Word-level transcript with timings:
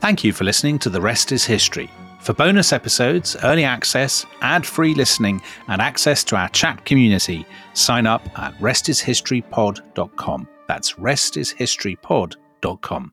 Thank 0.00 0.24
you 0.24 0.32
for 0.32 0.44
listening 0.44 0.78
to 0.78 0.88
The 0.88 1.00
Rest 1.00 1.30
is 1.30 1.44
History. 1.44 1.90
For 2.20 2.32
bonus 2.32 2.72
episodes, 2.72 3.36
early 3.42 3.64
access, 3.64 4.24
ad 4.40 4.64
free 4.64 4.94
listening, 4.94 5.42
and 5.68 5.82
access 5.82 6.24
to 6.24 6.36
our 6.36 6.48
chat 6.48 6.86
community, 6.86 7.44
sign 7.74 8.06
up 8.06 8.26
at 8.38 8.54
restishistorypod.com. 8.60 10.48
That's 10.66 10.94
restishistorypod.com. 10.94 13.12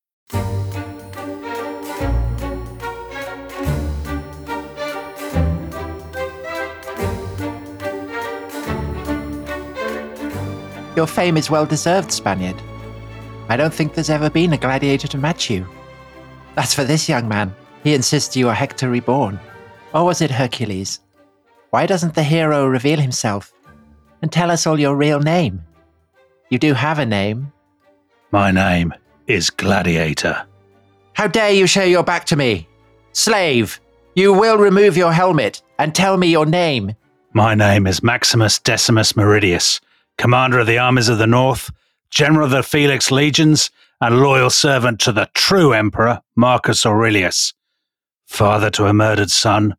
Your 10.95 11.07
fame 11.07 11.37
is 11.37 11.49
well 11.49 11.65
deserved, 11.65 12.11
Spaniard. 12.11 12.61
I 13.47 13.55
don't 13.57 13.73
think 13.73 13.93
there's 13.93 14.09
ever 14.09 14.29
been 14.29 14.53
a 14.53 14.57
gladiator 14.57 15.07
to 15.07 15.17
match 15.17 15.49
you. 15.49 15.65
As 16.57 16.73
for 16.73 16.83
this 16.83 17.07
young 17.07 17.27
man, 17.27 17.55
he 17.83 17.93
insists 17.93 18.35
you 18.35 18.49
are 18.49 18.53
Hector 18.53 18.89
reborn. 18.89 19.39
Or 19.93 20.05
was 20.05 20.21
it 20.21 20.31
Hercules? 20.31 20.99
Why 21.69 21.85
doesn't 21.85 22.13
the 22.13 22.23
hero 22.23 22.67
reveal 22.67 22.99
himself 22.99 23.53
and 24.21 24.31
tell 24.31 24.51
us 24.51 24.67
all 24.67 24.79
your 24.79 24.95
real 24.95 25.21
name? 25.21 25.63
You 26.49 26.59
do 26.59 26.73
have 26.73 26.99
a 26.99 27.05
name. 27.05 27.51
My 28.31 28.51
name 28.51 28.93
is 29.27 29.49
Gladiator. 29.49 30.45
How 31.13 31.27
dare 31.27 31.51
you 31.51 31.67
show 31.67 31.83
your 31.83 32.03
back 32.03 32.25
to 32.25 32.35
me? 32.35 32.67
Slave, 33.13 33.79
you 34.15 34.33
will 34.33 34.57
remove 34.57 34.97
your 34.97 35.11
helmet 35.13 35.61
and 35.79 35.93
tell 35.93 36.17
me 36.17 36.27
your 36.27 36.45
name. 36.45 36.95
My 37.33 37.55
name 37.55 37.87
is 37.87 38.03
Maximus 38.03 38.59
Decimus 38.59 39.13
Meridius, 39.13 39.79
commander 40.17 40.59
of 40.59 40.67
the 40.67 40.77
armies 40.77 41.09
of 41.09 41.17
the 41.17 41.27
North, 41.27 41.71
general 42.09 42.45
of 42.45 42.51
the 42.51 42.63
Felix 42.63 43.11
legions, 43.11 43.71
and 44.01 44.19
loyal 44.19 44.49
servant 44.49 44.99
to 45.01 45.11
the 45.11 45.29
true 45.33 45.73
emperor, 45.73 46.21
Marcus 46.35 46.85
Aurelius. 46.85 47.53
Father 48.25 48.69
to 48.71 48.85
a 48.85 48.93
murdered 48.93 49.31
son, 49.31 49.75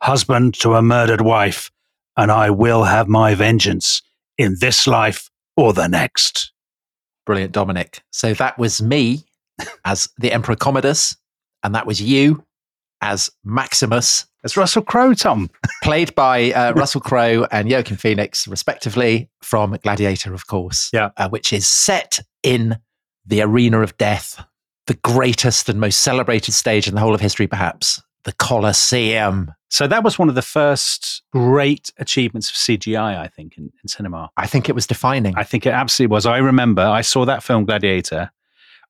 husband 0.00 0.54
to 0.54 0.74
a 0.74 0.82
murdered 0.82 1.20
wife, 1.20 1.70
and 2.16 2.30
I 2.30 2.50
will 2.50 2.84
have 2.84 3.08
my 3.08 3.34
vengeance 3.34 4.02
in 4.38 4.56
this 4.60 4.86
life 4.86 5.30
or 5.56 5.72
the 5.72 5.88
next. 5.88 6.52
Brilliant, 7.26 7.52
Dominic. 7.52 8.02
So 8.12 8.32
that 8.34 8.58
was 8.58 8.80
me 8.80 9.24
as 9.84 10.08
the 10.18 10.32
Emperor 10.32 10.56
Commodus, 10.56 11.16
and 11.62 11.74
that 11.74 11.86
was 11.86 12.00
you 12.00 12.44
as 13.02 13.28
Maximus, 13.44 14.26
As 14.42 14.56
Russell 14.56 14.82
Crowe, 14.82 15.12
Tom. 15.12 15.50
played 15.82 16.14
by 16.14 16.52
uh, 16.52 16.72
Russell 16.74 17.00
Crowe 17.00 17.46
and 17.50 17.70
Joaquin 17.70 17.96
Phoenix, 17.96 18.48
respectively, 18.48 19.28
from 19.42 19.76
Gladiator, 19.82 20.32
of 20.32 20.46
course. 20.46 20.88
Yeah. 20.92 21.10
uh, 21.16 21.28
which 21.28 21.52
is 21.52 21.66
set 21.66 22.20
in 22.42 22.78
the 23.26 23.42
arena 23.42 23.80
of 23.80 23.96
death, 23.98 24.42
the 24.86 24.94
greatest 24.94 25.68
and 25.68 25.80
most 25.80 25.98
celebrated 25.98 26.52
stage 26.52 26.88
in 26.88 26.94
the 26.94 27.00
whole 27.00 27.14
of 27.14 27.20
history, 27.20 27.46
perhaps, 27.46 28.00
the 28.26 28.32
Colosseum. 28.32 29.52
So 29.70 29.86
that 29.86 30.02
was 30.02 30.18
one 30.18 30.28
of 30.28 30.34
the 30.34 30.42
first 30.42 31.22
great 31.32 31.90
achievements 31.98 32.50
of 32.50 32.56
CGI, 32.56 33.16
I 33.16 33.28
think, 33.28 33.56
in, 33.56 33.64
in 33.64 33.88
cinema. 33.88 34.30
I 34.36 34.48
think 34.48 34.68
it 34.68 34.74
was 34.74 34.86
defining. 34.86 35.34
I 35.36 35.44
think 35.44 35.64
it 35.64 35.70
absolutely 35.70 36.12
was. 36.12 36.26
I 36.26 36.38
remember 36.38 36.82
I 36.82 37.02
saw 37.02 37.24
that 37.24 37.42
film 37.42 37.64
Gladiator. 37.64 38.30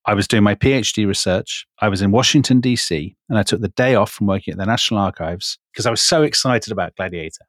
I 0.06 0.14
was 0.14 0.26
doing 0.26 0.42
my 0.42 0.54
PhD 0.54 1.06
research. 1.06 1.66
I 1.80 1.88
was 1.88 2.00
in 2.00 2.12
Washington, 2.12 2.60
D.C., 2.60 3.14
and 3.28 3.38
I 3.38 3.42
took 3.42 3.60
the 3.60 3.68
day 3.68 3.94
off 3.94 4.10
from 4.10 4.26
working 4.26 4.52
at 4.52 4.58
the 4.58 4.64
National 4.64 5.00
Archives 5.00 5.58
because 5.72 5.84
I 5.84 5.90
was 5.90 6.00
so 6.00 6.22
excited 6.22 6.72
about 6.72 6.96
Gladiator. 6.96 7.44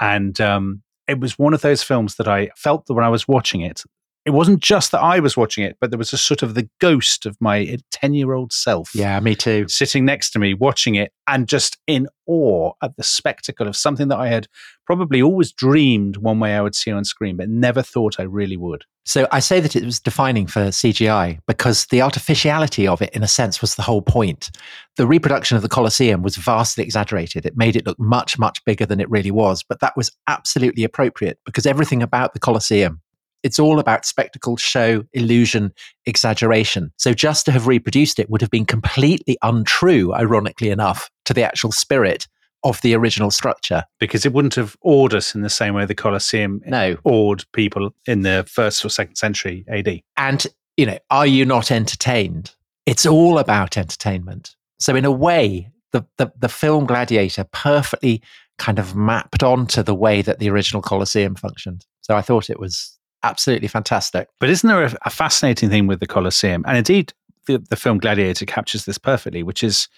And 0.00 0.40
um, 0.40 0.82
it 1.08 1.18
was 1.18 1.36
one 1.38 1.54
of 1.54 1.62
those 1.62 1.82
films 1.82 2.14
that 2.16 2.28
I 2.28 2.50
felt 2.56 2.86
that 2.86 2.94
when 2.94 3.04
I 3.04 3.08
was 3.08 3.26
watching 3.26 3.62
it, 3.62 3.82
it 4.24 4.30
wasn't 4.30 4.60
just 4.60 4.92
that 4.92 5.00
I 5.00 5.18
was 5.18 5.36
watching 5.36 5.64
it, 5.64 5.76
but 5.80 5.90
there 5.90 5.98
was 5.98 6.12
a 6.12 6.18
sort 6.18 6.42
of 6.42 6.54
the 6.54 6.68
ghost 6.80 7.26
of 7.26 7.36
my 7.40 7.76
10 7.90 8.14
year 8.14 8.32
old 8.32 8.52
self 8.52 8.94
yeah, 8.94 9.18
me 9.20 9.34
too. 9.34 9.66
sitting 9.68 10.04
next 10.04 10.30
to 10.30 10.38
me 10.38 10.54
watching 10.54 10.94
it 10.94 11.12
and 11.26 11.48
just 11.48 11.78
in 11.86 12.06
awe 12.26 12.72
at 12.82 12.96
the 12.96 13.02
spectacle 13.02 13.66
of 13.66 13.76
something 13.76 14.08
that 14.08 14.18
I 14.18 14.28
had 14.28 14.46
probably 14.86 15.22
always 15.22 15.52
dreamed 15.52 16.18
one 16.18 16.38
way 16.38 16.54
I 16.54 16.60
would 16.60 16.74
see 16.74 16.90
on 16.90 17.04
screen, 17.04 17.36
but 17.36 17.48
never 17.48 17.82
thought 17.82 18.16
I 18.18 18.24
really 18.24 18.56
would. 18.56 18.84
So 19.04 19.26
I 19.32 19.40
say 19.40 19.58
that 19.58 19.74
it 19.74 19.84
was 19.84 19.98
defining 19.98 20.46
for 20.46 20.60
CGI 20.66 21.40
because 21.48 21.86
the 21.86 22.02
artificiality 22.02 22.86
of 22.86 23.02
it, 23.02 23.10
in 23.10 23.24
a 23.24 23.28
sense, 23.28 23.60
was 23.60 23.74
the 23.74 23.82
whole 23.82 24.02
point. 24.02 24.50
The 24.96 25.06
reproduction 25.08 25.56
of 25.56 25.62
the 25.62 25.68
Colosseum 25.68 26.22
was 26.22 26.36
vastly 26.36 26.84
exaggerated. 26.84 27.44
It 27.44 27.56
made 27.56 27.74
it 27.74 27.84
look 27.84 27.98
much, 27.98 28.38
much 28.38 28.64
bigger 28.64 28.86
than 28.86 29.00
it 29.00 29.10
really 29.10 29.32
was. 29.32 29.64
But 29.68 29.80
that 29.80 29.96
was 29.96 30.10
absolutely 30.28 30.84
appropriate 30.84 31.38
because 31.44 31.66
everything 31.66 32.00
about 32.00 32.32
the 32.32 32.40
Colosseum, 32.40 33.00
it's 33.42 33.58
all 33.58 33.78
about 33.78 34.04
spectacle, 34.04 34.56
show, 34.56 35.04
illusion, 35.12 35.72
exaggeration. 36.06 36.92
So 36.96 37.12
just 37.12 37.44
to 37.46 37.52
have 37.52 37.66
reproduced 37.66 38.18
it 38.18 38.30
would 38.30 38.40
have 38.40 38.50
been 38.50 38.66
completely 38.66 39.36
untrue, 39.42 40.14
ironically 40.14 40.70
enough, 40.70 41.10
to 41.24 41.34
the 41.34 41.42
actual 41.42 41.72
spirit 41.72 42.26
of 42.64 42.80
the 42.82 42.94
original 42.94 43.30
structure. 43.30 43.84
Because 43.98 44.24
it 44.24 44.32
wouldn't 44.32 44.54
have 44.54 44.76
awed 44.82 45.14
us 45.14 45.34
in 45.34 45.42
the 45.42 45.50
same 45.50 45.74
way 45.74 45.84
the 45.84 45.94
Colosseum 45.94 46.60
No. 46.66 46.96
awed 47.04 47.44
people 47.52 47.94
in 48.06 48.22
the 48.22 48.46
first 48.48 48.84
or 48.84 48.88
second 48.88 49.16
century 49.16 49.64
AD. 49.68 50.00
And, 50.16 50.46
you 50.76 50.86
know, 50.86 50.98
are 51.10 51.26
you 51.26 51.44
not 51.44 51.70
entertained? 51.70 52.54
It's 52.86 53.06
all 53.06 53.38
about 53.38 53.76
entertainment. 53.76 54.54
So, 54.78 54.96
in 54.96 55.04
a 55.04 55.12
way, 55.12 55.70
the, 55.92 56.04
the, 56.18 56.32
the 56.38 56.48
film 56.48 56.86
Gladiator 56.86 57.44
perfectly 57.52 58.22
kind 58.58 58.78
of 58.78 58.94
mapped 58.94 59.42
onto 59.42 59.82
the 59.82 59.94
way 59.94 60.22
that 60.22 60.38
the 60.38 60.50
original 60.50 60.82
Colosseum 60.82 61.34
functioned. 61.34 61.86
So, 62.00 62.16
I 62.16 62.22
thought 62.22 62.50
it 62.50 62.58
was 62.60 62.98
absolutely 63.22 63.68
fantastic. 63.68 64.28
But 64.40 64.50
isn't 64.50 64.66
there 64.66 64.84
a, 64.84 64.96
a 65.04 65.10
fascinating 65.10 65.70
thing 65.70 65.86
with 65.86 66.00
the 66.00 66.06
Colosseum? 66.06 66.64
And 66.66 66.76
indeed, 66.76 67.12
the, 67.46 67.58
the 67.70 67.76
film 67.76 67.98
Gladiator 67.98 68.46
captures 68.46 68.84
this 68.84 68.98
perfectly, 68.98 69.42
which 69.42 69.62
is 69.62 69.88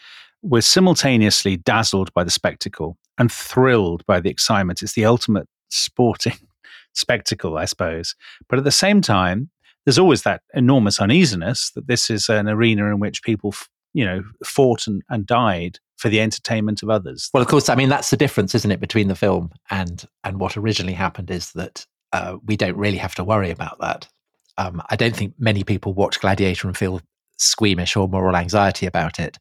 we're 0.42 0.60
simultaneously 0.60 1.56
dazzled 1.56 2.12
by 2.12 2.24
the 2.24 2.30
spectacle 2.30 2.98
and 3.18 3.32
thrilled 3.32 4.04
by 4.06 4.20
the 4.20 4.30
excitement. 4.30 4.82
It's 4.82 4.92
the 4.92 5.06
ultimate 5.06 5.48
sporting 5.70 6.38
spectacle, 6.92 7.56
I 7.56 7.64
suppose. 7.64 8.14
But 8.48 8.58
at 8.58 8.64
the 8.64 8.70
same 8.70 9.00
time, 9.00 9.50
there's 9.84 9.98
always 9.98 10.22
that 10.22 10.42
enormous 10.54 11.00
uneasiness 11.00 11.70
that 11.74 11.86
this 11.86 12.10
is 12.10 12.28
an 12.28 12.48
arena 12.48 12.86
in 12.86 13.00
which 13.00 13.22
people, 13.22 13.50
f- 13.52 13.68
you 13.92 14.04
know, 14.04 14.22
fought 14.44 14.86
and, 14.86 15.02
and 15.08 15.26
died 15.26 15.78
for 15.96 16.08
the 16.08 16.20
entertainment 16.20 16.82
of 16.82 16.90
others. 16.90 17.30
Well, 17.32 17.42
of 17.42 17.48
course, 17.48 17.68
I 17.68 17.74
mean, 17.74 17.88
that's 17.88 18.10
the 18.10 18.16
difference, 18.16 18.54
isn't 18.54 18.70
it, 18.70 18.80
between 18.80 19.08
the 19.08 19.14
film 19.14 19.50
and, 19.70 20.04
and 20.24 20.40
what 20.40 20.56
originally 20.56 20.94
happened 20.94 21.30
is 21.30 21.52
that 21.52 21.86
uh, 22.14 22.36
we 22.46 22.56
don't 22.56 22.76
really 22.76 22.96
have 22.96 23.16
to 23.16 23.24
worry 23.24 23.50
about 23.50 23.78
that. 23.80 24.08
Um, 24.56 24.80
I 24.88 24.94
don't 24.94 25.16
think 25.16 25.34
many 25.36 25.64
people 25.64 25.94
watch 25.94 26.20
Gladiator 26.20 26.68
and 26.68 26.76
feel 26.76 27.00
squeamish 27.38 27.96
or 27.96 28.08
moral 28.08 28.36
anxiety 28.36 28.86
about 28.86 29.18
it. 29.18 29.36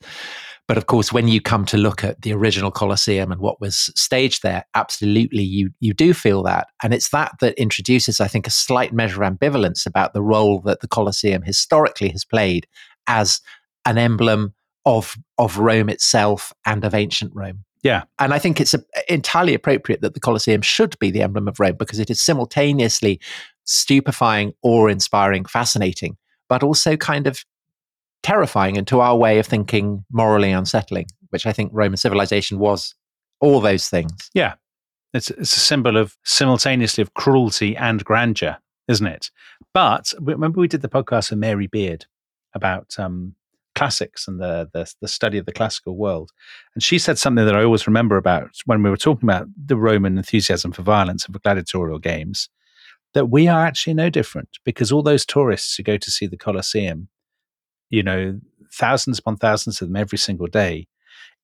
But 0.67 0.77
of 0.77 0.87
course, 0.87 1.13
when 1.13 1.27
you 1.27 1.39
come 1.39 1.65
to 1.65 1.77
look 1.77 2.03
at 2.03 2.23
the 2.23 2.33
original 2.33 2.71
Colosseum 2.71 3.31
and 3.31 3.39
what 3.39 3.61
was 3.61 3.91
staged 3.95 4.41
there, 4.41 4.65
absolutely 4.73 5.43
you 5.43 5.69
you 5.81 5.93
do 5.93 6.15
feel 6.15 6.41
that. 6.43 6.67
And 6.81 6.95
it's 6.95 7.09
that 7.09 7.33
that 7.41 7.53
introduces, 7.61 8.19
I 8.19 8.27
think, 8.27 8.47
a 8.47 8.51
slight 8.51 8.91
measure 8.91 9.21
of 9.21 9.33
ambivalence 9.33 9.85
about 9.85 10.13
the 10.13 10.23
role 10.23 10.59
that 10.61 10.79
the 10.79 10.87
Colosseum 10.87 11.43
historically 11.43 12.09
has 12.09 12.25
played 12.25 12.65
as 13.05 13.39
an 13.85 13.99
emblem 13.99 14.55
of 14.85 15.15
of 15.37 15.59
Rome 15.59 15.89
itself 15.89 16.53
and 16.65 16.83
of 16.83 16.95
ancient 16.95 17.33
Rome. 17.35 17.65
Yeah. 17.83 18.03
And 18.17 18.33
I 18.33 18.39
think 18.39 18.59
it's 18.61 18.73
a, 18.73 18.83
entirely 19.09 19.53
appropriate 19.53 20.01
that 20.01 20.13
the 20.13 20.19
Colosseum 20.19 20.61
should 20.61 20.97
be 20.99 21.11
the 21.11 21.21
emblem 21.21 21.47
of 21.47 21.59
Rome 21.59 21.75
because 21.77 21.99
it 21.99 22.09
is 22.09 22.21
simultaneously 22.21 23.19
stupefying, 23.65 24.53
awe 24.63 24.87
inspiring, 24.87 25.45
fascinating, 25.45 26.17
but 26.49 26.63
also 26.63 26.95
kind 26.95 27.27
of 27.27 27.43
terrifying 28.23 28.77
and 28.77 28.87
to 28.87 29.01
our 29.01 29.17
way 29.17 29.37
of 29.37 29.45
thinking 29.45 30.05
morally 30.11 30.51
unsettling, 30.51 31.05
which 31.29 31.45
I 31.45 31.51
think 31.51 31.71
Roman 31.73 31.97
civilization 31.97 32.57
was 32.57 32.95
all 33.41 33.59
those 33.59 33.89
things. 33.89 34.29
Yeah. 34.33 34.55
It's, 35.13 35.29
it's 35.29 35.55
a 35.55 35.59
symbol 35.59 35.97
of 35.97 36.17
simultaneously 36.23 37.01
of 37.01 37.13
cruelty 37.13 37.75
and 37.75 38.03
grandeur, 38.03 38.57
isn't 38.87 39.05
it? 39.05 39.29
But 39.73 40.13
remember, 40.19 40.59
we 40.59 40.67
did 40.67 40.81
the 40.81 40.89
podcast 40.89 41.29
with 41.29 41.39
Mary 41.39 41.67
Beard 41.67 42.05
about 42.55 42.95
um, 42.97 43.35
classics 43.75 44.27
and 44.27 44.39
the, 44.39 44.69
the 44.73 44.91
the 45.01 45.07
study 45.07 45.37
of 45.37 45.45
the 45.45 45.51
classical 45.51 45.95
world, 45.95 46.31
and 46.75 46.83
she 46.83 46.99
said 46.99 47.17
something 47.17 47.45
that 47.45 47.55
I 47.55 47.63
always 47.63 47.87
remember 47.87 48.17
about 48.17 48.51
when 48.65 48.83
we 48.83 48.89
were 48.89 48.97
talking 48.97 49.27
about 49.27 49.47
the 49.55 49.77
Roman 49.77 50.17
enthusiasm 50.17 50.71
for 50.71 50.81
violence 50.81 51.25
and 51.25 51.33
for 51.33 51.39
gladiatorial 51.39 51.99
games. 51.99 52.49
That 53.13 53.29
we 53.29 53.47
are 53.47 53.63
actually 53.63 53.93
no 53.93 54.09
different 54.09 54.49
because 54.65 54.91
all 54.91 55.03
those 55.03 55.25
tourists 55.25 55.75
who 55.75 55.83
go 55.83 55.97
to 55.97 56.11
see 56.11 56.25
the 56.25 56.37
Colosseum, 56.37 57.09
you 57.91 58.01
know, 58.01 58.39
thousands 58.73 59.19
upon 59.19 59.37
thousands 59.37 59.81
of 59.81 59.87
them 59.87 59.95
every 59.95 60.17
single 60.17 60.47
day, 60.47 60.87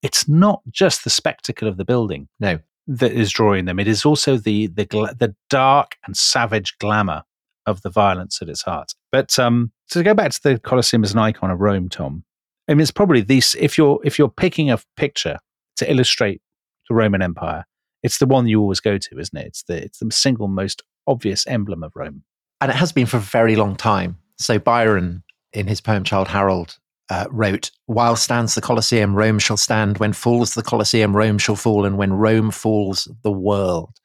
it's 0.02 0.28
not 0.28 0.62
just 0.72 1.04
the 1.04 1.12
spectacle 1.12 1.68
of 1.68 1.78
the 1.78 1.86
building. 1.86 2.28
No. 2.40 2.60
That 2.88 3.12
is 3.12 3.32
drawing 3.32 3.66
them. 3.66 3.80
It 3.80 3.88
is 3.88 4.04
also 4.04 4.36
the 4.36 4.66
the 4.66 4.86
the 5.20 5.36
dark 5.52 5.96
and 6.08 6.18
savage 6.18 6.76
glamour 6.80 7.22
of 7.66 7.82
the 7.82 7.90
violence 7.90 8.42
at 8.42 8.50
its 8.50 8.64
heart. 8.64 8.94
But 9.12 9.38
um, 9.40 9.72
to 9.92 10.04
go 10.04 10.14
back 10.14 10.32
to 10.32 10.44
the 10.44 10.60
Colosseum 10.60 11.04
as 11.04 11.14
an 11.14 11.20
icon 11.20 11.52
of 11.52 11.60
Rome, 11.60 11.90
Tom, 11.90 12.24
I 12.68 12.74
mean, 12.74 12.82
it's 12.82 12.92
probably 12.92 13.22
these. 13.22 13.56
If 13.56 13.78
you're 13.78 14.00
if 14.04 14.20
you're 14.20 14.30
picking 14.30 14.70
a 14.70 14.80
picture 14.96 15.40
to 15.78 15.92
illustrate 15.92 16.42
the 16.88 16.96
Roman 16.96 17.22
Empire, 17.22 17.66
it's 18.04 18.20
the 18.20 18.28
one 18.28 18.48
you 18.48 18.62
always 18.62 18.80
go 18.80 18.98
to, 18.98 19.20
isn't 19.20 19.38
it? 19.38 19.48
It's 19.48 19.64
the 19.64 19.84
it's 19.84 20.00
the 20.00 20.12
single 20.12 20.48
most 20.48 20.84
obvious 21.08 21.48
emblem 21.48 21.84
of 21.84 21.92
Rome, 21.96 22.24
and 22.62 22.70
it 22.70 22.76
has 22.76 22.92
been 22.92 23.08
for 23.08 23.18
a 23.18 23.22
very 23.22 23.56
long 23.56 23.76
time. 23.76 24.18
So 24.38 24.60
Byron, 24.60 25.24
in 25.54 25.68
his 25.68 25.82
poem 25.82 26.04
Childe 26.04 26.28
Harold, 26.28 26.78
uh, 27.10 27.26
wrote, 27.32 27.72
"While 27.88 28.16
stands 28.16 28.54
the 28.54 28.62
Colosseum, 28.62 29.16
Rome 29.16 29.40
shall 29.40 29.58
stand. 29.58 29.98
When 29.98 30.14
falls 30.14 30.54
the 30.54 30.64
Colosseum, 30.64 31.16
Rome 31.16 31.40
shall 31.40 31.56
fall. 31.56 31.86
And 31.86 31.98
when 31.98 32.14
Rome 32.14 32.52
falls, 32.52 33.08
the 33.24 33.32
world." 33.32 33.96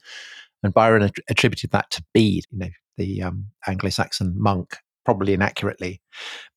And 0.63 0.73
Byron 0.73 1.03
att- 1.03 1.19
attributed 1.29 1.73
that 1.73 1.91
to 1.91 2.05
Bede, 2.15 2.47
you 2.51 2.59
know, 2.59 2.71
the 2.97 3.23
um, 3.23 3.47
Anglo-Saxon 3.67 4.35
monk, 4.37 4.77
probably 5.05 5.35
inaccurately, 5.35 6.01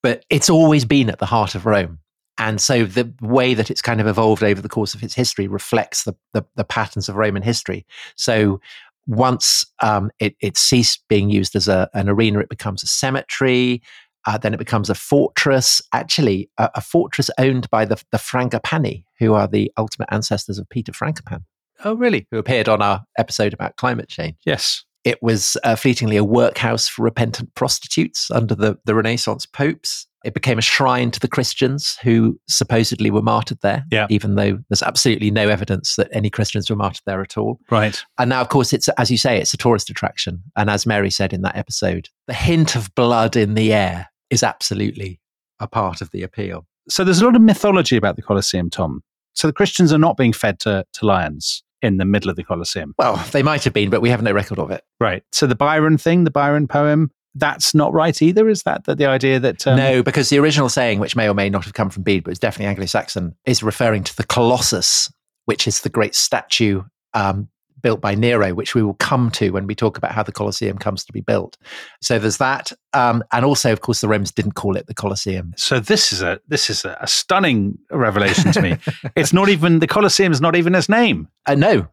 but 0.02 0.24
it's 0.30 0.50
always 0.50 0.84
been 0.84 1.10
at 1.10 1.18
the 1.18 1.26
heart 1.26 1.54
of 1.54 1.66
Rome. 1.66 1.98
And 2.38 2.60
so 2.60 2.84
the 2.84 3.12
way 3.20 3.54
that 3.54 3.70
it's 3.70 3.82
kind 3.82 4.00
of 4.00 4.06
evolved 4.06 4.44
over 4.44 4.62
the 4.62 4.68
course 4.68 4.94
of 4.94 5.02
its 5.02 5.14
history 5.14 5.48
reflects 5.48 6.04
the, 6.04 6.14
the, 6.32 6.44
the 6.54 6.64
patterns 6.64 7.08
of 7.08 7.16
Roman 7.16 7.42
history. 7.42 7.84
So 8.16 8.60
once 9.08 9.66
um, 9.82 10.10
it, 10.20 10.36
it, 10.40 10.56
ceased 10.56 11.02
being 11.08 11.30
used 11.30 11.56
as 11.56 11.66
a, 11.66 11.90
an 11.94 12.08
arena, 12.08 12.38
it 12.38 12.48
becomes 12.48 12.82
a 12.82 12.86
cemetery. 12.86 13.82
Uh, 14.26 14.38
then 14.38 14.54
it 14.54 14.58
becomes 14.58 14.90
a 14.90 14.94
fortress, 14.94 15.80
actually, 15.92 16.50
a, 16.58 16.70
a, 16.74 16.80
fortress 16.80 17.30
owned 17.38 17.68
by 17.70 17.84
the, 17.84 18.02
the 18.12 18.18
Frangipani, 18.18 19.04
who 19.18 19.32
are 19.32 19.48
the 19.48 19.72
ultimate 19.78 20.08
ancestors 20.12 20.58
of 20.58 20.68
Peter 20.68 20.92
Frankopan. 20.92 21.42
Oh, 21.84 21.94
really? 21.94 22.26
Who 22.30 22.38
appeared 22.38 22.68
on 22.68 22.82
our 22.82 23.04
episode 23.16 23.54
about 23.54 23.76
climate 23.76 24.08
change. 24.08 24.36
Yes. 24.44 24.84
It 25.08 25.22
was 25.22 25.56
uh, 25.64 25.74
fleetingly 25.74 26.18
a 26.18 26.22
workhouse 26.22 26.86
for 26.86 27.02
repentant 27.02 27.54
prostitutes 27.54 28.30
under 28.30 28.54
the, 28.54 28.78
the 28.84 28.94
Renaissance 28.94 29.46
popes. 29.46 30.06
It 30.22 30.34
became 30.34 30.58
a 30.58 30.62
shrine 30.62 31.10
to 31.12 31.18
the 31.18 31.28
Christians 31.28 31.96
who 32.02 32.38
supposedly 32.46 33.10
were 33.10 33.22
martyred 33.22 33.56
there, 33.62 33.86
yeah. 33.90 34.06
even 34.10 34.34
though 34.34 34.58
there's 34.68 34.82
absolutely 34.82 35.30
no 35.30 35.48
evidence 35.48 35.96
that 35.96 36.10
any 36.12 36.28
Christians 36.28 36.68
were 36.68 36.76
martyred 36.76 37.00
there 37.06 37.22
at 37.22 37.38
all. 37.38 37.58
Right. 37.70 38.04
And 38.18 38.28
now, 38.28 38.42
of 38.42 38.50
course, 38.50 38.74
it's, 38.74 38.88
as 38.98 39.10
you 39.10 39.16
say, 39.16 39.40
it's 39.40 39.54
a 39.54 39.56
tourist 39.56 39.88
attraction. 39.88 40.42
And 40.56 40.68
as 40.68 40.84
Mary 40.84 41.10
said 41.10 41.32
in 41.32 41.40
that 41.40 41.56
episode, 41.56 42.10
the 42.26 42.34
hint 42.34 42.76
of 42.76 42.94
blood 42.94 43.34
in 43.34 43.54
the 43.54 43.72
air 43.72 44.10
is 44.28 44.42
absolutely 44.42 45.20
a 45.58 45.66
part 45.66 46.02
of 46.02 46.10
the 46.10 46.22
appeal. 46.22 46.66
So 46.90 47.02
there's 47.02 47.22
a 47.22 47.24
lot 47.24 47.34
of 47.34 47.40
mythology 47.40 47.96
about 47.96 48.16
the 48.16 48.22
Colosseum, 48.22 48.68
Tom. 48.68 49.02
So 49.32 49.46
the 49.46 49.54
Christians 49.54 49.90
are 49.90 49.98
not 49.98 50.18
being 50.18 50.34
fed 50.34 50.60
to, 50.60 50.84
to 50.92 51.06
lions 51.06 51.62
in 51.82 51.96
the 51.96 52.04
middle 52.04 52.30
of 52.30 52.36
the 52.36 52.44
Colosseum. 52.44 52.94
Well, 52.98 53.16
they 53.32 53.42
might 53.42 53.64
have 53.64 53.72
been, 53.72 53.90
but 53.90 54.00
we 54.00 54.10
have 54.10 54.22
no 54.22 54.32
record 54.32 54.58
of 54.58 54.70
it. 54.70 54.82
Right. 55.00 55.22
So 55.32 55.46
the 55.46 55.54
Byron 55.54 55.98
thing, 55.98 56.24
the 56.24 56.30
Byron 56.30 56.66
poem, 56.66 57.10
that's 57.34 57.74
not 57.74 57.92
right 57.92 58.20
either. 58.20 58.48
Is 58.48 58.64
that 58.64 58.84
the, 58.84 58.94
the 58.94 59.06
idea 59.06 59.38
that 59.38 59.66
um... 59.66 59.76
no? 59.76 60.02
Because 60.02 60.28
the 60.28 60.38
original 60.38 60.68
saying, 60.68 60.98
which 60.98 61.14
may 61.14 61.28
or 61.28 61.34
may 61.34 61.48
not 61.48 61.64
have 61.64 61.74
come 61.74 61.90
from 61.90 62.02
Bede, 62.02 62.24
but 62.24 62.30
it's 62.30 62.40
definitely 62.40 62.66
Anglo-Saxon, 62.66 63.36
is 63.44 63.62
referring 63.62 64.02
to 64.04 64.16
the 64.16 64.24
Colossus, 64.24 65.12
which 65.44 65.66
is 65.68 65.82
the 65.82 65.88
great 65.88 66.14
statue 66.14 66.82
um, 67.14 67.48
built 67.82 68.00
by 68.00 68.14
Nero, 68.14 68.54
which 68.54 68.74
we 68.74 68.82
will 68.82 68.94
come 68.94 69.30
to 69.32 69.50
when 69.50 69.66
we 69.66 69.74
talk 69.74 69.96
about 69.96 70.12
how 70.12 70.22
the 70.22 70.32
Colosseum 70.32 70.78
comes 70.78 71.04
to 71.04 71.12
be 71.12 71.20
built. 71.20 71.56
So 72.00 72.18
there's 72.18 72.38
that, 72.38 72.72
um, 72.92 73.22
and 73.32 73.44
also, 73.44 73.72
of 73.72 73.80
course, 73.80 74.00
the 74.00 74.08
Romans 74.08 74.32
didn't 74.32 74.52
call 74.52 74.76
it 74.76 74.86
the 74.86 74.94
Colosseum. 74.94 75.52
So 75.56 75.80
this 75.80 76.12
is 76.12 76.22
a 76.22 76.40
this 76.48 76.70
is 76.70 76.84
a, 76.84 76.98
stunning 77.06 77.78
revelation 77.90 78.52
to 78.52 78.62
me. 78.62 78.76
it's 79.16 79.32
not 79.32 79.48
even 79.48 79.80
the 79.80 79.86
Colosseum 79.86 80.32
is 80.32 80.40
not 80.40 80.56
even 80.56 80.74
its 80.74 80.88
name. 80.88 81.28
Uh, 81.46 81.54
no. 81.54 81.88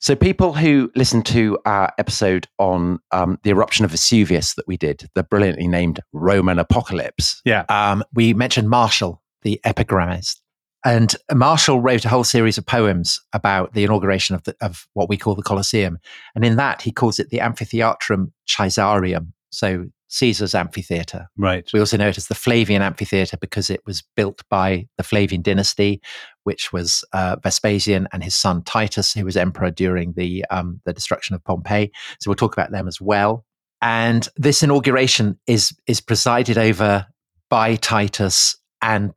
So 0.00 0.14
people 0.14 0.52
who 0.52 0.90
listen 0.94 1.22
to 1.22 1.58
our 1.64 1.90
episode 1.98 2.46
on 2.58 2.98
um, 3.10 3.38
the 3.42 3.50
eruption 3.50 3.86
of 3.86 3.90
Vesuvius 3.90 4.54
that 4.54 4.68
we 4.68 4.76
did, 4.76 5.08
the 5.14 5.22
brilliantly 5.22 5.66
named 5.66 6.00
Roman 6.12 6.58
Apocalypse, 6.58 7.40
yeah, 7.44 7.64
um, 7.70 8.04
we 8.12 8.34
mentioned 8.34 8.68
Martial, 8.68 9.22
the 9.42 9.60
epigrammist, 9.64 10.40
and 10.84 11.16
Martial 11.32 11.80
wrote 11.80 12.04
a 12.04 12.08
whole 12.08 12.24
series 12.24 12.58
of 12.58 12.66
poems 12.66 13.20
about 13.32 13.72
the 13.72 13.84
inauguration 13.84 14.34
of, 14.34 14.42
the, 14.44 14.54
of 14.60 14.86
what 14.92 15.08
we 15.08 15.16
call 15.16 15.34
the 15.34 15.42
Colosseum. 15.42 15.98
And 16.34 16.44
in 16.44 16.56
that, 16.56 16.82
he 16.82 16.92
calls 16.92 17.18
it 17.18 17.30
the 17.30 17.38
Amphitheatrum 17.38 18.32
Caesareum. 18.46 19.32
So 19.50 19.86
Caesar's 20.08 20.54
amphitheater. 20.54 21.28
Right. 21.36 21.68
We 21.72 21.80
also 21.80 21.96
know 21.96 22.08
it 22.08 22.18
as 22.18 22.28
the 22.28 22.34
Flavian 22.34 22.82
amphitheater 22.82 23.36
because 23.36 23.68
it 23.68 23.80
was 23.86 24.02
built 24.14 24.42
by 24.48 24.86
the 24.96 25.02
Flavian 25.02 25.42
dynasty, 25.42 26.00
which 26.44 26.72
was 26.72 27.04
uh, 27.12 27.36
Vespasian 27.42 28.06
and 28.12 28.22
his 28.22 28.36
son 28.36 28.62
Titus, 28.62 29.12
who 29.12 29.24
was 29.24 29.36
emperor 29.36 29.70
during 29.70 30.12
the 30.12 30.44
um, 30.50 30.80
the 30.84 30.92
destruction 30.92 31.34
of 31.34 31.42
Pompeii. 31.42 31.90
So 32.20 32.30
we'll 32.30 32.36
talk 32.36 32.52
about 32.52 32.70
them 32.70 32.86
as 32.86 33.00
well. 33.00 33.44
And 33.82 34.28
this 34.36 34.62
inauguration 34.62 35.38
is 35.46 35.76
is 35.86 36.00
presided 36.00 36.58
over 36.58 37.06
by 37.50 37.74
Titus 37.76 38.56
and 38.82 39.12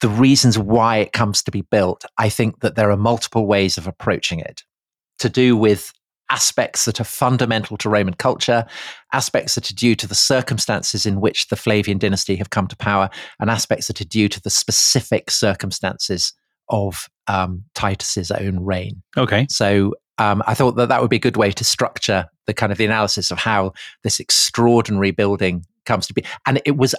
the 0.00 0.08
reasons 0.08 0.58
why 0.58 0.98
it 0.98 1.12
comes 1.12 1.42
to 1.42 1.50
be 1.50 1.62
built, 1.62 2.04
I 2.18 2.28
think 2.28 2.60
that 2.60 2.76
there 2.76 2.90
are 2.90 2.96
multiple 2.96 3.46
ways 3.46 3.78
of 3.78 3.86
approaching 3.86 4.40
it 4.40 4.62
to 5.18 5.28
do 5.28 5.56
with 5.56 5.92
aspects 6.30 6.84
that 6.84 7.00
are 7.00 7.04
fundamental 7.04 7.76
to 7.78 7.88
Roman 7.88 8.14
culture, 8.14 8.66
aspects 9.12 9.54
that 9.54 9.70
are 9.70 9.74
due 9.74 9.94
to 9.96 10.06
the 10.06 10.14
circumstances 10.14 11.06
in 11.06 11.20
which 11.20 11.48
the 11.48 11.56
Flavian 11.56 11.98
dynasty 11.98 12.36
have 12.36 12.50
come 12.50 12.66
to 12.68 12.76
power, 12.76 13.08
and 13.40 13.50
aspects 13.50 13.88
that 13.88 14.00
are 14.00 14.04
due 14.04 14.28
to 14.28 14.40
the 14.40 14.50
specific 14.50 15.30
circumstances 15.30 16.32
of 16.68 17.08
um, 17.26 17.64
Titus's 17.74 18.30
own 18.30 18.60
reign. 18.60 19.02
Okay. 19.16 19.46
So 19.48 19.94
um, 20.18 20.42
I 20.46 20.54
thought 20.54 20.76
that 20.76 20.90
that 20.90 21.00
would 21.00 21.10
be 21.10 21.16
a 21.16 21.20
good 21.20 21.36
way 21.36 21.50
to 21.52 21.64
structure 21.64 22.26
the 22.46 22.54
kind 22.54 22.72
of 22.72 22.78
the 22.78 22.84
analysis 22.84 23.30
of 23.30 23.38
how 23.38 23.72
this 24.02 24.20
extraordinary 24.20 25.12
building 25.12 25.64
comes 25.86 26.06
to 26.08 26.14
be. 26.14 26.24
And 26.46 26.60
it 26.66 26.76
was 26.76 26.94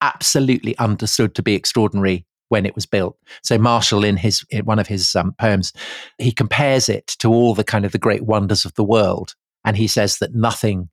absolutely 0.00 0.76
understood 0.78 1.34
to 1.36 1.42
be 1.42 1.54
extraordinary 1.54 2.26
when 2.52 2.66
it 2.66 2.74
was 2.74 2.84
built. 2.84 3.16
So 3.42 3.56
Martial, 3.56 4.04
in 4.04 4.18
his 4.18 4.44
in 4.50 4.66
one 4.66 4.78
of 4.78 4.86
his 4.86 5.16
um, 5.16 5.32
poems, 5.38 5.72
he 6.18 6.30
compares 6.30 6.90
it 6.90 7.06
to 7.20 7.32
all 7.32 7.54
the 7.54 7.64
kind 7.64 7.86
of 7.86 7.92
the 7.92 7.98
great 7.98 8.26
wonders 8.26 8.66
of 8.66 8.74
the 8.74 8.84
world, 8.84 9.34
and 9.64 9.74
he 9.74 9.88
says 9.88 10.18
that 10.18 10.34
nothing, 10.34 10.90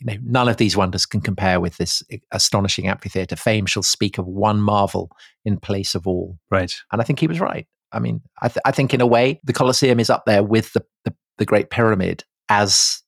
you 0.00 0.06
know, 0.06 0.18
none 0.24 0.48
of 0.48 0.56
these 0.56 0.76
wonders 0.76 1.06
can 1.06 1.20
compare 1.20 1.60
with 1.60 1.76
this 1.76 2.02
astonishing 2.32 2.88
amphitheater. 2.88 3.36
Fame 3.36 3.66
shall 3.66 3.84
speak 3.84 4.18
of 4.18 4.26
one 4.26 4.60
marvel 4.60 5.08
in 5.44 5.56
place 5.60 5.94
of 5.94 6.08
all. 6.08 6.36
Right, 6.50 6.74
and 6.90 7.00
I 7.00 7.04
think 7.04 7.20
he 7.20 7.28
was 7.28 7.38
right. 7.38 7.68
I 7.92 8.00
mean, 8.00 8.20
I, 8.42 8.48
th- 8.48 8.62
I 8.66 8.72
think 8.72 8.92
in 8.92 9.00
a 9.00 9.06
way 9.06 9.40
the 9.44 9.52
Colosseum 9.52 10.00
is 10.00 10.10
up 10.10 10.24
there 10.26 10.42
with 10.42 10.72
the, 10.72 10.84
the 11.04 11.14
the 11.38 11.44
Great 11.44 11.70
Pyramid 11.70 12.24
as 12.48 13.02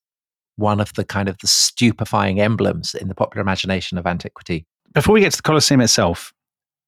one 0.55 0.81
of 0.81 0.95
the 0.95 1.05
kind 1.05 1.29
of 1.29 1.39
the 1.39 1.49
stupefying 1.49 2.41
emblems 2.41 2.95
in 2.95 3.09
the 3.09 3.15
popular 3.17 3.43
imagination 3.43 3.99
of 3.99 4.07
antiquity. 4.07 4.65
Before 4.95 5.15
we 5.15 5.21
get 5.21 5.33
to 5.33 5.39
the 5.39 5.43
Colosseum 5.43 5.81
itself, 5.81 6.33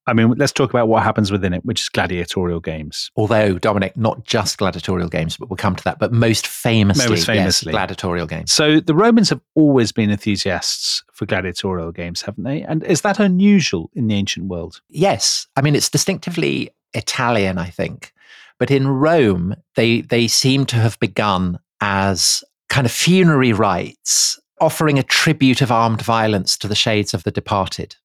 I 0.07 0.15
mean, 0.15 0.35
let's 0.37 0.53
talk 0.53 0.71
about 0.71 0.89
what 0.89 1.03
happens 1.03 1.31
within 1.31 1.53
it, 1.53 1.65
which 1.65 1.83
is 1.83 1.89
gladiatorial 1.89 2.61
games. 2.61 3.11
Although, 3.17 3.59
Dominic, 3.59 3.97
not 3.97 4.25
just 4.25 4.59
gladiatorial 4.59 5.09
games, 5.09 5.37
but 5.37 5.49
we'll 5.49 5.57
come 5.57 5.77
to 5.77 5.85
that. 5.85 5.99
But 5.99 6.13
most 6.13 6.47
famously, 6.47 7.09
most 7.09 7.27
famously. 7.27 7.71
Yes, 7.71 7.73
gladiatorial 7.73 8.27
games. 8.27 8.53
So 8.53 8.81
the 8.81 8.95
Romans 8.95 9.31
have 9.31 9.41
always 9.55 9.93
been 9.93 10.11
enthusiasts 10.11 11.05
for 11.13 11.27
gladiatorial 11.27 11.93
games, 11.93 12.23
haven't 12.23 12.45
they? 12.45 12.63
And 12.63 12.83
is 12.85 13.03
that 13.03 13.21
unusual 13.21 13.91
in 13.95 14.09
the 14.09 14.15
ancient 14.15 14.47
world? 14.47 14.81
Yes. 14.89 15.47
I 15.57 15.63
mean, 15.63 15.77
it's 15.77 15.89
distinctively 15.89 16.71
Italian, 16.95 17.59
I 17.59 17.69
think. 17.69 18.13
But 18.59 18.71
in 18.71 18.89
Rome, 18.89 19.55
they, 19.77 20.01
they 20.01 20.27
seem 20.27 20.67
to 20.67 20.77
have 20.77 20.99
begun 20.99 21.59
as 21.81 22.43
kind 22.69 22.87
of 22.87 22.93
funerary 22.93 23.53
rites, 23.53 24.39
offering 24.61 24.99
a 24.99 25.03
tribute 25.03 25.63
of 25.63 25.71
armed 25.71 26.03
violence 26.03 26.57
to 26.59 26.69
the 26.69 26.75
shades 26.75 27.15
of 27.15 27.25
the 27.25 27.31
departed 27.31 27.97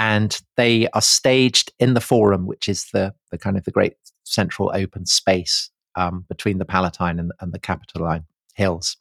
and 0.00 0.40
they 0.56 0.88
are 0.94 1.02
staged 1.02 1.74
in 1.78 1.92
the 1.92 2.00
forum, 2.00 2.46
which 2.46 2.70
is 2.70 2.86
the, 2.94 3.12
the 3.30 3.36
kind 3.36 3.58
of 3.58 3.64
the 3.64 3.70
great 3.70 3.96
central 4.24 4.72
open 4.74 5.04
space 5.04 5.68
um, 5.94 6.24
between 6.26 6.56
the 6.56 6.64
Palatine 6.64 7.18
and, 7.18 7.32
and, 7.40 7.52
the 7.52 7.58
Capitoline 7.58 8.24
hills. 8.54 8.96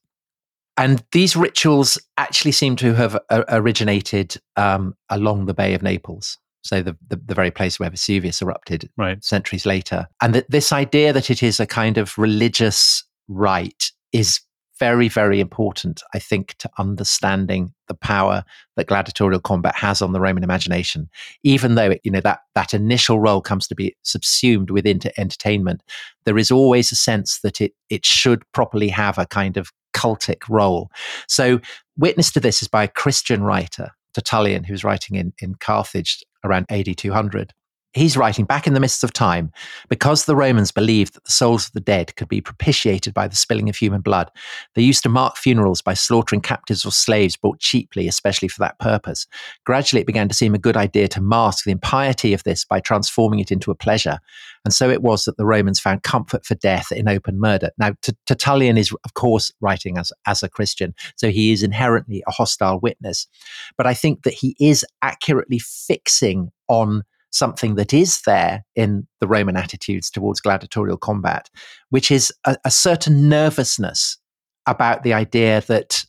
And 0.75 1.01
these 1.13 1.37
rituals 1.37 1.97
actually 2.17 2.51
seem 2.51 2.75
to 2.77 2.93
have 2.95 3.17
uh, 3.29 3.45
originated 3.47 4.35
um, 4.57 4.93
along 5.09 5.45
the 5.45 5.53
Bay 5.53 5.73
of 5.73 5.81
Naples. 5.81 6.37
So 6.63 6.81
the, 6.81 6.97
the, 7.07 7.15
the 7.15 7.35
very 7.35 7.51
place 7.51 7.79
where 7.79 7.89
Vesuvius 7.89 8.41
erupted 8.41 8.89
right. 8.97 9.23
centuries 9.23 9.65
later, 9.65 10.05
and 10.21 10.35
that 10.35 10.51
this 10.51 10.73
idea 10.73 11.13
that 11.13 11.29
it 11.29 11.41
is 11.41 11.61
a 11.61 11.65
kind 11.65 11.97
of 11.97 12.17
religious 12.17 13.05
rite 13.29 13.93
is 14.11 14.41
very, 14.79 15.09
very 15.09 15.39
important, 15.39 16.01
I 16.13 16.19
think, 16.19 16.55
to 16.59 16.69
understanding 16.77 17.73
the 17.87 17.93
power 17.93 18.43
that 18.75 18.87
gladiatorial 18.87 19.41
combat 19.41 19.75
has 19.75 20.01
on 20.01 20.13
the 20.13 20.19
Roman 20.21 20.43
imagination. 20.43 21.09
Even 21.43 21.75
though 21.75 21.91
it, 21.91 22.01
you 22.03 22.11
know 22.11 22.21
that 22.21 22.39
that 22.55 22.73
initial 22.73 23.19
role 23.19 23.41
comes 23.41 23.67
to 23.67 23.75
be 23.75 23.95
subsumed 24.03 24.71
within 24.71 24.99
entertainment, 25.17 25.83
there 26.25 26.37
is 26.37 26.49
always 26.51 26.91
a 26.91 26.95
sense 26.95 27.39
that 27.41 27.61
it 27.61 27.73
it 27.89 28.05
should 28.05 28.49
properly 28.53 28.89
have 28.89 29.17
a 29.17 29.25
kind 29.25 29.57
of 29.57 29.71
cultic 29.93 30.47
role. 30.49 30.89
So, 31.27 31.59
witness 31.97 32.31
to 32.31 32.39
this 32.39 32.61
is 32.61 32.67
by 32.67 32.83
a 32.83 32.87
Christian 32.87 33.43
writer, 33.43 33.89
Tertullian, 34.13 34.63
who's 34.63 34.83
writing 34.83 35.15
in 35.15 35.33
in 35.39 35.55
Carthage 35.55 36.23
around 36.43 36.65
AD 36.69 36.97
200. 36.97 37.53
He's 37.93 38.17
writing 38.17 38.45
back 38.45 38.67
in 38.67 38.73
the 38.73 38.79
mists 38.79 39.03
of 39.03 39.13
time 39.13 39.51
because 39.87 40.25
the 40.25 40.35
romans 40.35 40.71
believed 40.71 41.13
that 41.13 41.23
the 41.23 41.31
souls 41.31 41.67
of 41.67 41.73
the 41.73 41.79
dead 41.79 42.15
could 42.15 42.27
be 42.27 42.41
propitiated 42.41 43.13
by 43.13 43.27
the 43.27 43.35
spilling 43.35 43.69
of 43.69 43.75
human 43.75 44.01
blood 44.01 44.29
they 44.75 44.81
used 44.81 45.03
to 45.03 45.09
mark 45.09 45.37
funerals 45.37 45.81
by 45.81 45.93
slaughtering 45.93 46.41
captives 46.41 46.85
or 46.85 46.91
slaves 46.91 47.35
bought 47.35 47.59
cheaply 47.59 48.07
especially 48.07 48.47
for 48.47 48.59
that 48.59 48.79
purpose. 48.79 49.27
Gradually 49.65 50.01
it 50.01 50.07
began 50.07 50.27
to 50.27 50.35
seem 50.35 50.53
a 50.53 50.59
good 50.59 50.77
idea 50.77 51.07
to 51.09 51.21
mask 51.21 51.65
the 51.65 51.71
impiety 51.71 52.33
of 52.33 52.43
this 52.43 52.65
by 52.65 52.79
transforming 52.79 53.39
it 53.39 53.51
into 53.51 53.71
a 53.71 53.75
pleasure. 53.75 54.19
And 54.65 54.73
so 54.73 54.89
it 54.89 55.01
was 55.01 55.25
that 55.25 55.37
the 55.37 55.45
romans 55.45 55.79
found 55.79 56.03
comfort 56.03 56.45
for 56.45 56.55
death 56.55 56.91
in 56.91 57.07
open 57.07 57.39
murder. 57.39 57.71
Now 57.77 57.93
tertullian 58.25 58.77
is 58.77 58.93
of 59.03 59.13
course 59.13 59.51
writing 59.61 59.97
as, 59.97 60.11
as 60.25 60.43
a 60.43 60.49
christian 60.49 60.93
so 61.15 61.29
he 61.29 61.51
is 61.51 61.63
inherently 61.63 62.23
a 62.27 62.31
hostile 62.31 62.79
witness. 62.79 63.27
But 63.77 63.87
i 63.87 63.93
think 63.93 64.23
that 64.23 64.33
he 64.33 64.55
is 64.59 64.85
accurately 65.01 65.59
fixing 65.59 66.51
on 66.67 67.03
something 67.31 67.75
that 67.75 67.93
is 67.93 68.21
there 68.21 68.65
in 68.75 69.07
the 69.19 69.27
Roman 69.27 69.55
attitudes 69.55 70.09
towards 70.09 70.39
gladiatorial 70.39 70.97
combat, 70.97 71.49
which 71.89 72.11
is 72.11 72.31
a, 72.45 72.57
a 72.65 72.71
certain 72.71 73.29
nervousness 73.29 74.17
about 74.65 75.03
the 75.03 75.13
idea 75.13 75.61
that 75.67 76.05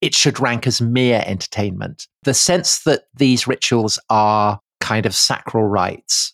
it 0.00 0.14
should 0.14 0.40
rank 0.40 0.66
as 0.66 0.80
mere 0.80 1.22
entertainment. 1.26 2.08
The 2.24 2.34
sense 2.34 2.80
that 2.80 3.04
these 3.14 3.46
rituals 3.46 3.98
are 4.10 4.60
kind 4.80 5.06
of 5.06 5.14
sacral 5.14 5.64
rites. 5.64 6.32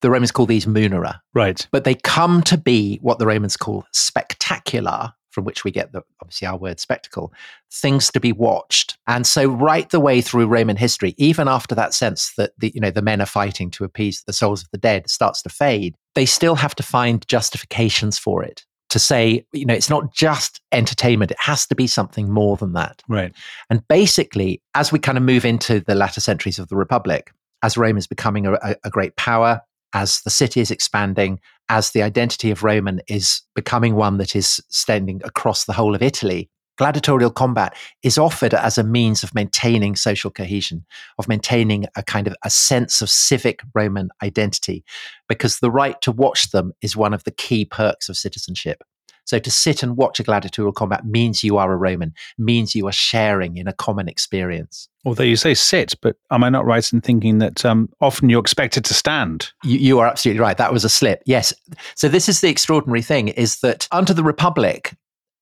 The 0.00 0.10
Romans 0.10 0.32
call 0.32 0.46
these 0.46 0.66
munera. 0.66 1.20
Right. 1.34 1.66
But 1.70 1.84
they 1.84 1.94
come 1.94 2.42
to 2.44 2.56
be 2.56 2.98
what 3.02 3.18
the 3.18 3.26
Romans 3.26 3.56
call 3.56 3.84
spectacula, 3.92 5.14
from 5.32 5.44
which 5.44 5.64
we 5.64 5.70
get 5.70 5.92
the 5.92 6.02
obviously 6.20 6.46
our 6.46 6.56
word 6.56 6.78
spectacle, 6.78 7.32
things 7.72 8.10
to 8.10 8.20
be 8.20 8.32
watched. 8.32 8.96
And 9.06 9.26
so 9.26 9.46
right 9.46 9.88
the 9.90 10.00
way 10.00 10.20
through 10.20 10.46
Roman 10.46 10.76
history, 10.76 11.14
even 11.18 11.48
after 11.48 11.74
that 11.74 11.94
sense 11.94 12.32
that 12.36 12.52
the 12.58 12.70
you 12.74 12.80
know 12.80 12.90
the 12.90 13.02
men 13.02 13.20
are 13.20 13.26
fighting 13.26 13.70
to 13.72 13.84
appease 13.84 14.22
the 14.26 14.32
souls 14.32 14.62
of 14.62 14.70
the 14.70 14.78
dead 14.78 15.08
starts 15.10 15.42
to 15.42 15.48
fade, 15.48 15.96
they 16.14 16.26
still 16.26 16.54
have 16.54 16.74
to 16.76 16.82
find 16.82 17.26
justifications 17.26 18.18
for 18.18 18.42
it. 18.44 18.64
To 18.90 18.98
say, 18.98 19.46
you 19.54 19.64
know, 19.64 19.72
it's 19.72 19.88
not 19.88 20.12
just 20.12 20.60
entertainment, 20.70 21.30
it 21.30 21.38
has 21.40 21.66
to 21.68 21.74
be 21.74 21.86
something 21.86 22.30
more 22.30 22.58
than 22.58 22.74
that. 22.74 23.02
Right. 23.08 23.32
And 23.70 23.86
basically, 23.88 24.60
as 24.74 24.92
we 24.92 24.98
kind 24.98 25.16
of 25.16 25.24
move 25.24 25.46
into 25.46 25.80
the 25.80 25.94
latter 25.94 26.20
centuries 26.20 26.58
of 26.58 26.68
the 26.68 26.76
Republic, 26.76 27.32
as 27.62 27.78
Rome 27.78 27.96
is 27.96 28.06
becoming 28.06 28.46
a, 28.46 28.76
a 28.84 28.90
great 28.90 29.16
power, 29.16 29.62
as 29.94 30.20
the 30.22 30.30
city 30.30 30.60
is 30.60 30.70
expanding, 30.70 31.40
as 31.72 31.92
the 31.92 32.02
identity 32.02 32.50
of 32.50 32.62
Roman 32.62 33.00
is 33.08 33.40
becoming 33.54 33.94
one 33.94 34.18
that 34.18 34.36
is 34.36 34.60
standing 34.68 35.22
across 35.24 35.64
the 35.64 35.72
whole 35.72 35.94
of 35.94 36.02
Italy, 36.02 36.50
gladiatorial 36.76 37.30
combat 37.30 37.74
is 38.02 38.18
offered 38.18 38.52
as 38.52 38.76
a 38.76 38.84
means 38.84 39.22
of 39.22 39.34
maintaining 39.34 39.96
social 39.96 40.30
cohesion, 40.30 40.84
of 41.16 41.28
maintaining 41.28 41.86
a 41.96 42.02
kind 42.02 42.26
of 42.26 42.34
a 42.44 42.50
sense 42.50 43.00
of 43.00 43.08
civic 43.08 43.60
Roman 43.74 44.10
identity, 44.22 44.84
because 45.30 45.60
the 45.60 45.70
right 45.70 45.98
to 46.02 46.12
watch 46.12 46.50
them 46.50 46.74
is 46.82 46.94
one 46.94 47.14
of 47.14 47.24
the 47.24 47.30
key 47.30 47.64
perks 47.64 48.10
of 48.10 48.18
citizenship. 48.18 48.84
So 49.24 49.38
to 49.38 49.50
sit 49.50 49.82
and 49.82 49.96
watch 49.96 50.20
a 50.20 50.22
gladiatorial 50.22 50.72
combat 50.72 51.06
means 51.06 51.44
you 51.44 51.56
are 51.56 51.72
a 51.72 51.76
Roman, 51.76 52.12
means 52.38 52.74
you 52.74 52.86
are 52.88 52.92
sharing 52.92 53.56
in 53.56 53.68
a 53.68 53.72
common 53.72 54.08
experience. 54.08 54.88
Although 55.04 55.24
you 55.24 55.36
say 55.36 55.54
sit, 55.54 55.94
but 56.00 56.16
am 56.30 56.44
I 56.44 56.48
not 56.48 56.66
right 56.66 56.92
in 56.92 57.00
thinking 57.00 57.38
that 57.38 57.64
um, 57.64 57.88
often 58.00 58.28
you're 58.28 58.40
expected 58.40 58.84
to 58.86 58.94
stand? 58.94 59.52
You, 59.64 59.78
you 59.78 59.98
are 60.00 60.06
absolutely 60.06 60.40
right. 60.40 60.56
That 60.56 60.72
was 60.72 60.84
a 60.84 60.88
slip. 60.88 61.22
Yes. 61.26 61.52
So 61.94 62.08
this 62.08 62.28
is 62.28 62.40
the 62.40 62.48
extraordinary 62.48 63.02
thing: 63.02 63.28
is 63.28 63.60
that 63.60 63.88
under 63.90 64.12
the 64.12 64.24
Republic, 64.24 64.94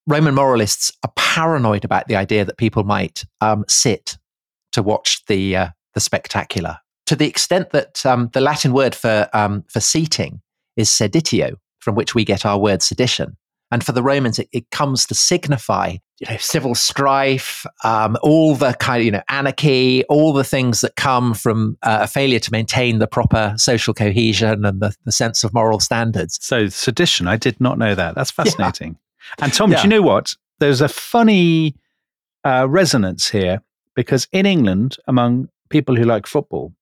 Roman 0.07 0.35
moralists 0.35 0.93
are 1.05 1.13
paranoid 1.17 1.85
about 1.85 2.09
the 2.09 2.17
idea 2.17 2.45
that 2.45 2.59
people 2.59 2.85
might 2.85 3.25
um, 3.41 3.65
sit 3.69 4.19
to 4.73 4.83
watch 4.83 5.25
the 5.27 5.57
uh, 5.57 5.69
the 5.95 6.01
spectacula. 6.01 6.81
To 7.07 7.17
the 7.17 7.27
extent 7.27 7.71
that 7.71 8.05
um, 8.07 8.31
the 8.33 8.41
Latin 8.41 8.73
word 8.73 8.95
for 8.95 9.29
um, 9.33 9.65
for 9.69 9.81
seating 9.81 10.41
is 10.77 10.89
seditio, 10.89 11.57
from 11.81 11.95
which 11.95 12.15
we 12.15 12.25
get 12.25 12.47
our 12.47 12.59
word 12.59 12.83
sedition. 12.83 13.37
And 13.71 13.85
for 13.85 13.93
the 13.93 14.03
Romans, 14.03 14.39
it, 14.39 14.49
it 14.53 14.71
comes 14.71 15.07
to 15.07 15.15
signify 15.15 15.97
you 16.21 16.27
know, 16.31 16.37
civil 16.37 16.75
strife, 16.75 17.65
um, 17.83 18.17
all 18.23 18.55
the 18.55 18.75
kind 18.75 19.01
of, 19.01 19.07
you 19.07 19.11
know, 19.11 19.23
anarchy, 19.31 20.05
all 20.05 20.35
the 20.35 20.45
things 20.45 20.83
that 20.83 20.95
come 20.97 21.33
from 21.33 21.79
uh, 21.83 22.01
a 22.03 22.07
failure 22.07 22.39
to 22.39 22.53
maintain 22.53 22.99
the 22.99 23.07
proper 23.07 23.55
social 23.57 23.95
cohesion 23.95 24.67
and 24.67 24.81
the, 24.81 24.95
the, 25.05 25.13
sense 25.13 25.43
of 25.45 25.55
moral 25.55 25.81
standards. 25.81 26.39
So, 26.43 26.69
sedition, 26.69 27.27
I 27.27 27.37
did 27.37 27.59
not 27.59 27.79
know 27.79 27.95
that. 27.95 28.15
That's 28.15 28.31
fascinating. 28.31 28.99
Yeah. 29.39 29.45
And 29.45 29.55
Tom, 29.55 29.73
yeah. 29.73 29.79
do 29.79 29.83
you 29.85 29.89
know 29.89 30.03
what? 30.03 30.35
There's 30.59 30.83
a 30.83 30.89
funny 30.89 31.75
uh, 32.45 32.67
resonance 32.69 33.31
here 33.31 33.63
because 33.95 34.29
in 34.31 34.45
England, 34.45 34.99
among 35.07 35.49
people 35.71 35.97
who 35.97 36.05
like 36.05 36.27
football, 36.27 36.75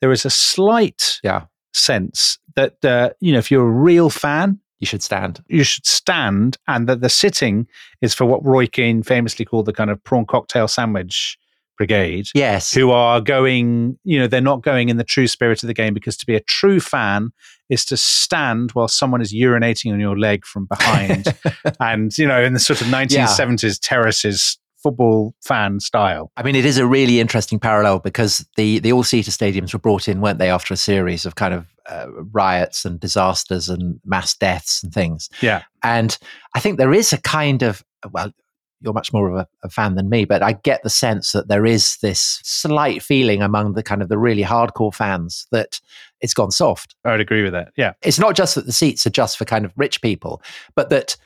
there 0.00 0.10
is 0.10 0.24
a 0.24 0.30
slight 0.30 1.20
yeah. 1.22 1.44
sense 1.72 2.38
that, 2.56 2.84
uh, 2.84 3.10
you 3.20 3.32
know, 3.32 3.38
if 3.38 3.52
you're 3.52 3.66
a 3.66 3.70
real 3.70 4.10
fan, 4.10 4.58
you 4.80 4.86
should 4.86 5.02
stand. 5.02 5.42
You 5.48 5.62
should 5.62 5.86
stand, 5.86 6.56
and 6.66 6.88
that 6.88 7.02
the 7.02 7.08
sitting 7.08 7.66
is 8.00 8.14
for 8.14 8.24
what 8.24 8.44
Roy 8.44 8.66
Keane 8.66 9.02
famously 9.02 9.44
called 9.44 9.66
the 9.66 9.72
kind 9.72 9.90
of 9.90 10.02
prawn 10.02 10.26
cocktail 10.26 10.66
sandwich 10.66 11.38
brigade. 11.80 12.26
Yes. 12.34 12.74
Who 12.74 12.90
are 12.90 13.22
going, 13.22 13.98
you 14.04 14.18
know, 14.18 14.26
they're 14.26 14.42
not 14.42 14.62
going 14.62 14.90
in 14.90 14.98
the 14.98 15.04
true 15.04 15.26
spirit 15.26 15.62
of 15.62 15.66
the 15.66 15.72
game 15.74 15.94
because 15.94 16.16
to 16.18 16.26
be 16.26 16.34
a 16.34 16.40
true 16.40 16.78
fan 16.78 17.30
is 17.70 17.86
to 17.86 17.96
stand 17.96 18.72
while 18.72 18.88
someone 18.88 19.22
is 19.22 19.32
urinating 19.32 19.90
on 19.90 19.98
your 19.98 20.18
leg 20.18 20.44
from 20.44 20.66
behind. 20.66 21.34
and, 21.80 22.16
you 22.18 22.26
know, 22.26 22.42
in 22.42 22.52
the 22.52 22.58
sort 22.58 22.82
of 22.82 22.88
1970s 22.88 23.62
yeah. 23.62 23.72
terraces 23.80 24.58
football 24.82 25.34
fan 25.42 25.80
style. 25.80 26.32
I 26.36 26.42
mean, 26.42 26.56
it 26.56 26.64
is 26.64 26.78
a 26.78 26.86
really 26.86 27.20
interesting 27.20 27.58
parallel 27.58 27.98
because 27.98 28.46
the 28.56 28.78
the 28.80 28.92
all 28.92 29.02
seater 29.02 29.30
stadiums 29.30 29.72
were 29.72 29.78
brought 29.78 30.08
in, 30.08 30.20
weren't 30.20 30.38
they, 30.38 30.50
after 30.50 30.74
a 30.74 30.76
series 30.76 31.26
of 31.26 31.34
kind 31.34 31.54
of 31.54 31.66
uh, 31.90 32.06
riots 32.32 32.84
and 32.84 33.00
disasters 33.00 33.68
and 33.68 34.00
mass 34.04 34.34
deaths 34.34 34.82
and 34.82 34.92
things. 34.92 35.28
Yeah. 35.40 35.62
And 35.82 36.16
I 36.54 36.60
think 36.60 36.78
there 36.78 36.92
is 36.92 37.12
a 37.12 37.20
kind 37.20 37.62
of, 37.62 37.82
well, 38.12 38.32
you're 38.80 38.94
much 38.94 39.12
more 39.12 39.28
of 39.28 39.36
a, 39.36 39.48
a, 39.62 39.68
fan 39.68 39.94
than 39.94 40.08
me, 40.08 40.24
but 40.24 40.42
I 40.42 40.52
get 40.52 40.82
the 40.82 40.90
sense 40.90 41.32
that 41.32 41.48
there 41.48 41.66
is 41.66 41.98
this 41.98 42.40
slight 42.42 43.02
feeling 43.02 43.42
among 43.42 43.74
the 43.74 43.82
kind 43.82 44.00
of 44.02 44.08
the 44.08 44.18
really 44.18 44.42
hardcore 44.42 44.94
fans 44.94 45.46
that 45.52 45.80
it's 46.20 46.32
gone 46.32 46.50
soft. 46.50 46.94
I 47.04 47.10
would 47.10 47.20
agree 47.20 47.42
with 47.42 47.52
that. 47.52 47.72
Yeah. 47.76 47.92
It's 48.02 48.18
not 48.18 48.36
just 48.36 48.54
that 48.54 48.66
the 48.66 48.72
seats 48.72 49.06
are 49.06 49.10
just 49.10 49.36
for 49.36 49.44
kind 49.44 49.64
of 49.64 49.72
rich 49.76 50.00
people, 50.00 50.42
but 50.74 50.88
that 50.90 51.16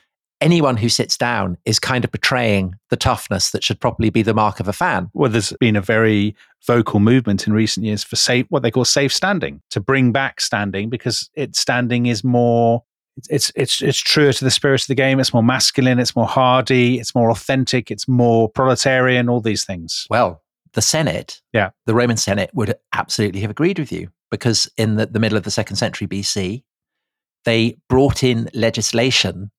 anyone 0.41 0.77
who 0.77 0.89
sits 0.89 1.17
down 1.17 1.57
is 1.65 1.79
kind 1.79 2.03
of 2.03 2.11
betraying 2.11 2.75
the 2.89 2.97
toughness 2.97 3.51
that 3.51 3.63
should 3.63 3.79
probably 3.79 4.09
be 4.09 4.21
the 4.21 4.33
mark 4.33 4.59
of 4.59 4.67
a 4.67 4.73
fan. 4.73 5.09
Well, 5.13 5.31
there's 5.31 5.53
been 5.59 5.75
a 5.75 5.81
very 5.81 6.35
vocal 6.65 6.99
movement 6.99 7.47
in 7.47 7.53
recent 7.53 7.85
years 7.85 8.03
for 8.03 8.15
safe, 8.15 8.45
what 8.49 8.63
they 8.63 8.71
call 8.71 8.85
safe 8.85 9.13
standing, 9.13 9.61
to 9.71 9.79
bring 9.79 10.11
back 10.11 10.41
standing 10.41 10.89
because 10.89 11.29
it 11.35 11.55
standing 11.55 12.05
is 12.05 12.23
more. 12.23 12.83
It's 13.29 13.49
it's 13.55 13.81
it's 13.81 13.97
truer 13.97 14.33
to 14.33 14.43
the 14.43 14.51
spirit 14.51 14.81
of 14.81 14.87
the 14.87 14.95
game. 14.95 15.21
It's 15.21 15.33
more 15.33 15.43
masculine. 15.43 15.99
It's 15.99 16.17
more 16.17 16.27
hardy. 16.27 16.99
It's 16.99 17.15
more 17.15 17.31
authentic. 17.31 17.89
It's 17.89 18.09
more 18.09 18.49
proletarian. 18.49 19.29
All 19.29 19.39
these 19.39 19.63
things. 19.63 20.05
Well, 20.09 20.43
the 20.73 20.81
Senate, 20.81 21.41
yeah, 21.53 21.69
the 21.85 21.95
Roman 21.95 22.17
Senate 22.17 22.51
would 22.53 22.75
absolutely 22.93 23.39
have 23.39 23.51
agreed 23.51 23.79
with 23.79 23.93
you 23.93 24.09
because 24.29 24.69
in 24.75 24.95
the, 24.97 25.05
the 25.05 25.19
middle 25.19 25.37
of 25.37 25.43
the 25.43 25.51
second 25.51 25.77
century 25.77 26.07
BC, 26.07 26.63
they 27.45 27.77
brought 27.87 28.21
in 28.21 28.49
legislation 28.53 29.51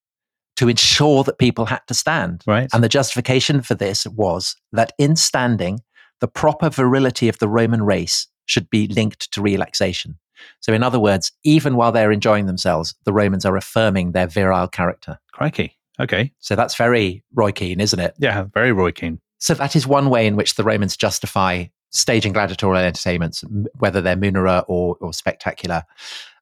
to 0.57 0.69
ensure 0.69 1.23
that 1.25 1.39
people 1.39 1.67
had 1.67 1.81
to 1.87 1.95
stand. 1.95 2.43
Right. 2.47 2.69
And 2.73 2.83
the 2.83 2.89
justification 2.89 3.63
for 3.63 3.75
this 3.75 4.07
was 4.07 4.57
that 4.73 4.93
in 4.99 5.17
standing, 5.17 5.81
the 6.21 6.29
proper 6.29 6.71
virility 6.71 7.29
of 7.29 7.39
the 7.39 7.49
Roman 7.49 7.83
race 7.83 8.27
should 8.47 8.71
be 8.71 8.87
linked 8.87 9.31
to 9.33 9.43
relaxation. 9.43 10.19
So, 10.61 10.73
in 10.73 10.83
other 10.83 11.01
words, 11.01 11.33
even 11.45 11.77
while 11.77 11.93
they're 11.93 12.13
enjoying 12.13 12.47
themselves, 12.47 12.95
the 13.05 13.13
Romans 13.13 13.45
are 13.45 13.57
affirming 13.57 14.13
their 14.13 14.27
virile 14.27 14.69
character. 14.69 15.19
Crikey. 15.33 15.77
Okay. 15.99 16.33
So 16.41 16.57
that's 16.57 16.75
very 16.75 17.25
Roy 17.35 17.53
Keane, 17.53 17.81
isn't 17.81 17.99
it? 17.99 18.15
Yeah, 18.19 18.45
very 18.53 18.73
Roy 18.73 18.93
Keane. 18.93 19.21
So 19.39 19.55
that 19.55 19.77
is 19.77 19.87
one 19.87 20.11
way 20.11 20.27
in 20.27 20.37
which 20.37 20.55
the 20.55 20.65
Romans 20.65 20.97
justify 20.97 21.67
staging 21.91 22.33
gladiatorial 22.33 22.85
entertainments, 22.85 23.45
whether 23.79 24.01
they're 24.01 24.17
munera 24.17 24.65
or, 24.69 24.97
or 25.01 25.13
spectacula. 25.13 25.85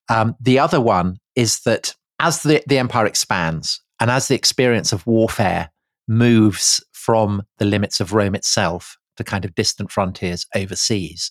Um, 0.08 0.34
the 0.40 0.58
other 0.58 0.80
one 0.80 1.18
is 1.36 1.60
that 1.60 1.94
as 2.18 2.42
the, 2.42 2.62
the 2.66 2.78
empire 2.78 3.06
expands, 3.06 3.80
and 4.04 4.10
as 4.10 4.28
the 4.28 4.34
experience 4.34 4.92
of 4.92 5.06
warfare 5.06 5.70
moves 6.06 6.84
from 6.92 7.42
the 7.56 7.64
limits 7.64 8.00
of 8.00 8.12
Rome 8.12 8.34
itself 8.34 8.98
to 9.16 9.24
kind 9.24 9.46
of 9.46 9.54
distant 9.54 9.90
frontiers 9.90 10.46
overseas, 10.54 11.30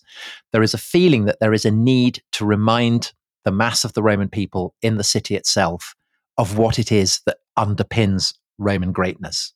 there 0.50 0.60
is 0.60 0.74
a 0.74 0.78
feeling 0.78 1.26
that 1.26 1.38
there 1.38 1.52
is 1.52 1.64
a 1.64 1.70
need 1.70 2.20
to 2.32 2.44
remind 2.44 3.12
the 3.44 3.52
mass 3.52 3.84
of 3.84 3.92
the 3.92 4.02
Roman 4.02 4.28
people 4.28 4.74
in 4.82 4.96
the 4.96 5.04
city 5.04 5.36
itself 5.36 5.94
of 6.36 6.58
what 6.58 6.80
it 6.80 6.90
is 6.90 7.20
that 7.26 7.36
underpins 7.56 8.34
Roman 8.58 8.90
greatness. 8.90 9.54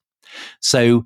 So 0.61 1.05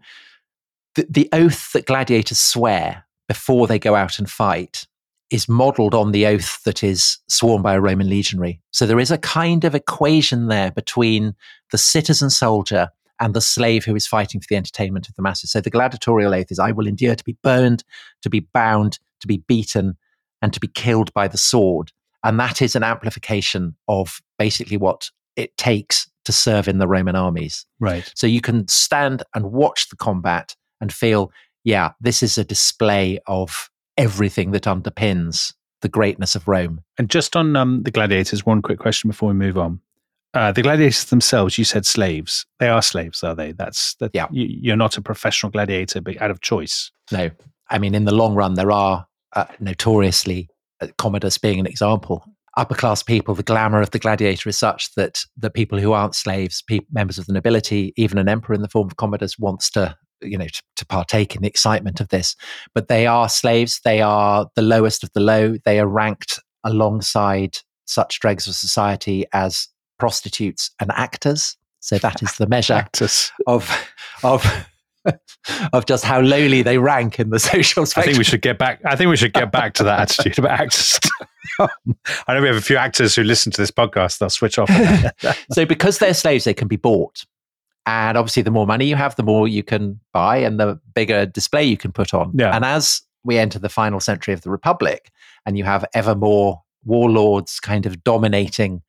the, 0.96 1.06
the 1.08 1.30
oath 1.32 1.72
that 1.72 1.86
gladiators 1.86 2.38
swear 2.38 3.06
before 3.26 3.66
they 3.66 3.78
go 3.78 3.94
out 3.94 4.18
and 4.18 4.28
fight 4.28 4.86
is 5.32 5.48
modeled 5.48 5.94
on 5.94 6.12
the 6.12 6.26
oath 6.26 6.62
that 6.64 6.84
is 6.84 7.18
sworn 7.26 7.62
by 7.62 7.74
a 7.74 7.80
Roman 7.80 8.08
legionary. 8.08 8.60
So 8.70 8.84
there 8.84 9.00
is 9.00 9.10
a 9.10 9.18
kind 9.18 9.64
of 9.64 9.74
equation 9.74 10.48
there 10.48 10.70
between 10.70 11.34
the 11.70 11.78
citizen 11.78 12.28
soldier 12.28 12.88
and 13.18 13.32
the 13.32 13.40
slave 13.40 13.84
who 13.84 13.96
is 13.96 14.06
fighting 14.06 14.40
for 14.40 14.46
the 14.50 14.56
entertainment 14.56 15.08
of 15.08 15.14
the 15.14 15.22
masses. 15.22 15.50
So 15.50 15.60
the 15.60 15.70
gladiatorial 15.70 16.34
oath 16.34 16.50
is 16.50 16.58
I 16.58 16.72
will 16.72 16.86
endure 16.86 17.14
to 17.14 17.24
be 17.24 17.36
burned, 17.42 17.82
to 18.20 18.28
be 18.28 18.40
bound, 18.40 18.98
to 19.20 19.26
be 19.26 19.38
beaten, 19.38 19.96
and 20.42 20.52
to 20.52 20.60
be 20.60 20.68
killed 20.68 21.12
by 21.14 21.28
the 21.28 21.38
sword. 21.38 21.92
And 22.22 22.38
that 22.38 22.60
is 22.60 22.76
an 22.76 22.82
amplification 22.82 23.74
of 23.88 24.20
basically 24.38 24.76
what 24.76 25.10
it 25.36 25.56
takes 25.56 26.10
to 26.26 26.32
serve 26.32 26.68
in 26.68 26.78
the 26.78 26.88
Roman 26.88 27.16
armies. 27.16 27.64
Right. 27.80 28.12
So 28.14 28.26
you 28.26 28.42
can 28.42 28.68
stand 28.68 29.22
and 29.34 29.50
watch 29.50 29.88
the 29.88 29.96
combat 29.96 30.54
and 30.80 30.92
feel, 30.92 31.32
yeah, 31.64 31.92
this 32.00 32.22
is 32.22 32.36
a 32.36 32.44
display 32.44 33.18
of 33.26 33.70
everything 33.96 34.52
that 34.52 34.64
underpins 34.64 35.52
the 35.80 35.88
greatness 35.88 36.34
of 36.34 36.46
Rome. 36.48 36.80
And 36.98 37.10
just 37.10 37.36
on 37.36 37.56
um, 37.56 37.82
the 37.82 37.90
gladiators, 37.90 38.46
one 38.46 38.62
quick 38.62 38.78
question 38.78 39.08
before 39.08 39.28
we 39.28 39.34
move 39.34 39.58
on. 39.58 39.80
Uh, 40.34 40.50
the 40.50 40.62
gladiators 40.62 41.04
themselves, 41.04 41.58
you 41.58 41.64
said 41.64 41.84
slaves. 41.84 42.46
They 42.58 42.68
are 42.68 42.80
slaves, 42.80 43.22
are 43.22 43.34
they? 43.34 43.52
That's 43.52 43.94
that. 43.96 44.12
Yeah. 44.14 44.28
You, 44.30 44.46
you're 44.48 44.76
not 44.76 44.96
a 44.96 45.02
professional 45.02 45.52
gladiator, 45.52 46.00
but 46.00 46.20
out 46.22 46.30
of 46.30 46.40
choice. 46.40 46.90
No, 47.10 47.30
I 47.68 47.78
mean, 47.78 47.94
in 47.94 48.04
the 48.04 48.14
long 48.14 48.34
run, 48.34 48.54
there 48.54 48.70
are 48.70 49.06
uh, 49.34 49.44
notoriously, 49.60 50.48
uh, 50.80 50.86
Commodus 50.96 51.36
being 51.36 51.60
an 51.60 51.66
example, 51.66 52.24
upper 52.56 52.74
class 52.74 53.02
people, 53.02 53.34
the 53.34 53.42
glamour 53.42 53.80
of 53.80 53.90
the 53.90 53.98
gladiator 53.98 54.48
is 54.48 54.58
such 54.58 54.94
that 54.94 55.24
the 55.36 55.50
people 55.50 55.78
who 55.78 55.92
aren't 55.92 56.14
slaves, 56.14 56.62
pe- 56.62 56.80
members 56.90 57.18
of 57.18 57.26
the 57.26 57.32
nobility, 57.32 57.92
even 57.96 58.18
an 58.18 58.28
emperor 58.28 58.54
in 58.54 58.62
the 58.62 58.68
form 58.68 58.86
of 58.86 58.96
Commodus 58.96 59.38
wants 59.38 59.70
to, 59.70 59.96
you 60.22 60.38
know, 60.38 60.46
to, 60.46 60.62
to 60.76 60.86
partake 60.86 61.34
in 61.34 61.42
the 61.42 61.48
excitement 61.48 62.00
of 62.00 62.08
this. 62.08 62.36
But 62.74 62.88
they 62.88 63.06
are 63.06 63.28
slaves. 63.28 63.80
They 63.84 64.00
are 64.00 64.46
the 64.54 64.62
lowest 64.62 65.02
of 65.02 65.10
the 65.14 65.20
low. 65.20 65.56
They 65.64 65.80
are 65.80 65.86
ranked 65.86 66.38
alongside 66.64 67.58
such 67.84 68.20
dregs 68.20 68.46
of 68.46 68.54
society 68.54 69.26
as 69.32 69.68
prostitutes 69.98 70.70
and 70.80 70.90
actors. 70.92 71.56
So 71.80 71.98
that 71.98 72.22
is 72.22 72.36
the 72.36 72.46
measure 72.46 72.74
Actors. 72.74 73.32
of 73.46 73.68
of 74.22 74.46
of 75.72 75.86
just 75.86 76.04
how 76.04 76.20
lowly 76.20 76.62
they 76.62 76.78
rank 76.78 77.18
in 77.18 77.30
the 77.30 77.38
social 77.38 77.86
spectrum. 77.86 78.02
I 78.02 78.06
think 78.06 78.18
we 78.18 78.24
should 78.24 78.42
get 78.42 78.58
back. 78.58 78.80
I 78.84 78.96
think 78.96 79.10
we 79.10 79.16
should 79.16 79.32
get 79.32 79.50
back 79.50 79.74
to 79.74 79.84
that 79.84 80.00
attitude 80.00 80.38
about 80.38 80.60
actors. 80.60 80.98
I 81.58 82.34
know 82.34 82.40
we 82.40 82.46
have 82.46 82.56
a 82.56 82.62
few 82.62 82.76
actors 82.76 83.14
who 83.14 83.24
listen 83.24 83.52
to 83.52 83.60
this 83.60 83.70
podcast. 83.70 84.18
They'll 84.18 84.30
switch 84.30 84.58
off. 84.58 84.70
so 85.52 85.66
because 85.66 85.98
they're 85.98 86.14
slaves, 86.14 86.44
they 86.44 86.54
can 86.54 86.68
be 86.68 86.76
bought. 86.76 87.24
And 87.86 88.16
obviously, 88.16 88.42
the 88.42 88.50
more 88.50 88.66
money 88.66 88.86
you 88.86 88.96
have, 88.96 89.16
the 89.16 89.22
more 89.22 89.48
you 89.48 89.62
can 89.62 89.98
buy 90.12 90.36
and 90.36 90.60
the 90.60 90.80
bigger 90.94 91.26
display 91.26 91.64
you 91.64 91.76
can 91.76 91.92
put 91.92 92.14
on. 92.14 92.32
Yeah. 92.34 92.54
And 92.54 92.64
as 92.64 93.02
we 93.24 93.38
enter 93.38 93.58
the 93.58 93.68
final 93.68 94.00
century 94.00 94.34
of 94.34 94.42
the 94.42 94.50
Republic, 94.50 95.10
and 95.46 95.58
you 95.58 95.64
have 95.64 95.84
ever 95.94 96.14
more 96.14 96.62
warlords 96.84 97.60
kind 97.60 97.86
of 97.86 98.04
dominating 98.04 98.82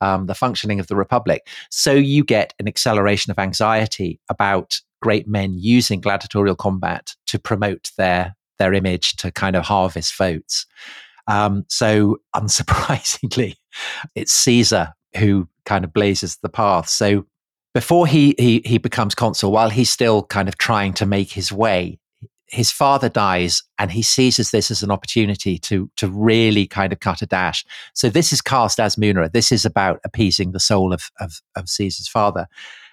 um, 0.00 0.26
the 0.26 0.34
functioning 0.34 0.80
of 0.80 0.86
the 0.86 0.96
Republic, 0.96 1.48
so 1.70 1.92
you 1.92 2.24
get 2.24 2.54
an 2.58 2.66
acceleration 2.66 3.30
of 3.30 3.38
anxiety 3.38 4.20
about 4.30 4.80
great 5.02 5.26
men 5.26 5.56
using 5.58 6.00
gladiatorial 6.00 6.56
combat 6.56 7.14
to 7.26 7.38
promote 7.38 7.90
their 7.96 8.36
their 8.58 8.72
image 8.74 9.16
to 9.16 9.32
kind 9.32 9.56
of 9.56 9.64
harvest 9.64 10.16
votes. 10.16 10.66
Um, 11.26 11.64
so, 11.68 12.18
unsurprisingly, 12.36 13.56
it's 14.14 14.32
Caesar 14.32 14.92
who 15.16 15.48
kind 15.64 15.84
of 15.84 15.92
blazes 15.92 16.38
the 16.42 16.48
path. 16.48 16.88
So, 16.88 17.26
before 17.74 18.06
he, 18.06 18.34
he 18.38 18.62
he 18.64 18.78
becomes 18.78 19.14
consul, 19.14 19.52
while 19.52 19.70
he's 19.70 19.90
still 19.90 20.24
kind 20.24 20.48
of 20.48 20.58
trying 20.58 20.92
to 20.94 21.06
make 21.06 21.32
his 21.32 21.52
way, 21.52 21.98
his 22.46 22.72
father 22.72 23.08
dies, 23.08 23.62
and 23.78 23.92
he 23.92 24.02
seizes 24.02 24.50
this 24.50 24.70
as 24.70 24.82
an 24.82 24.90
opportunity 24.90 25.58
to 25.58 25.90
to 25.96 26.08
really 26.08 26.66
kind 26.66 26.92
of 26.92 27.00
cut 27.00 27.22
a 27.22 27.26
dash. 27.26 27.64
So, 27.94 28.08
this 28.08 28.32
is 28.32 28.42
cast 28.42 28.80
as 28.80 28.96
Munera. 28.96 29.32
This 29.32 29.52
is 29.52 29.64
about 29.64 30.00
appeasing 30.04 30.52
the 30.52 30.60
soul 30.60 30.92
of 30.92 31.10
of, 31.20 31.40
of 31.56 31.68
Caesar's 31.68 32.08
father. 32.08 32.46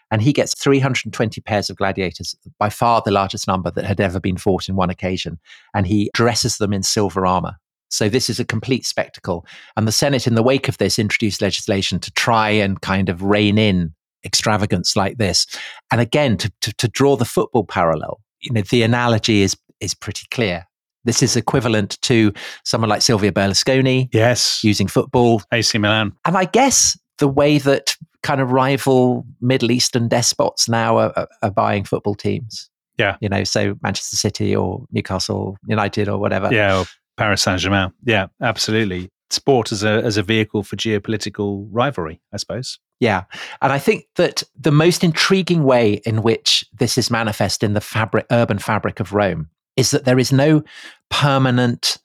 And 0.10 0.22
he 0.22 0.31
gets 0.31 0.55
320 0.55 1.41
pairs 1.41 1.69
of 1.69 1.75
gladiators, 1.75 2.34
by 2.57 2.69
far 2.69 3.01
the 3.03 3.12
largest 3.12 3.46
number 3.46 3.69
that 3.72 3.84
had 3.84 4.00
ever 4.00 4.22
been 4.22 4.38
fought 4.38 4.69
in 4.69 4.77
one 4.77 4.89
occasion. 4.89 5.38
And 5.74 5.86
he 5.86 6.10
dresses 6.13 6.60
them 6.60 6.72
in 6.72 6.81
silver 6.84 7.25
armor. 7.25 7.57
So 7.89 8.07
this 8.07 8.29
is 8.29 8.39
a 8.39 8.46
complete 8.46 8.86
spectacle. 8.86 9.46
And 9.75 9.86
the 9.86 9.91
Senate, 9.91 10.25
in 10.25 10.36
the 10.36 10.43
wake 10.43 10.69
of 10.69 10.77
this, 10.77 10.98
introduced 10.98 11.41
legislation 11.41 12.00
to 12.00 12.12
try 12.12 12.50
and 12.51 12.79
kind 12.79 13.10
of 13.10 13.22
rein 13.22 13.57
in 13.57 13.93
extravagance 14.25 14.95
like 14.95 15.17
this. 15.17 15.45
And 15.91 16.01
again, 16.01 16.38
to, 16.38 16.51
to, 16.62 16.73
to 16.73 16.88
draw 16.88 17.15
the 17.15 17.25
football 17.25 17.63
parallel, 17.63 18.19
you 18.41 18.53
know, 18.53 18.62
the 18.62 18.84
analogy 18.84 19.41
is 19.41 19.56
is 19.80 19.93
pretty 19.93 20.25
clear. 20.32 20.65
This 21.06 21.23
is 21.23 21.36
equivalent 21.36 22.01
to 22.01 22.34
someone 22.65 22.89
like 22.89 23.01
Silvio 23.01 23.32
Berlusconi 23.32 24.10
yes. 24.12 24.63
using 24.63 24.88
football 24.88 25.41
AC 25.53 25.77
Milan. 25.77 26.13
and 26.25 26.36
I 26.36 26.45
guess 26.45 26.97
the 27.17 27.27
way 27.27 27.58
that 27.60 27.95
kind 28.23 28.41
of 28.41 28.51
rival 28.51 29.25
Middle 29.39 29.71
Eastern 29.71 30.08
despots 30.08 30.67
now 30.67 30.97
are, 30.97 31.27
are, 31.41 31.51
buying 31.51 31.84
football 31.84 32.15
teams. 32.15 32.69
Yeah. 32.97 33.15
You 33.21 33.30
know, 33.30 33.43
so 33.43 33.75
Manchester 33.82 34.17
City 34.17 34.56
or 34.56 34.86
Newcastle 34.91 35.58
United 35.67 36.10
or 36.10 36.17
whatever. 36.17 36.53
Yeah. 36.53 36.80
Or 36.80 36.86
Paris 37.15 37.41
Saint 37.41 37.62
Germain. 37.62 37.93
Yeah. 38.03 38.27
Absolutely. 38.41 39.10
Sport 39.30 39.71
as 39.71 39.84
a 39.84 40.03
as 40.03 40.17
a 40.17 40.23
vehicle 40.23 40.63
for 40.63 40.75
geopolitical 40.75 41.67
rivalry, 41.71 42.21
I 42.34 42.38
suppose. 42.38 42.80
Yeah. 42.99 43.25
And 43.62 43.71
I 43.71 43.79
think 43.79 44.05
that 44.15 44.43
the 44.60 44.71
most 44.71 45.03
intriguing 45.03 45.63
way 45.63 46.01
in 46.05 46.23
which 46.23 46.65
this 46.73 46.97
is 46.97 47.12
manifest 47.12 47.63
in 47.63 47.73
the 47.73 47.81
fabric, 47.81 48.25
urban 48.31 48.57
fabric 48.57 48.99
of 48.99 49.13
Rome 49.13 49.49
is 49.75 49.91
that 49.91 50.05
there 50.05 50.19
is 50.19 50.31
no 50.31 50.63
permanent 51.10 51.97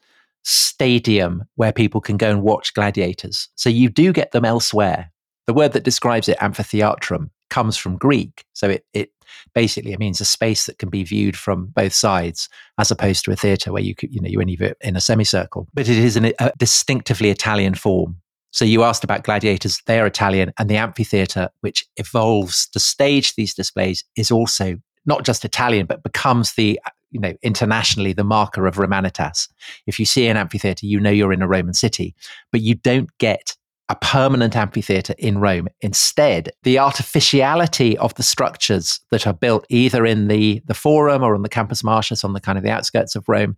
stadium 0.44 1.44
where 1.54 1.72
people 1.72 2.00
can 2.00 2.16
go 2.16 2.30
and 2.30 2.42
watch 2.42 2.74
gladiators. 2.74 3.48
So 3.54 3.70
you 3.70 3.88
do 3.88 4.12
get 4.12 4.32
them 4.32 4.44
elsewhere. 4.44 5.10
The 5.46 5.54
word 5.54 5.72
that 5.72 5.84
describes 5.84 6.28
it, 6.28 6.38
amphitheatrum, 6.38 7.30
comes 7.48 7.76
from 7.76 7.96
Greek. 7.96 8.44
So 8.52 8.68
it, 8.68 8.84
it 8.92 9.10
basically 9.54 9.92
it 9.92 9.98
means 9.98 10.20
a 10.20 10.24
space 10.24 10.66
that 10.66 10.78
can 10.78 10.88
be 10.88 11.04
viewed 11.04 11.36
from 11.36 11.66
both 11.66 11.92
sides, 11.92 12.48
as 12.78 12.90
opposed 12.90 13.24
to 13.24 13.32
a 13.32 13.36
theatre 13.36 13.72
where 13.72 13.82
you 13.82 13.94
could, 13.94 14.12
you 14.12 14.20
know, 14.20 14.28
you 14.28 14.40
only 14.40 14.56
view 14.56 14.68
it 14.68 14.76
in 14.80 14.96
a 14.96 15.00
semicircle. 15.00 15.68
But 15.74 15.88
it 15.88 15.98
is 15.98 16.16
an, 16.16 16.32
a 16.38 16.52
distinctively 16.58 17.30
Italian 17.30 17.74
form. 17.74 18.21
So 18.52 18.64
you 18.64 18.84
asked 18.84 19.02
about 19.02 19.24
gladiators, 19.24 19.80
they're 19.86 20.06
Italian, 20.06 20.52
and 20.58 20.68
the 20.68 20.76
amphitheatre, 20.76 21.48
which 21.62 21.84
evolves 21.96 22.68
to 22.68 22.78
stage 22.78 23.34
these 23.34 23.54
displays, 23.54 24.04
is 24.14 24.30
also 24.30 24.76
not 25.06 25.24
just 25.24 25.44
Italian, 25.44 25.86
but 25.86 26.02
becomes 26.02 26.52
the 26.54 26.78
you 27.10 27.20
know 27.20 27.34
internationally 27.42 28.12
the 28.12 28.24
marker 28.24 28.66
of 28.66 28.76
Romanitas. 28.76 29.48
If 29.86 29.98
you 29.98 30.04
see 30.04 30.26
an 30.28 30.36
amphitheatre, 30.36 30.86
you 30.86 31.00
know 31.00 31.10
you're 31.10 31.32
in 31.32 31.42
a 31.42 31.48
Roman 31.48 31.74
city, 31.74 32.14
but 32.50 32.60
you 32.60 32.74
don't 32.74 33.10
get 33.18 33.56
a 33.88 33.96
permanent 33.96 34.54
amphitheatre 34.54 35.14
in 35.18 35.38
Rome. 35.38 35.68
Instead, 35.80 36.50
the 36.62 36.78
artificiality 36.78 37.98
of 37.98 38.14
the 38.14 38.22
structures 38.22 39.00
that 39.10 39.26
are 39.26 39.34
built 39.34 39.66
either 39.70 40.06
in 40.06 40.28
the 40.28 40.62
the 40.66 40.74
Forum 40.74 41.22
or 41.22 41.34
on 41.34 41.42
the 41.42 41.48
Campus 41.48 41.82
Martius 41.82 42.22
on 42.22 42.32
the 42.32 42.40
kind 42.40 42.58
of 42.58 42.64
the 42.64 42.70
outskirts 42.70 43.16
of 43.16 43.28
Rome 43.28 43.56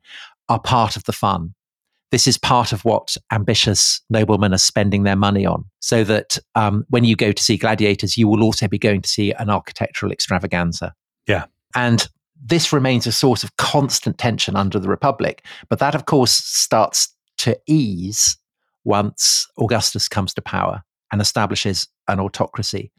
are 0.49 0.61
part 0.61 0.97
of 0.97 1.05
the 1.05 1.13
fun 1.13 1.55
this 2.14 2.29
is 2.29 2.38
part 2.38 2.70
of 2.70 2.85
what 2.85 3.16
ambitious 3.33 4.00
noblemen 4.09 4.55
are 4.55 4.59
spending 4.59 5.03
their 5.03 5.16
money 5.16 5.44
on. 5.44 5.64
So 5.81 6.05
that 6.05 6.38
um, 6.55 6.85
when 6.88 7.03
you 7.03 7.16
go 7.16 7.33
to 7.33 7.42
see 7.42 7.57
gladiators, 7.57 8.16
you 8.16 8.29
will 8.29 8.44
also 8.44 8.68
be 8.68 8.79
going 8.79 9.03
to 9.03 9.09
see 9.09 9.33
an 9.33 9.50
architectural 9.50 10.12
extravaganza. 10.12 10.94
Yeah. 11.27 11.46
And 11.74 12.07
this 12.40 12.72
remains 12.72 13.09
a 13.09 13.11
source 13.11 13.42
of 13.42 13.57
constant 13.57 14.16
tension 14.16 14.55
under 14.55 14.79
the 14.79 14.88
Republic. 14.88 15.44
But 15.68 15.81
that, 15.81 15.96
of 15.96 16.07
course, 16.07 16.31
starts 16.31 17.12
to 17.38 17.59
ease 17.66 18.37
once 18.85 19.48
Augustus 19.59 20.07
comes 20.07 20.33
to 20.35 20.40
power 20.40 20.85
and 21.11 21.20
establishes 21.20 21.88
an 22.07 22.20
autocracy. 22.20 22.92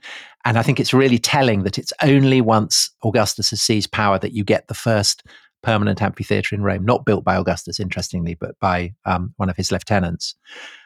And 0.44 0.58
I 0.58 0.62
think 0.62 0.78
it's 0.78 0.94
really 0.94 1.20
telling 1.20 1.64
that 1.64 1.78
it's 1.78 1.94
only 2.04 2.42
once 2.42 2.90
Augustus 3.02 3.52
has 3.52 3.62
seized 3.62 3.94
power 3.94 4.20
that 4.20 4.34
you 4.34 4.44
get 4.44 4.68
the 4.68 4.74
first 4.74 5.24
permanent 5.66 6.02
amphitheatre 6.02 6.56
in 6.56 6.62
Rome, 6.62 6.86
not 6.86 7.06
built 7.06 7.24
by 7.24 7.36
Augustus, 7.36 7.80
interestingly, 7.80 8.36
but 8.36 8.58
by 8.60 8.94
um, 9.06 9.34
one 9.38 9.50
of 9.50 9.58
his 9.58 9.72
lieutenants. 9.72 10.36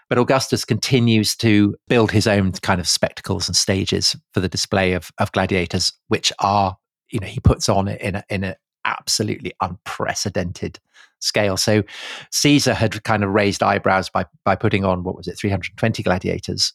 But 0.07 0.17
Augustus 0.17 0.65
continues 0.65 1.35
to 1.37 1.75
build 1.87 2.11
his 2.11 2.25
own 2.25 2.53
kind 2.53 2.79
of 2.79 2.87
spectacles 2.87 3.47
and 3.47 3.55
stages 3.55 4.15
for 4.33 4.39
the 4.39 4.49
display 4.49 4.93
of, 4.93 5.11
of 5.19 5.31
gladiators, 5.33 5.91
which 6.07 6.31
are, 6.39 6.77
you 7.11 7.19
know, 7.19 7.27
he 7.27 7.39
puts 7.39 7.69
on 7.69 7.87
in 7.87 8.23
in 8.29 8.43
an 8.43 8.55
absolutely 8.85 9.53
unprecedented 9.61 10.79
scale. 11.19 11.57
So 11.57 11.83
Caesar 12.31 12.73
had 12.73 13.03
kind 13.03 13.23
of 13.23 13.31
raised 13.31 13.61
eyebrows 13.61 14.09
by, 14.09 14.25
by 14.45 14.55
putting 14.55 14.85
on, 14.85 15.03
what 15.03 15.15
was 15.15 15.27
it, 15.27 15.37
320 15.37 16.01
gladiators. 16.01 16.73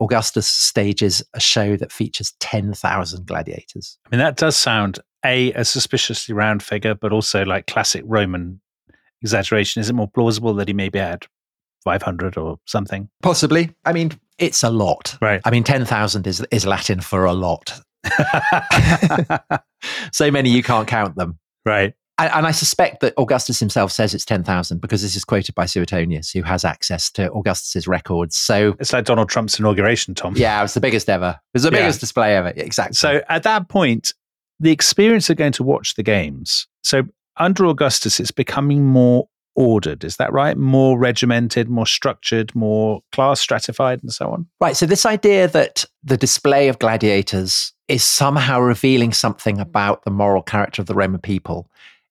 Augustus 0.00 0.48
stages 0.48 1.22
a 1.34 1.40
show 1.40 1.76
that 1.76 1.92
features 1.92 2.32
10,000 2.40 3.26
gladiators. 3.26 3.98
I 4.06 4.16
mean, 4.16 4.18
that 4.18 4.36
does 4.36 4.56
sound 4.56 4.98
a 5.24 5.52
a 5.52 5.64
suspiciously 5.64 6.34
round 6.34 6.62
figure, 6.62 6.94
but 6.94 7.12
also 7.12 7.44
like 7.44 7.66
classic 7.66 8.02
Roman 8.06 8.60
exaggeration. 9.22 9.80
Is 9.80 9.90
it 9.90 9.94
more 9.94 10.08
plausible 10.08 10.54
that 10.54 10.68
he 10.68 10.74
maybe 10.74 10.98
had 10.98 11.26
five 11.84 12.02
hundred 12.02 12.36
or 12.36 12.58
something? 12.66 13.08
Possibly. 13.22 13.74
I 13.84 13.92
mean, 13.92 14.12
it's 14.38 14.62
a 14.62 14.70
lot. 14.70 15.16
Right. 15.20 15.40
I 15.44 15.50
mean, 15.50 15.62
10,000 15.62 16.26
is, 16.26 16.44
is 16.50 16.66
Latin 16.66 17.00
for 17.00 17.24
a 17.26 17.32
lot. 17.32 17.78
so 20.12 20.30
many 20.30 20.50
you 20.50 20.62
can't 20.62 20.88
count 20.88 21.16
them. 21.16 21.38
right. 21.64 21.94
And, 22.18 22.30
and 22.32 22.46
I 22.46 22.50
suspect 22.50 23.00
that 23.00 23.14
Augustus 23.16 23.58
himself 23.58 23.90
says 23.90 24.12
it's 24.14 24.24
10,000 24.26 24.80
because 24.80 25.00
this 25.02 25.16
is 25.16 25.24
quoted 25.24 25.54
by 25.54 25.64
Suetonius, 25.64 26.30
who 26.30 26.42
has 26.42 26.62
access 26.64 27.10
to 27.12 27.30
Augustus's 27.32 27.88
records. 27.88 28.36
So, 28.36 28.76
It's 28.78 28.92
like 28.92 29.06
Donald 29.06 29.30
Trump's 29.30 29.58
inauguration, 29.58 30.14
Tom. 30.14 30.34
yeah, 30.36 30.58
it 30.58 30.62
was 30.62 30.74
the 30.74 30.80
biggest 30.80 31.08
ever. 31.08 31.40
It 31.54 31.56
was 31.56 31.62
the 31.62 31.70
Yeah. 31.70 31.78
biggest 31.78 32.00
display 32.00 32.36
ever. 32.36 32.52
Exactly. 32.54 32.94
So 32.94 33.22
at 33.30 33.44
that 33.44 33.68
point, 33.70 34.12
the 34.60 34.70
experience 34.70 35.28
of 35.30 35.36
going 35.36 35.52
to 35.52 35.62
watch 35.62 35.94
the 35.94 36.02
games. 36.02 36.66
So 36.82 37.04
under 37.36 37.66
Augustus, 37.66 38.20
it's 38.20 38.30
becoming 38.30 38.84
more 38.84 39.28
ordered. 39.54 40.04
Is 40.04 40.16
that 40.16 40.32
right? 40.32 40.56
More 40.56 40.98
regimented, 40.98 41.68
more 41.68 41.86
structured, 41.86 42.54
more 42.54 43.02
class 43.12 43.40
stratified, 43.40 44.02
and 44.02 44.12
so 44.12 44.30
on? 44.30 44.46
Right. 44.60 44.76
So, 44.76 44.86
this 44.86 45.06
idea 45.06 45.48
that 45.48 45.84
the 46.02 46.16
display 46.16 46.68
of 46.68 46.78
gladiators 46.78 47.72
is 47.88 48.04
somehow 48.04 48.60
revealing 48.60 49.12
something 49.12 49.58
about 49.58 50.04
the 50.04 50.10
moral 50.10 50.42
character 50.42 50.80
of 50.80 50.86
the 50.86 50.94
Roman 50.94 51.20
people. 51.20 51.68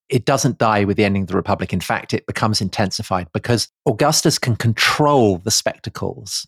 It 0.08 0.26
doesn't 0.26 0.58
die 0.58 0.84
with 0.84 0.98
the 0.98 1.04
ending 1.04 1.22
of 1.22 1.28
the 1.28 1.36
Republic. 1.36 1.72
In 1.72 1.80
fact, 1.80 2.12
it 2.12 2.26
becomes 2.26 2.60
intensified 2.60 3.28
because 3.32 3.68
Augustus 3.86 4.38
can 4.38 4.56
control 4.56 5.38
the 5.38 5.50
spectacles. 5.50 6.46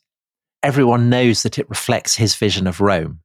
Everyone 0.62 1.08
knows 1.08 1.42
that 1.42 1.58
it 1.58 1.68
reflects 1.70 2.14
his 2.14 2.34
vision 2.34 2.66
of 2.66 2.80
Rome 2.80 3.20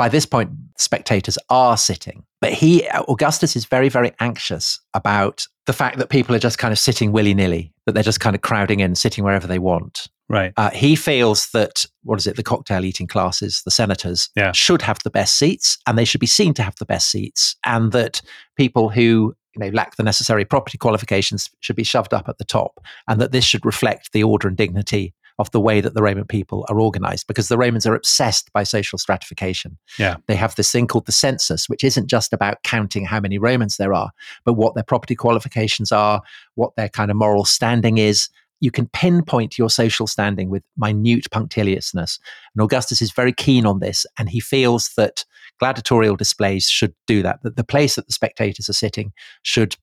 by 0.00 0.08
this 0.08 0.24
point, 0.24 0.50
spectators 0.78 1.36
are 1.50 1.76
sitting. 1.76 2.24
But 2.40 2.54
he, 2.54 2.88
Augustus, 3.06 3.54
is 3.54 3.66
very, 3.66 3.90
very 3.90 4.14
anxious 4.18 4.80
about 4.94 5.46
the 5.66 5.74
fact 5.74 5.98
that 5.98 6.08
people 6.08 6.34
are 6.34 6.38
just 6.38 6.56
kind 6.56 6.72
of 6.72 6.78
sitting 6.78 7.12
willy 7.12 7.34
nilly, 7.34 7.74
that 7.84 7.92
they're 7.92 8.02
just 8.02 8.18
kind 8.18 8.34
of 8.34 8.40
crowding 8.40 8.80
in, 8.80 8.94
sitting 8.94 9.24
wherever 9.24 9.46
they 9.46 9.58
want. 9.58 10.08
Right. 10.26 10.54
Uh, 10.56 10.70
he 10.70 10.96
feels 10.96 11.50
that, 11.50 11.84
what 12.02 12.18
is 12.18 12.26
it, 12.26 12.36
the 12.36 12.42
cocktail 12.42 12.86
eating 12.86 13.08
classes, 13.08 13.60
the 13.66 13.70
senators, 13.70 14.30
yeah. 14.34 14.52
should 14.52 14.80
have 14.80 15.00
the 15.04 15.10
best 15.10 15.38
seats 15.38 15.76
and 15.86 15.98
they 15.98 16.06
should 16.06 16.18
be 16.18 16.26
seen 16.26 16.54
to 16.54 16.62
have 16.62 16.76
the 16.76 16.86
best 16.86 17.10
seats. 17.10 17.56
And 17.66 17.92
that 17.92 18.22
people 18.56 18.88
who 18.88 19.34
you 19.54 19.60
know, 19.60 19.68
lack 19.68 19.96
the 19.96 20.02
necessary 20.02 20.46
property 20.46 20.78
qualifications 20.78 21.50
should 21.60 21.76
be 21.76 21.84
shoved 21.84 22.14
up 22.14 22.26
at 22.26 22.38
the 22.38 22.44
top. 22.46 22.80
And 23.06 23.20
that 23.20 23.32
this 23.32 23.44
should 23.44 23.66
reflect 23.66 24.14
the 24.14 24.22
order 24.22 24.48
and 24.48 24.56
dignity 24.56 25.12
of 25.40 25.50
the 25.52 25.60
way 25.60 25.80
that 25.80 25.94
the 25.94 26.02
Roman 26.02 26.26
people 26.26 26.66
are 26.68 26.78
organized 26.78 27.26
because 27.26 27.48
the 27.48 27.56
Romans 27.56 27.86
are 27.86 27.94
obsessed 27.94 28.52
by 28.52 28.62
social 28.62 28.98
stratification. 28.98 29.78
Yeah. 29.98 30.16
They 30.26 30.36
have 30.36 30.54
this 30.54 30.70
thing 30.70 30.86
called 30.86 31.06
the 31.06 31.12
census, 31.12 31.68
which 31.68 31.82
isn't 31.82 32.08
just 32.08 32.32
about 32.32 32.62
counting 32.62 33.06
how 33.06 33.20
many 33.20 33.38
Romans 33.38 33.78
there 33.78 33.94
are, 33.94 34.10
but 34.44 34.54
what 34.54 34.74
their 34.74 34.84
property 34.84 35.16
qualifications 35.16 35.90
are, 35.90 36.20
what 36.54 36.76
their 36.76 36.90
kind 36.90 37.10
of 37.10 37.16
moral 37.16 37.44
standing 37.46 37.98
is. 37.98 38.28
You 38.62 38.70
can 38.70 38.88
pinpoint 38.88 39.56
your 39.56 39.70
social 39.70 40.06
standing 40.06 40.50
with 40.50 40.62
minute 40.76 41.30
punctiliousness. 41.30 42.18
And 42.54 42.62
Augustus 42.62 43.00
is 43.00 43.10
very 43.10 43.32
keen 43.32 43.64
on 43.64 43.80
this, 43.80 44.04
and 44.18 44.28
he 44.28 44.38
feels 44.38 44.90
that 44.98 45.24
gladiatorial 45.58 46.16
displays 46.16 46.68
should 46.68 46.94
do 47.06 47.22
that, 47.22 47.42
that 47.42 47.56
the 47.56 47.64
place 47.64 47.94
that 47.94 48.06
the 48.06 48.12
spectators 48.12 48.68
are 48.68 48.74
sitting 48.74 49.12
should 49.42 49.76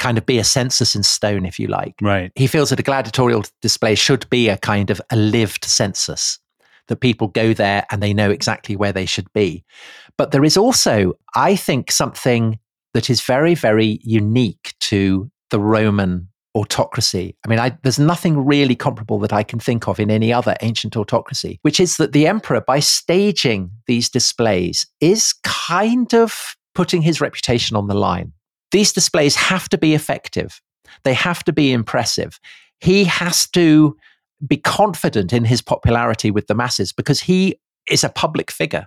kind 0.00 0.18
of 0.18 0.26
be 0.26 0.38
a 0.38 0.44
census 0.44 0.96
in 0.96 1.04
stone, 1.04 1.46
if 1.46 1.58
you 1.58 1.68
like. 1.68 1.94
Right. 2.02 2.32
He 2.34 2.48
feels 2.48 2.70
that 2.70 2.80
a 2.80 2.82
gladiatorial 2.82 3.44
display 3.62 3.94
should 3.94 4.28
be 4.30 4.48
a 4.48 4.58
kind 4.58 4.90
of 4.90 5.00
a 5.10 5.16
lived 5.16 5.64
census, 5.64 6.40
that 6.88 6.96
people 6.96 7.28
go 7.28 7.54
there 7.54 7.86
and 7.90 8.02
they 8.02 8.12
know 8.12 8.30
exactly 8.30 8.74
where 8.74 8.92
they 8.92 9.06
should 9.06 9.32
be. 9.32 9.64
But 10.18 10.32
there 10.32 10.44
is 10.44 10.56
also, 10.56 11.12
I 11.36 11.54
think, 11.54 11.92
something 11.92 12.58
that 12.94 13.08
is 13.08 13.20
very, 13.20 13.54
very 13.54 14.00
unique 14.02 14.74
to 14.80 15.30
the 15.50 15.60
Roman 15.60 16.28
autocracy. 16.56 17.36
I 17.44 17.48
mean, 17.48 17.60
I, 17.60 17.78
there's 17.82 17.98
nothing 17.98 18.44
really 18.44 18.74
comparable 18.74 19.20
that 19.20 19.32
I 19.32 19.44
can 19.44 19.60
think 19.60 19.86
of 19.86 20.00
in 20.00 20.10
any 20.10 20.32
other 20.32 20.56
ancient 20.62 20.96
autocracy, 20.96 21.60
which 21.62 21.78
is 21.78 21.96
that 21.98 22.12
the 22.12 22.26
emperor, 22.26 22.60
by 22.60 22.80
staging 22.80 23.70
these 23.86 24.08
displays, 24.08 24.86
is 25.00 25.32
kind 25.44 26.12
of 26.12 26.56
putting 26.74 27.02
his 27.02 27.20
reputation 27.20 27.76
on 27.76 27.86
the 27.86 27.94
line. 27.94 28.32
These 28.72 28.92
displays 28.92 29.36
have 29.36 29.68
to 29.70 29.78
be 29.78 29.94
effective. 29.94 30.60
They 31.04 31.14
have 31.14 31.44
to 31.44 31.52
be 31.52 31.72
impressive. 31.72 32.38
He 32.80 33.04
has 33.04 33.46
to 33.50 33.96
be 34.46 34.56
confident 34.56 35.32
in 35.32 35.44
his 35.44 35.60
popularity 35.60 36.30
with 36.30 36.46
the 36.46 36.54
masses 36.54 36.92
because 36.92 37.20
he 37.20 37.58
is 37.88 38.04
a 38.04 38.08
public 38.08 38.50
figure. 38.50 38.86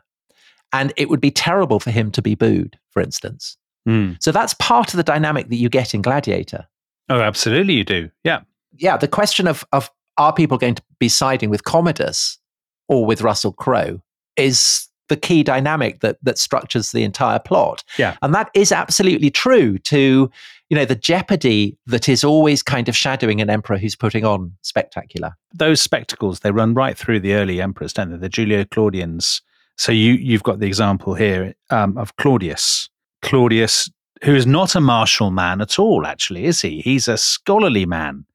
And 0.71 0.91
it 0.97 1.09
would 1.09 1.21
be 1.21 1.31
terrible 1.31 1.79
for 1.79 1.91
him 1.91 2.09
to 2.11 2.21
be 2.21 2.33
booed, 2.33 2.79
for 2.91 3.01
instance. 3.01 3.57
Mm. 3.87 4.17
So 4.21 4.31
that's 4.31 4.55
part 4.55 4.93
of 4.93 4.97
the 4.97 5.03
dynamic 5.03 5.49
that 5.49 5.57
you 5.57 5.69
get 5.69 5.93
in 5.93 6.01
Gladiator. 6.01 6.67
Oh, 7.09 7.19
absolutely, 7.19 7.75
you 7.75 7.83
do. 7.83 8.09
Yeah. 8.23 8.41
Yeah. 8.77 8.97
The 8.97 9.07
question 9.07 9.47
of, 9.47 9.63
of 9.71 9.91
are 10.17 10.33
people 10.33 10.57
going 10.57 10.75
to 10.75 10.83
be 10.99 11.09
siding 11.09 11.49
with 11.49 11.63
Commodus 11.63 12.39
or 12.87 13.05
with 13.05 13.21
Russell 13.21 13.53
Crowe 13.53 14.01
is 14.35 14.87
the 15.09 15.17
key 15.17 15.43
dynamic 15.43 15.99
that 16.01 16.17
that 16.23 16.37
structures 16.37 16.91
the 16.91 17.03
entire 17.03 17.39
plot. 17.39 17.83
Yeah. 17.97 18.15
And 18.21 18.33
that 18.33 18.49
is 18.53 18.71
absolutely 18.71 19.29
true 19.29 19.77
to, 19.79 20.29
you 20.69 20.77
know, 20.77 20.85
the 20.85 20.95
jeopardy 20.95 21.77
that 21.87 22.07
is 22.07 22.23
always 22.23 22.63
kind 22.63 22.87
of 22.89 22.95
shadowing 22.95 23.41
an 23.41 23.49
emperor 23.49 23.77
who's 23.77 23.95
putting 23.95 24.25
on 24.25 24.53
spectacula. 24.61 25.35
Those 25.53 25.81
spectacles, 25.81 26.39
they 26.39 26.51
run 26.51 26.73
right 26.73 26.97
through 26.97 27.19
the 27.19 27.33
early 27.33 27.61
emperors, 27.61 27.93
don't 27.93 28.11
they? 28.11 28.17
The 28.17 28.29
Julio 28.29 28.65
Claudians. 28.65 29.41
So 29.77 29.91
you 29.91 30.13
you've 30.13 30.43
got 30.43 30.59
the 30.59 30.67
example 30.67 31.15
here 31.15 31.53
um, 31.69 31.97
of 31.97 32.15
Claudius. 32.17 32.89
Claudius, 33.21 33.89
who 34.23 34.35
is 34.35 34.45
not 34.45 34.75
a 34.75 34.81
martial 34.81 35.31
man 35.31 35.61
at 35.61 35.79
all, 35.79 36.05
actually, 36.05 36.45
is 36.45 36.61
he? 36.61 36.81
He's 36.81 37.07
a 37.07 37.17
scholarly 37.17 37.85
man 37.85 38.25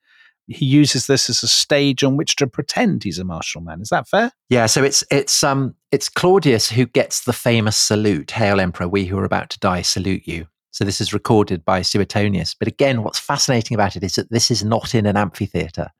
he 0.48 0.64
uses 0.64 1.06
this 1.06 1.28
as 1.28 1.42
a 1.42 1.48
stage 1.48 2.02
on 2.02 2.16
which 2.16 2.36
to 2.36 2.46
pretend 2.46 3.04
he's 3.04 3.18
a 3.18 3.24
martial 3.24 3.60
man. 3.60 3.80
Is 3.80 3.90
that 3.90 4.08
fair? 4.08 4.32
Yeah. 4.48 4.66
So 4.66 4.82
it's 4.82 5.04
it's 5.10 5.44
um 5.44 5.74
it's 5.92 6.08
Claudius 6.08 6.70
who 6.70 6.86
gets 6.86 7.24
the 7.24 7.32
famous 7.32 7.76
salute, 7.76 8.30
"Hail, 8.30 8.60
Emperor! 8.60 8.88
We 8.88 9.04
who 9.04 9.18
are 9.18 9.24
about 9.24 9.50
to 9.50 9.58
die 9.58 9.82
salute 9.82 10.26
you." 10.26 10.46
So 10.70 10.84
this 10.84 11.00
is 11.00 11.12
recorded 11.12 11.64
by 11.64 11.82
Suetonius. 11.82 12.54
But 12.54 12.68
again, 12.68 13.02
what's 13.02 13.18
fascinating 13.18 13.74
about 13.74 13.96
it 13.96 14.02
is 14.02 14.14
that 14.14 14.30
this 14.30 14.50
is 14.50 14.64
not 14.64 14.94
in 14.94 15.06
an 15.06 15.16
amphitheater; 15.16 15.90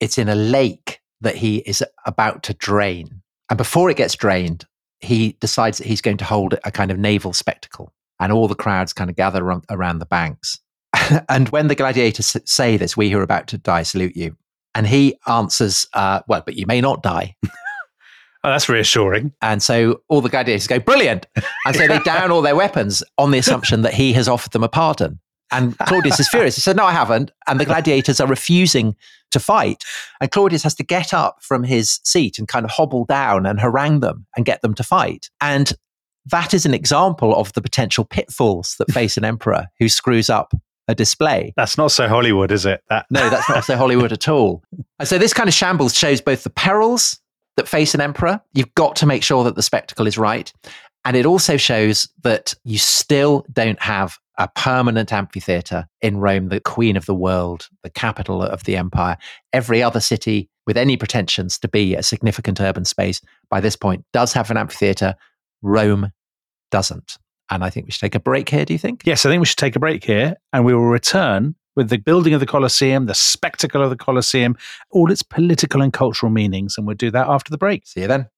it's 0.00 0.18
in 0.18 0.28
a 0.28 0.34
lake 0.34 1.00
that 1.20 1.36
he 1.36 1.58
is 1.58 1.84
about 2.06 2.42
to 2.44 2.54
drain. 2.54 3.22
And 3.50 3.58
before 3.58 3.90
it 3.90 3.96
gets 3.96 4.14
drained, 4.14 4.64
he 5.00 5.36
decides 5.40 5.78
that 5.78 5.86
he's 5.86 6.00
going 6.00 6.16
to 6.18 6.24
hold 6.24 6.54
a 6.64 6.70
kind 6.70 6.90
of 6.90 6.98
naval 6.98 7.32
spectacle, 7.32 7.92
and 8.18 8.32
all 8.32 8.48
the 8.48 8.54
crowds 8.54 8.92
kind 8.92 9.10
of 9.10 9.16
gather 9.16 9.44
around, 9.44 9.98
the 9.98 10.06
banks. 10.06 10.58
and 11.28 11.48
when 11.50 11.68
the 11.68 11.74
gladiators 11.74 12.36
say 12.44 12.76
this, 12.76 12.96
we 12.96 13.10
who 13.10 13.18
are 13.18 13.22
about 13.22 13.46
to 13.48 13.58
die 13.58 13.82
salute 13.82 14.16
you. 14.16 14.36
And 14.74 14.86
he 14.86 15.16
answers, 15.26 15.86
uh, 15.94 16.20
well, 16.28 16.42
but 16.44 16.54
you 16.54 16.66
may 16.66 16.80
not 16.80 17.02
die. 17.02 17.34
oh, 17.44 17.50
that's 18.44 18.68
reassuring. 18.68 19.32
And 19.42 19.62
so 19.62 20.02
all 20.08 20.20
the 20.20 20.28
gladiators 20.28 20.66
go, 20.66 20.78
brilliant. 20.78 21.26
And 21.66 21.74
so 21.74 21.88
they 21.88 21.98
down 22.04 22.30
all 22.30 22.42
their 22.42 22.56
weapons 22.56 23.02
on 23.18 23.32
the 23.32 23.38
assumption 23.38 23.82
that 23.82 23.94
he 23.94 24.12
has 24.12 24.28
offered 24.28 24.52
them 24.52 24.62
a 24.62 24.68
pardon. 24.68 25.18
And 25.52 25.76
Claudius 25.78 26.20
is 26.20 26.28
furious. 26.28 26.54
He 26.54 26.60
said, 26.60 26.76
No, 26.76 26.84
I 26.84 26.92
haven't. 26.92 27.32
And 27.48 27.58
the 27.58 27.64
gladiators 27.64 28.20
are 28.20 28.28
refusing 28.28 28.94
to 29.32 29.40
fight. 29.40 29.82
And 30.20 30.30
Claudius 30.30 30.62
has 30.62 30.76
to 30.76 30.84
get 30.84 31.12
up 31.12 31.38
from 31.42 31.64
his 31.64 31.98
seat 32.04 32.38
and 32.38 32.46
kind 32.46 32.64
of 32.64 32.70
hobble 32.70 33.04
down 33.04 33.46
and 33.46 33.58
harangue 33.58 33.98
them 33.98 34.26
and 34.36 34.46
get 34.46 34.62
them 34.62 34.74
to 34.74 34.84
fight. 34.84 35.28
And 35.40 35.72
that 36.26 36.54
is 36.54 36.66
an 36.66 36.74
example 36.74 37.34
of 37.34 37.52
the 37.54 37.62
potential 37.62 38.04
pitfalls 38.04 38.76
that 38.78 38.92
face 38.92 39.16
an 39.16 39.24
emperor 39.24 39.66
who 39.80 39.88
screws 39.88 40.30
up 40.30 40.52
a 40.88 40.94
display. 40.94 41.52
That's 41.56 41.78
not 41.78 41.92
so 41.92 42.08
Hollywood, 42.08 42.50
is 42.50 42.66
it? 42.66 42.82
That 42.88 43.06
no, 43.10 43.30
that's 43.30 43.48
not 43.48 43.64
so 43.64 43.76
Hollywood 43.76 44.12
at 44.12 44.28
all. 44.28 44.62
And 44.98 45.08
so 45.08 45.18
this 45.18 45.32
kind 45.32 45.48
of 45.48 45.54
shambles 45.54 45.94
shows 45.94 46.20
both 46.20 46.42
the 46.42 46.50
perils 46.50 47.18
that 47.56 47.68
face 47.68 47.94
an 47.94 48.00
emperor. 48.00 48.40
You've 48.54 48.74
got 48.74 48.96
to 48.96 49.06
make 49.06 49.22
sure 49.22 49.44
that 49.44 49.54
the 49.54 49.62
spectacle 49.62 50.06
is 50.06 50.18
right. 50.18 50.52
And 51.04 51.16
it 51.16 51.26
also 51.26 51.56
shows 51.56 52.08
that 52.22 52.54
you 52.64 52.78
still 52.78 53.46
don't 53.52 53.80
have 53.80 54.18
a 54.38 54.48
permanent 54.48 55.12
amphitheater 55.12 55.86
in 56.00 56.18
Rome, 56.18 56.48
the 56.48 56.60
queen 56.60 56.96
of 56.96 57.06
the 57.06 57.14
world, 57.14 57.68
the 57.82 57.90
capital 57.90 58.42
of 58.42 58.64
the 58.64 58.76
empire. 58.76 59.16
Every 59.52 59.82
other 59.82 60.00
city 60.00 60.48
with 60.66 60.76
any 60.76 60.96
pretensions 60.96 61.58
to 61.58 61.68
be 61.68 61.94
a 61.94 62.02
significant 62.02 62.60
urban 62.60 62.84
space 62.84 63.20
by 63.50 63.60
this 63.60 63.76
point 63.76 64.04
does 64.12 64.32
have 64.32 64.50
an 64.50 64.56
amphitheater. 64.56 65.14
Rome 65.62 66.12
doesn't. 66.70 67.18
And 67.50 67.64
I 67.64 67.70
think 67.70 67.86
we 67.86 67.92
should 67.92 68.00
take 68.00 68.14
a 68.14 68.20
break 68.20 68.48
here, 68.48 68.64
do 68.64 68.72
you 68.72 68.78
think? 68.78 69.02
Yes, 69.04 69.26
I 69.26 69.30
think 69.30 69.40
we 69.40 69.46
should 69.46 69.56
take 69.56 69.76
a 69.76 69.80
break 69.80 70.04
here 70.04 70.36
and 70.52 70.64
we 70.64 70.72
will 70.72 70.86
return 70.86 71.56
with 71.74 71.88
the 71.88 71.98
building 71.98 72.34
of 72.34 72.40
the 72.40 72.46
Colosseum, 72.46 73.06
the 73.06 73.14
spectacle 73.14 73.82
of 73.82 73.90
the 73.90 73.96
Colosseum, 73.96 74.56
all 74.90 75.10
its 75.10 75.22
political 75.22 75.82
and 75.82 75.92
cultural 75.92 76.30
meanings. 76.30 76.76
And 76.76 76.86
we'll 76.86 76.96
do 76.96 77.10
that 77.10 77.28
after 77.28 77.50
the 77.50 77.58
break. 77.58 77.86
See 77.86 78.02
you 78.02 78.06
then. 78.06 78.28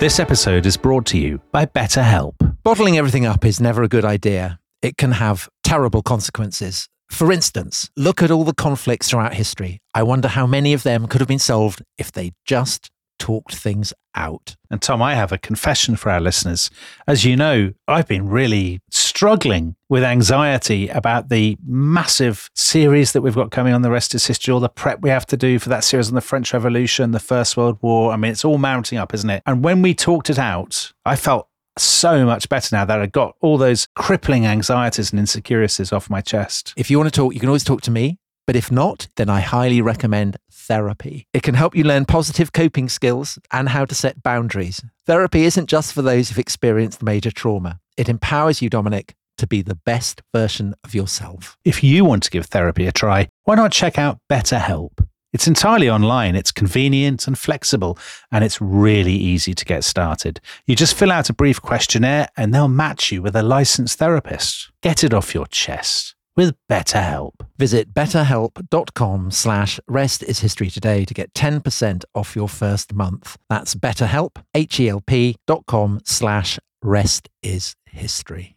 This 0.00 0.18
episode 0.18 0.66
is 0.66 0.76
brought 0.76 1.06
to 1.06 1.18
you 1.18 1.40
by 1.52 1.66
BetterHelp. 1.66 2.56
Bottling 2.64 2.96
everything 2.96 3.26
up 3.26 3.44
is 3.44 3.60
never 3.60 3.82
a 3.82 3.88
good 3.88 4.04
idea. 4.04 4.58
It 4.80 4.96
can 4.96 5.12
have 5.12 5.48
terrible 5.62 6.02
consequences. 6.02 6.88
For 7.08 7.30
instance, 7.30 7.90
look 7.96 8.22
at 8.22 8.30
all 8.30 8.44
the 8.44 8.54
conflicts 8.54 9.10
throughout 9.10 9.34
history. 9.34 9.80
I 9.94 10.02
wonder 10.02 10.28
how 10.28 10.46
many 10.46 10.72
of 10.72 10.82
them 10.82 11.06
could 11.06 11.20
have 11.20 11.28
been 11.28 11.38
solved 11.38 11.82
if 11.98 12.10
they 12.10 12.32
just 12.46 12.90
talked 13.22 13.54
things 13.54 13.92
out. 14.16 14.56
And 14.68 14.82
Tom, 14.82 15.00
I 15.00 15.14
have 15.14 15.30
a 15.30 15.38
confession 15.38 15.94
for 15.94 16.10
our 16.10 16.20
listeners. 16.20 16.70
As 17.06 17.24
you 17.24 17.36
know, 17.36 17.72
I've 17.86 18.08
been 18.08 18.28
really 18.28 18.80
struggling 18.90 19.76
with 19.88 20.02
anxiety 20.02 20.88
about 20.88 21.28
the 21.28 21.56
massive 21.64 22.50
series 22.56 23.12
that 23.12 23.20
we've 23.20 23.36
got 23.36 23.52
coming 23.52 23.74
on 23.74 23.82
The 23.82 23.92
Rest 23.92 24.12
is 24.16 24.26
History, 24.26 24.52
all 24.52 24.58
the 24.58 24.68
prep 24.68 25.02
we 25.02 25.10
have 25.10 25.24
to 25.26 25.36
do 25.36 25.60
for 25.60 25.68
that 25.68 25.84
series 25.84 26.08
on 26.08 26.16
the 26.16 26.20
French 26.20 26.52
Revolution, 26.52 27.12
the 27.12 27.20
First 27.20 27.56
World 27.56 27.78
War. 27.80 28.12
I 28.12 28.16
mean, 28.16 28.32
it's 28.32 28.44
all 28.44 28.58
mounting 28.58 28.98
up, 28.98 29.14
isn't 29.14 29.30
it? 29.30 29.44
And 29.46 29.62
when 29.62 29.82
we 29.82 29.94
talked 29.94 30.28
it 30.28 30.38
out, 30.38 30.92
I 31.04 31.14
felt 31.14 31.46
so 31.78 32.26
much 32.26 32.48
better 32.48 32.74
now 32.74 32.84
that 32.84 33.00
I 33.00 33.06
got 33.06 33.36
all 33.40 33.56
those 33.56 33.86
crippling 33.94 34.46
anxieties 34.46 35.12
and 35.12 35.20
insecurities 35.20 35.92
off 35.92 36.10
my 36.10 36.20
chest. 36.20 36.74
If 36.76 36.90
you 36.90 36.98
want 36.98 37.14
to 37.14 37.16
talk, 37.16 37.34
you 37.34 37.40
can 37.40 37.48
always 37.48 37.64
talk 37.64 37.82
to 37.82 37.92
me. 37.92 38.18
But 38.44 38.56
if 38.56 38.72
not, 38.72 39.06
then 39.16 39.30
I 39.30 39.40
highly 39.40 39.80
recommend 39.80 40.36
therapy. 40.62 41.26
It 41.32 41.42
can 41.42 41.54
help 41.54 41.76
you 41.76 41.84
learn 41.84 42.04
positive 42.04 42.52
coping 42.52 42.88
skills 42.88 43.38
and 43.50 43.68
how 43.68 43.84
to 43.84 43.94
set 43.94 44.22
boundaries. 44.22 44.82
Therapy 45.06 45.44
isn't 45.44 45.68
just 45.68 45.92
for 45.92 46.02
those 46.02 46.28
who've 46.28 46.38
experienced 46.38 47.02
major 47.02 47.30
trauma. 47.30 47.80
It 47.96 48.08
empowers 48.08 48.62
you, 48.62 48.70
Dominic, 48.70 49.14
to 49.38 49.46
be 49.46 49.62
the 49.62 49.74
best 49.74 50.22
version 50.34 50.74
of 50.84 50.94
yourself. 50.94 51.56
If 51.64 51.82
you 51.82 52.04
want 52.04 52.22
to 52.24 52.30
give 52.30 52.46
therapy 52.46 52.86
a 52.86 52.92
try, 52.92 53.28
why 53.44 53.56
not 53.56 53.72
check 53.72 53.98
out 53.98 54.18
BetterHelp? 54.30 55.06
It's 55.32 55.48
entirely 55.48 55.88
online, 55.88 56.36
it's 56.36 56.52
convenient 56.52 57.26
and 57.26 57.38
flexible, 57.38 57.98
and 58.30 58.44
it's 58.44 58.60
really 58.60 59.14
easy 59.14 59.54
to 59.54 59.64
get 59.64 59.82
started. 59.82 60.40
You 60.66 60.76
just 60.76 60.94
fill 60.94 61.10
out 61.10 61.30
a 61.30 61.34
brief 61.34 61.60
questionnaire 61.60 62.28
and 62.36 62.54
they'll 62.54 62.68
match 62.68 63.10
you 63.10 63.22
with 63.22 63.34
a 63.34 63.42
licensed 63.42 63.98
therapist. 63.98 64.70
Get 64.82 65.02
it 65.02 65.14
off 65.14 65.34
your 65.34 65.46
chest 65.46 66.14
with 66.36 66.54
BetterHelp. 66.70 67.32
Visit 67.58 67.94
betterhelp.com 67.94 69.30
slash 69.30 69.78
rest 69.86 70.22
is 70.22 70.40
history 70.40 70.70
today 70.70 71.04
to 71.04 71.14
get 71.14 71.32
10% 71.34 72.04
off 72.14 72.34
your 72.34 72.48
first 72.48 72.94
month. 72.94 73.36
That's 73.48 73.74
betterhelp, 73.74 74.42
H-E-L-P 74.54 75.36
dot 75.46 75.66
com 75.66 76.00
slash 76.04 76.58
rest 76.82 77.28
is 77.42 77.74
history. 77.84 78.56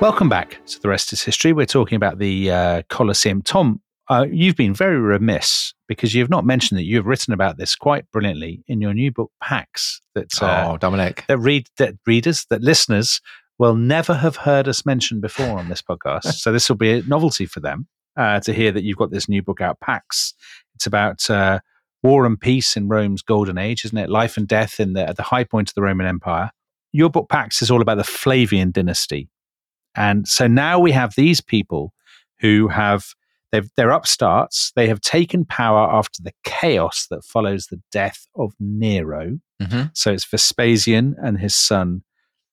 Welcome 0.00 0.30
back 0.30 0.64
to 0.64 0.80
The 0.80 0.88
Rest 0.88 1.12
is 1.12 1.20
History. 1.22 1.52
We're 1.52 1.66
talking 1.66 1.96
about 1.96 2.18
the 2.18 2.50
uh, 2.50 2.82
Colosseum. 2.88 3.42
Tom, 3.42 3.82
uh, 4.08 4.24
you've 4.32 4.56
been 4.56 4.72
very 4.72 4.98
remiss 4.98 5.74
because 5.88 6.14
you've 6.14 6.30
not 6.30 6.46
mentioned 6.46 6.78
that 6.78 6.84
you've 6.84 7.04
written 7.04 7.34
about 7.34 7.58
this 7.58 7.76
quite 7.76 8.10
brilliantly 8.10 8.64
in 8.66 8.80
your 8.80 8.94
new 8.94 9.12
book, 9.12 9.30
Pax. 9.42 10.00
That, 10.14 10.30
uh, 10.40 10.70
oh, 10.70 10.78
Dominic. 10.78 11.26
That, 11.28 11.36
read, 11.36 11.68
that 11.76 11.96
readers, 12.06 12.46
that 12.48 12.62
listeners 12.62 13.20
will 13.58 13.74
never 13.74 14.14
have 14.14 14.36
heard 14.36 14.68
us 14.68 14.86
mention 14.86 15.20
before 15.20 15.58
on 15.58 15.68
this 15.68 15.82
podcast. 15.82 16.24
so 16.32 16.50
this 16.50 16.70
will 16.70 16.78
be 16.78 16.92
a 16.92 17.02
novelty 17.02 17.44
for 17.44 17.60
them 17.60 17.86
uh, 18.16 18.40
to 18.40 18.54
hear 18.54 18.72
that 18.72 18.84
you've 18.84 18.96
got 18.96 19.10
this 19.10 19.28
new 19.28 19.42
book 19.42 19.60
out, 19.60 19.80
Pax. 19.80 20.32
It's 20.76 20.86
about 20.86 21.28
uh, 21.28 21.60
war 22.02 22.24
and 22.24 22.40
peace 22.40 22.74
in 22.74 22.88
Rome's 22.88 23.20
golden 23.20 23.58
age, 23.58 23.84
isn't 23.84 23.98
it? 23.98 24.08
Life 24.08 24.38
and 24.38 24.48
death 24.48 24.80
in 24.80 24.94
the, 24.94 25.06
at 25.06 25.18
the 25.18 25.24
high 25.24 25.44
point 25.44 25.68
of 25.68 25.74
the 25.74 25.82
Roman 25.82 26.06
Empire. 26.06 26.52
Your 26.90 27.10
book, 27.10 27.28
Pax, 27.28 27.60
is 27.60 27.70
all 27.70 27.82
about 27.82 27.98
the 27.98 28.02
Flavian 28.02 28.70
dynasty 28.70 29.28
and 29.94 30.26
so 30.26 30.46
now 30.46 30.78
we 30.78 30.92
have 30.92 31.14
these 31.16 31.40
people 31.40 31.92
who 32.40 32.68
have 32.68 33.06
they're 33.76 33.90
upstarts. 33.90 34.72
They 34.76 34.86
have 34.86 35.00
taken 35.00 35.44
power 35.44 35.90
after 35.90 36.22
the 36.22 36.32
chaos 36.44 37.06
that 37.10 37.24
follows 37.24 37.66
the 37.66 37.80
death 37.90 38.26
of 38.36 38.52
Nero. 38.60 39.40
Mm-hmm. 39.60 39.88
So 39.92 40.12
it's 40.12 40.24
Vespasian 40.24 41.16
and 41.20 41.38
his 41.38 41.56
son 41.56 42.02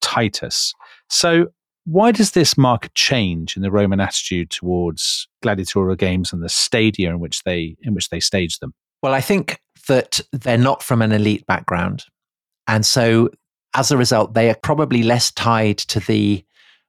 Titus. 0.02 0.74
So 1.10 1.48
why 1.86 2.12
does 2.12 2.32
this 2.32 2.58
mark 2.58 2.86
a 2.86 2.90
change 2.96 3.56
in 3.56 3.62
the 3.62 3.72
Roman 3.72 4.00
attitude 4.00 4.50
towards 4.50 5.28
gladiatorial 5.42 5.96
games 5.96 6.34
and 6.34 6.44
the 6.44 6.50
stadia 6.50 7.10
in 7.10 7.20
which 7.20 7.44
they 7.44 7.78
in 7.82 7.94
which 7.94 8.10
they 8.10 8.20
stage 8.20 8.60
them? 8.60 8.74
Well, 9.02 9.14
I 9.14 9.22
think 9.22 9.62
that 9.88 10.20
they're 10.34 10.58
not 10.58 10.84
from 10.84 11.02
an 11.02 11.12
elite 11.12 11.46
background. 11.46 12.06
And 12.68 12.86
so 12.86 13.30
as 13.74 13.92
a 13.92 13.98
result, 13.98 14.34
they 14.34 14.50
are 14.50 14.58
probably 14.62 15.04
less 15.04 15.32
tied 15.32 15.78
to 15.78 16.00
the 16.00 16.44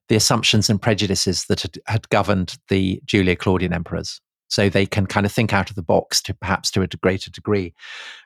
the 0.08 0.16
assumptions 0.16 0.70
and 0.70 0.80
prejudices 0.80 1.44
that 1.46 1.62
had, 1.62 1.78
had 1.86 2.08
governed 2.08 2.56
the 2.68 3.00
Julio 3.10 3.34
Claudian 3.34 3.72
emperors. 3.72 4.20
So 4.48 4.68
they 4.68 4.86
can 4.86 5.06
kind 5.06 5.26
of 5.26 5.32
think 5.32 5.52
out 5.52 5.68
of 5.68 5.76
the 5.76 5.82
box 5.82 6.22
to 6.22 6.34
perhaps 6.34 6.70
to 6.70 6.82
a 6.82 6.86
greater 6.86 7.30
degree. 7.30 7.74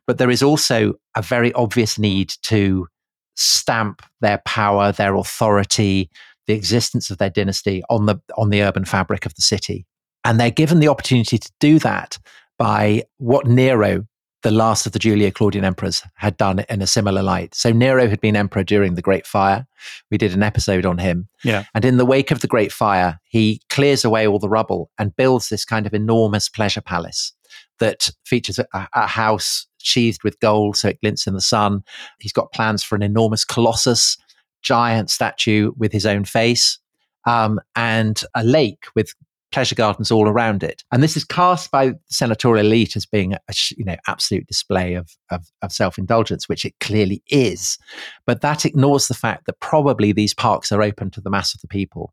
But 0.07 0.19
there 0.19 0.31
is 0.31 0.43
also 0.43 0.95
a 1.17 1.23
very 1.23 1.53
obvious 1.55 1.99
need 1.99 2.33
to 2.43 2.87
stamp 3.35 4.03
their 4.21 4.41
power, 4.47 4.93
their 4.93 5.17
authority, 5.17 6.11
the 6.47 6.55
existence 6.55 7.11
of 7.11 7.19
their 7.19 7.31
dynasty 7.31 7.83
on 7.91 8.07
the 8.07 8.21
on 8.37 8.51
the 8.51 8.63
urban 8.63 8.85
fabric 8.85 9.27
of 9.27 9.35
the 9.35 9.43
city. 9.43 9.87
And 10.25 10.39
they're 10.39 10.51
given 10.51 10.79
the 10.79 10.89
opportunity 10.89 11.39
to 11.39 11.53
do 11.59 11.81
that 11.81 12.19
by 12.59 13.05
what 13.19 13.47
Nero 13.47 14.07
the 14.43 14.51
last 14.51 14.87
of 14.87 14.93
the 14.93 14.99
Julio 14.99 15.31
Claudian 15.31 15.65
emperors 15.65 16.03
had 16.15 16.37
done 16.37 16.65
in 16.69 16.83
a 16.83 16.87
similar 16.87 17.23
light. 17.23 17.55
So 17.55 17.71
Nero 17.71 18.09
had 18.09 18.21
been 18.21 18.37
emperor 18.37 18.65
during 18.65 18.95
the 18.95 19.03
Great 19.03 19.27
Fire. 19.27 19.67
We 20.11 20.19
did 20.19 20.35
an 20.35 20.43
episode 20.43 20.85
on 20.85 20.99
him. 20.99 21.29
Yeah. 21.45 21.65
And 21.75 21.85
in 21.85 21.97
the 21.97 22.07
wake 22.07 22.31
of 22.31 22.41
the 22.41 22.49
Great 22.49 22.73
Fire, 22.73 23.21
he 23.25 23.61
clears 23.71 24.05
away 24.05 24.27
all 24.27 24.39
the 24.39 24.49
rubble 24.49 24.91
and 24.99 25.17
builds 25.17 25.49
this 25.49 25.65
kind 25.65 25.87
of 25.87 25.95
enormous 25.95 26.49
pleasure 26.49 26.81
palace 26.81 27.33
that 27.79 28.11
features 28.25 28.59
a, 28.59 28.67
a 28.73 29.07
house 29.07 29.67
sheathed 29.79 30.23
with 30.25 30.39
gold 30.41 30.77
so 30.77 30.89
it 30.89 31.01
glints 31.01 31.27
in 31.27 31.35
the 31.35 31.41
sun. 31.41 31.83
He's 32.21 32.33
got 32.33 32.53
plans 32.53 32.83
for 32.83 32.97
an 32.97 33.03
enormous 33.03 33.45
colossus, 33.45 34.17
giant 34.63 35.11
statue 35.11 35.73
with 35.77 35.93
his 35.93 36.07
own 36.07 36.25
face, 36.25 36.79
um, 37.27 37.61
and 37.77 38.23
a 38.35 38.45
lake 38.45 38.87
with 38.95 39.15
pleasure 39.53 39.75
gardens 39.75 40.11
all 40.11 40.29
around 40.29 40.63
it. 40.63 40.83
And 40.91 41.03
this 41.03 41.17
is 41.17 41.25
cast 41.25 41.71
by 41.71 41.91
the 41.91 41.99
senatorial 42.09 42.67
elite 42.67 42.97
as 42.97 43.07
being 43.07 43.35
a 43.35 43.55
you 43.77 43.85
know 43.85 43.97
absolute 44.07 44.47
display 44.47 44.95
of, 44.95 45.11
of, 45.31 45.47
of 45.63 45.73
self-indulgence, 45.73 46.49
which 46.49 46.65
it 46.65 46.75
clearly 46.81 47.23
is. 47.29 47.79
But 48.27 48.41
that 48.41 48.65
ignores 48.65 49.09
the 49.09 49.15
fact 49.15 49.47
that 49.47 49.61
probably 49.61 50.13
these 50.13 50.35
parks 50.35 50.73
are 50.73 50.83
open 50.83 51.11
to 51.13 51.21
the 51.21 51.31
mass 51.31 51.55
of 51.55 51.61
the 51.61 51.69
people. 51.69 52.13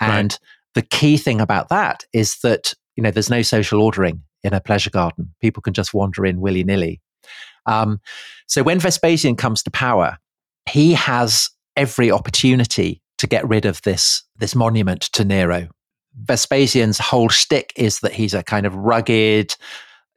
And 0.00 0.32
right. 0.32 0.38
the 0.74 0.82
key 0.82 1.16
thing 1.16 1.40
about 1.40 1.68
that 1.70 2.04
is 2.12 2.38
that 2.42 2.74
you 2.96 3.02
know 3.02 3.10
there's 3.10 3.30
no 3.30 3.42
social 3.42 3.82
ordering 3.82 4.22
in 4.42 4.52
a 4.52 4.60
pleasure 4.60 4.90
garden. 4.90 5.34
People 5.40 5.62
can 5.62 5.72
just 5.72 5.94
wander 5.94 6.24
in 6.26 6.40
willy-nilly. 6.40 7.00
Um, 7.66 8.00
so 8.46 8.62
when 8.62 8.78
Vespasian 8.78 9.36
comes 9.36 9.62
to 9.62 9.70
power, 9.70 10.18
he 10.68 10.92
has 10.92 11.48
every 11.76 12.10
opportunity 12.10 13.00
to 13.18 13.26
get 13.26 13.48
rid 13.48 13.64
of 13.64 13.80
this 13.82 14.22
this 14.36 14.54
monument 14.54 15.02
to 15.02 15.24
Nero 15.24 15.68
Vespasian's 16.22 16.98
whole 16.98 17.28
shtick 17.28 17.72
is 17.76 18.00
that 18.00 18.12
he's 18.12 18.34
a 18.34 18.42
kind 18.42 18.66
of 18.66 18.74
rugged, 18.74 19.54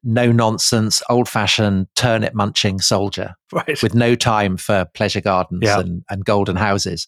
no 0.03 0.31
nonsense, 0.31 1.01
old 1.09 1.27
fashioned, 1.27 1.87
turnip 1.95 2.33
munching 2.33 2.79
soldier 2.79 3.35
Right. 3.51 3.81
with 3.81 3.95
no 3.95 4.15
time 4.15 4.57
for 4.57 4.85
pleasure 4.93 5.21
gardens 5.21 5.61
Yeah. 5.63 5.79
and, 5.79 6.03
and 6.09 6.23
golden 6.23 6.55
houses. 6.55 7.07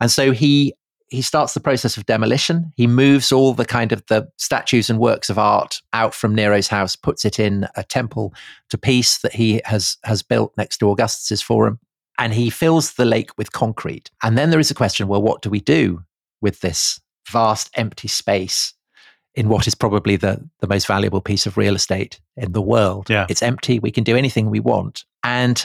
And 0.00 0.10
so 0.10 0.32
he 0.32 0.74
he 1.08 1.22
starts 1.22 1.54
the 1.54 1.60
process 1.60 1.96
of 1.96 2.04
demolition. 2.04 2.72
He 2.76 2.88
moves 2.88 3.30
all 3.30 3.54
the 3.54 3.64
kind 3.64 3.92
of 3.92 4.04
the 4.08 4.28
statues 4.38 4.90
and 4.90 4.98
works 4.98 5.30
of 5.30 5.38
art 5.38 5.80
out 5.92 6.12
from 6.14 6.34
Nero's 6.34 6.66
house, 6.66 6.96
puts 6.96 7.24
it 7.24 7.38
in 7.38 7.68
a 7.76 7.84
temple 7.84 8.34
to 8.70 8.76
peace 8.76 9.18
that 9.18 9.32
he 9.32 9.60
has 9.66 9.98
has 10.02 10.24
built 10.24 10.52
next 10.58 10.78
to 10.78 10.90
Augustus's 10.90 11.40
forum, 11.40 11.78
and 12.18 12.34
he 12.34 12.50
fills 12.50 12.94
the 12.94 13.04
lake 13.04 13.30
with 13.38 13.52
concrete. 13.52 14.10
And 14.24 14.36
then 14.36 14.50
there 14.50 14.58
is 14.58 14.72
a 14.72 14.74
question: 14.74 15.06
well, 15.06 15.22
what 15.22 15.42
do 15.42 15.48
we 15.48 15.60
do 15.60 16.02
with 16.40 16.60
this 16.60 17.00
vast 17.26 17.70
empty 17.74 18.08
space 18.08 18.72
in 19.34 19.48
what 19.48 19.66
is 19.66 19.74
probably 19.74 20.16
the 20.16 20.42
the 20.60 20.66
most 20.66 20.86
valuable 20.86 21.20
piece 21.20 21.46
of 21.46 21.56
real 21.56 21.74
estate 21.74 22.20
in 22.36 22.52
the 22.52 22.62
world? 22.62 23.10
Yeah. 23.10 23.26
It's 23.28 23.42
empty. 23.42 23.78
We 23.78 23.90
can 23.90 24.04
do 24.04 24.16
anything 24.16 24.50
we 24.50 24.60
want, 24.60 25.04
and 25.22 25.64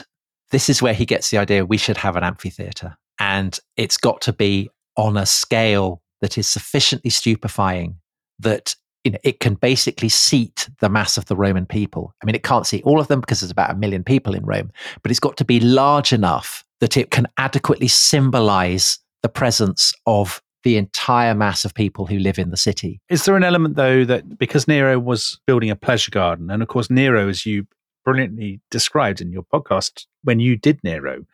this 0.50 0.68
is 0.68 0.82
where 0.82 0.94
he 0.94 1.06
gets 1.06 1.30
the 1.30 1.38
idea 1.38 1.64
we 1.64 1.78
should 1.78 1.96
have 1.96 2.14
an 2.14 2.22
amphitheater 2.22 2.96
and 3.18 3.58
it's 3.76 3.96
got 3.96 4.20
to 4.20 4.32
be 4.32 4.68
on 4.96 5.16
a 5.16 5.26
scale 5.26 6.02
that 6.20 6.36
is 6.36 6.48
sufficiently 6.48 7.10
stupefying 7.10 7.96
that 8.38 8.74
you 9.04 9.10
know, 9.10 9.18
it 9.24 9.40
can 9.40 9.54
basically 9.54 10.08
seat 10.08 10.68
the 10.80 10.88
mass 10.88 11.16
of 11.16 11.24
the 11.26 11.34
Roman 11.34 11.66
people. 11.66 12.14
I 12.22 12.26
mean, 12.26 12.36
it 12.36 12.44
can't 12.44 12.66
seat 12.66 12.84
all 12.84 13.00
of 13.00 13.08
them 13.08 13.20
because 13.20 13.40
there's 13.40 13.50
about 13.50 13.70
a 13.70 13.76
million 13.76 14.04
people 14.04 14.34
in 14.34 14.44
Rome, 14.44 14.70
but 15.02 15.10
it's 15.10 15.18
got 15.18 15.36
to 15.38 15.44
be 15.44 15.58
large 15.58 16.12
enough 16.12 16.64
that 16.80 16.96
it 16.96 17.10
can 17.10 17.26
adequately 17.36 17.88
symbolize 17.88 18.98
the 19.22 19.28
presence 19.28 19.92
of 20.06 20.40
the 20.64 20.76
entire 20.76 21.34
mass 21.34 21.64
of 21.64 21.74
people 21.74 22.06
who 22.06 22.18
live 22.18 22.38
in 22.38 22.50
the 22.50 22.56
city. 22.56 23.00
Is 23.08 23.24
there 23.24 23.36
an 23.36 23.44
element 23.44 23.76
though 23.76 24.04
that 24.04 24.38
because 24.38 24.68
Nero 24.68 24.98
was 24.98 25.40
building 25.46 25.70
a 25.70 25.76
pleasure 25.76 26.10
garden, 26.10 26.50
and 26.50 26.62
of 26.62 26.68
course 26.68 26.90
Nero, 26.90 27.28
as 27.28 27.44
you 27.46 27.66
brilliantly 28.04 28.60
described 28.70 29.20
in 29.20 29.32
your 29.32 29.44
podcast 29.44 30.06
when 30.24 30.40
you 30.40 30.56
did 30.56 30.82
Nero, 30.82 31.24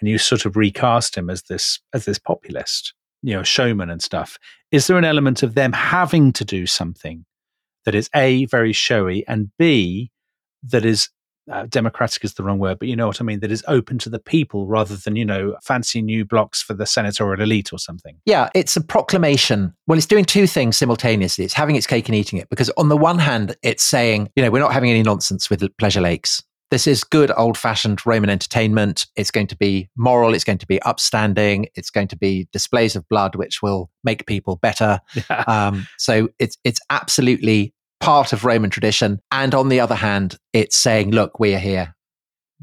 and 0.00 0.08
you 0.08 0.18
sort 0.18 0.44
of 0.44 0.56
recast 0.56 1.16
him 1.16 1.30
as 1.30 1.42
this 1.42 1.80
as 1.92 2.04
this 2.04 2.18
populist, 2.18 2.94
you 3.22 3.34
know, 3.34 3.42
showman 3.42 3.90
and 3.90 4.02
stuff. 4.02 4.38
Is 4.70 4.86
there 4.86 4.98
an 4.98 5.04
element 5.04 5.42
of 5.42 5.54
them 5.54 5.72
having 5.72 6.32
to 6.34 6.44
do 6.44 6.66
something 6.66 7.24
that 7.84 7.94
is 7.94 8.10
a 8.14 8.44
very 8.46 8.72
showy 8.72 9.26
and 9.26 9.50
b 9.58 10.10
that 10.62 10.84
is 10.84 11.08
uh, 11.50 11.66
democratic 11.68 12.24
is 12.24 12.34
the 12.34 12.42
wrong 12.42 12.58
word, 12.58 12.78
but 12.78 12.88
you 12.88 12.96
know 12.96 13.06
what 13.06 13.20
I 13.20 13.24
mean. 13.24 13.40
That 13.40 13.52
is 13.52 13.64
open 13.68 13.98
to 13.98 14.10
the 14.10 14.18
people 14.18 14.66
rather 14.66 14.96
than 14.96 15.16
you 15.16 15.24
know 15.24 15.56
fancy 15.62 16.02
new 16.02 16.24
blocks 16.24 16.62
for 16.62 16.74
the 16.74 16.86
senatorial 16.86 17.42
elite 17.42 17.72
or 17.72 17.78
something. 17.78 18.16
Yeah, 18.24 18.48
it's 18.54 18.76
a 18.76 18.80
proclamation. 18.80 19.74
Well, 19.86 19.98
it's 19.98 20.06
doing 20.06 20.24
two 20.24 20.46
things 20.46 20.76
simultaneously. 20.76 21.44
It's 21.44 21.54
having 21.54 21.76
its 21.76 21.86
cake 21.86 22.08
and 22.08 22.14
eating 22.14 22.38
it 22.38 22.48
because, 22.50 22.70
on 22.76 22.88
the 22.88 22.96
one 22.96 23.18
hand, 23.18 23.56
it's 23.62 23.82
saying, 23.82 24.30
you 24.36 24.42
know, 24.42 24.50
we're 24.50 24.60
not 24.60 24.72
having 24.72 24.90
any 24.90 25.02
nonsense 25.02 25.50
with 25.50 25.64
pleasure 25.78 26.00
lakes. 26.00 26.42
This 26.70 26.86
is 26.86 27.02
good 27.02 27.32
old 27.34 27.56
fashioned 27.56 28.04
Roman 28.04 28.28
entertainment. 28.28 29.06
It's 29.16 29.30
going 29.30 29.46
to 29.46 29.56
be 29.56 29.88
moral. 29.96 30.34
It's 30.34 30.44
going 30.44 30.58
to 30.58 30.66
be 30.66 30.82
upstanding. 30.82 31.66
It's 31.74 31.88
going 31.88 32.08
to 32.08 32.16
be 32.16 32.46
displays 32.52 32.94
of 32.94 33.08
blood, 33.08 33.36
which 33.36 33.62
will 33.62 33.90
make 34.04 34.26
people 34.26 34.56
better. 34.56 35.00
Yeah. 35.30 35.44
Um, 35.46 35.86
so 35.98 36.28
it's 36.38 36.56
it's 36.64 36.80
absolutely 36.90 37.74
part 38.00 38.32
of 38.32 38.44
Roman 38.44 38.70
tradition. 38.70 39.20
And 39.30 39.54
on 39.54 39.68
the 39.68 39.80
other 39.80 39.94
hand, 39.94 40.36
it's 40.52 40.76
saying, 40.76 41.10
look, 41.10 41.38
we 41.38 41.54
are 41.54 41.58
here. 41.58 41.94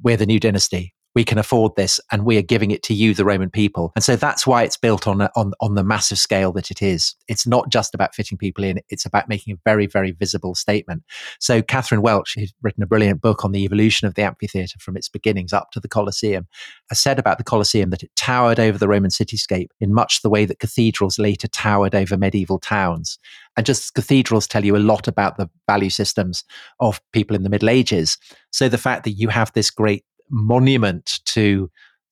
We're 0.02 0.17
the 0.17 0.26
new 0.26 0.39
dynasty. 0.39 0.94
We 1.15 1.23
can 1.23 1.38
afford 1.38 1.75
this, 1.75 1.99
and 2.12 2.25
we 2.25 2.38
are 2.38 2.41
giving 2.43 2.71
it 2.71 2.84
to 2.84 2.93
you, 2.93 3.13
the 3.13 3.25
Roman 3.25 3.49
people. 3.49 3.91
And 3.95 4.04
so 4.04 4.15
that's 4.15 4.45
why 4.45 4.63
it's 4.63 4.78
built 4.78 5.08
on 5.08 5.21
on 5.36 5.54
on 5.62 5.75
the 5.75 5.84
massive 5.84 6.19
scale 6.19 6.51
that 6.54 6.71
it 6.71 6.82
is. 6.82 7.15
It's 7.28 7.47
not 7.47 7.69
just 7.69 7.95
about 7.95 8.13
fitting 8.13 8.38
people 8.38 8.63
in; 8.63 8.82
it's 8.89 9.06
about 9.06 9.30
making 9.30 9.54
a 9.54 9.60
very, 9.63 9.88
very 9.88 10.12
visible 10.12 10.56
statement. 10.56 11.04
So 11.39 11.62
Katherine 11.62 12.01
Welch, 12.01 12.36
who's 12.36 12.54
written 12.62 12.84
a 12.84 12.88
brilliant 12.88 13.21
book 13.21 13.45
on 13.45 13.51
the 13.51 13.63
evolution 13.63 14.08
of 14.08 14.15
the 14.15 14.23
amphitheatre 14.23 14.80
from 14.80 14.97
its 14.97 15.10
beginnings 15.10 15.54
up 15.54 15.71
to 15.71 15.80
the 15.80 15.88
Colosseum, 15.88 16.47
has 16.89 16.99
said 16.99 17.17
about 17.17 17.38
the 17.38 17.43
Colosseum 17.43 17.89
that 17.91 18.04
it 18.04 18.15
towered 18.15 18.60
over 18.60 18.78
the 18.78 18.88
Roman 18.88 19.12
cityscape 19.12 19.69
in 19.80 19.93
much 19.93 20.21
the 20.21 20.30
way 20.30 20.45
that 20.45 20.60
cathedrals 20.60 21.17
later 21.17 21.47
towered 21.47 21.95
over 21.95 22.17
medieval 22.17 22.60
towns. 22.60 23.17
And 23.58 23.65
just 23.65 23.93
cathedrals 23.93 24.47
tell 24.47 24.65
you 24.65 24.75
a 24.75 24.80
lot 24.80 25.08
about 25.08 25.38
the 25.38 25.49
value 25.67 25.89
systems 25.89 26.43
of 26.82 27.01
people 27.13 27.36
in 27.36 27.43
the 27.43 27.49
Middle 27.49 27.69
Ages. 27.69 28.17
So 28.51 28.67
the 28.67 28.78
fact 28.78 29.06
that 29.06 29.12
you 29.12 29.30
have 29.30 29.54
this 29.54 29.69
great 29.69 30.04
monument 30.30 31.20
to 31.26 31.70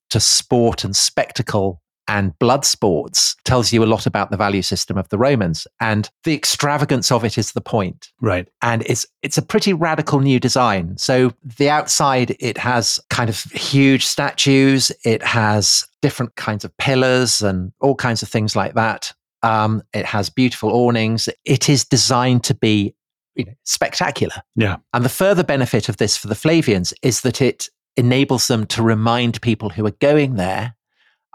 to 0.09 0.19
sport 0.19 0.83
and 0.83 0.95
spectacle 0.95 1.81
and 2.07 2.37
blood 2.37 2.65
sports 2.65 3.35
tells 3.45 3.71
you 3.71 3.81
a 3.83 3.85
lot 3.87 4.05
about 4.05 4.29
the 4.29 4.35
value 4.37 4.61
system 4.61 4.97
of 4.97 5.07
the 5.07 5.17
Romans. 5.17 5.65
And 5.79 6.09
the 6.25 6.33
extravagance 6.35 7.11
of 7.11 7.23
it 7.23 7.37
is 7.37 7.53
the 7.53 7.61
point 7.61 8.11
Right. 8.21 8.47
and 8.61 8.83
it's 8.85 9.05
it's 9.21 9.37
a 9.37 9.41
pretty 9.41 9.71
radical 9.73 10.19
new 10.19 10.39
design. 10.39 10.97
So 10.97 11.31
the 11.57 11.69
outside 11.69 12.35
it 12.39 12.57
has 12.57 12.99
kind 13.09 13.29
of 13.29 13.41
huge 13.43 14.05
statues, 14.05 14.91
it 15.05 15.23
has 15.23 15.87
different 16.01 16.35
kinds 16.35 16.65
of 16.65 16.75
pillars 16.77 17.41
and 17.41 17.71
all 17.79 17.95
kinds 17.95 18.21
of 18.21 18.27
things 18.29 18.55
like 18.55 18.73
that. 18.75 19.13
Um, 19.41 19.81
it 19.93 20.05
has 20.05 20.29
beautiful 20.29 20.71
awnings. 20.71 21.29
It 21.45 21.69
is 21.69 21.85
designed 21.85 22.43
to 22.45 22.53
be 22.53 22.95
you 23.35 23.45
know, 23.45 23.53
spectacular. 23.63 24.43
Yeah. 24.55 24.77
And 24.93 25.03
the 25.03 25.09
further 25.09 25.43
benefit 25.43 25.89
of 25.89 25.97
this 25.97 26.15
for 26.17 26.27
the 26.27 26.35
Flavians 26.35 26.93
is 27.01 27.21
that 27.21 27.41
it 27.41 27.69
enables 27.97 28.47
them 28.47 28.65
to 28.67 28.83
remind 28.83 29.41
people 29.41 29.69
who 29.69 29.85
are 29.85 29.91
going 29.91 30.35
there 30.35 30.75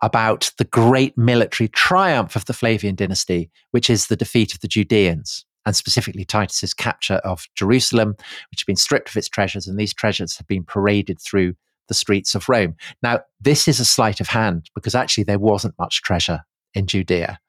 about 0.03 0.53
the 0.59 0.64
great 0.64 1.16
military 1.18 1.68
triumph 1.68 2.37
of 2.37 2.44
the 2.44 2.53
Flavian 2.53 2.94
dynasty, 2.94 3.51
which 3.73 3.90
is 3.90 4.07
the 4.07 4.16
defeat 4.16 4.55
of 4.55 4.61
the 4.61 4.68
Judeans, 4.68 5.44
and 5.66 5.75
specifically 5.75 6.25
Titus's 6.25 6.73
capture 6.73 7.16
of 7.16 7.47
Jerusalem, 7.55 8.14
which 8.51 8.61
had 8.61 8.66
been 8.66 8.77
stripped 8.77 9.09
of 9.09 9.16
its 9.16 9.29
treasures, 9.29 9.66
and 9.66 9.79
these 9.79 9.94
treasures 9.94 10.37
had 10.37 10.47
been 10.47 10.64
paraded 10.64 11.21
through 11.21 11.55
the 11.88 11.94
streets 11.94 12.35
of 12.35 12.49
Rome. 12.49 12.77
Now, 13.03 13.21
this 13.40 13.66
is 13.66 13.81
a 13.81 13.85
sleight 13.85 14.21
of 14.21 14.29
hand 14.29 14.71
because 14.75 14.94
actually 14.94 15.25
there 15.25 15.38
wasn't 15.38 15.79
much 15.79 16.03
treasure 16.03 16.40
in 16.75 16.87
Judea. 16.87 17.40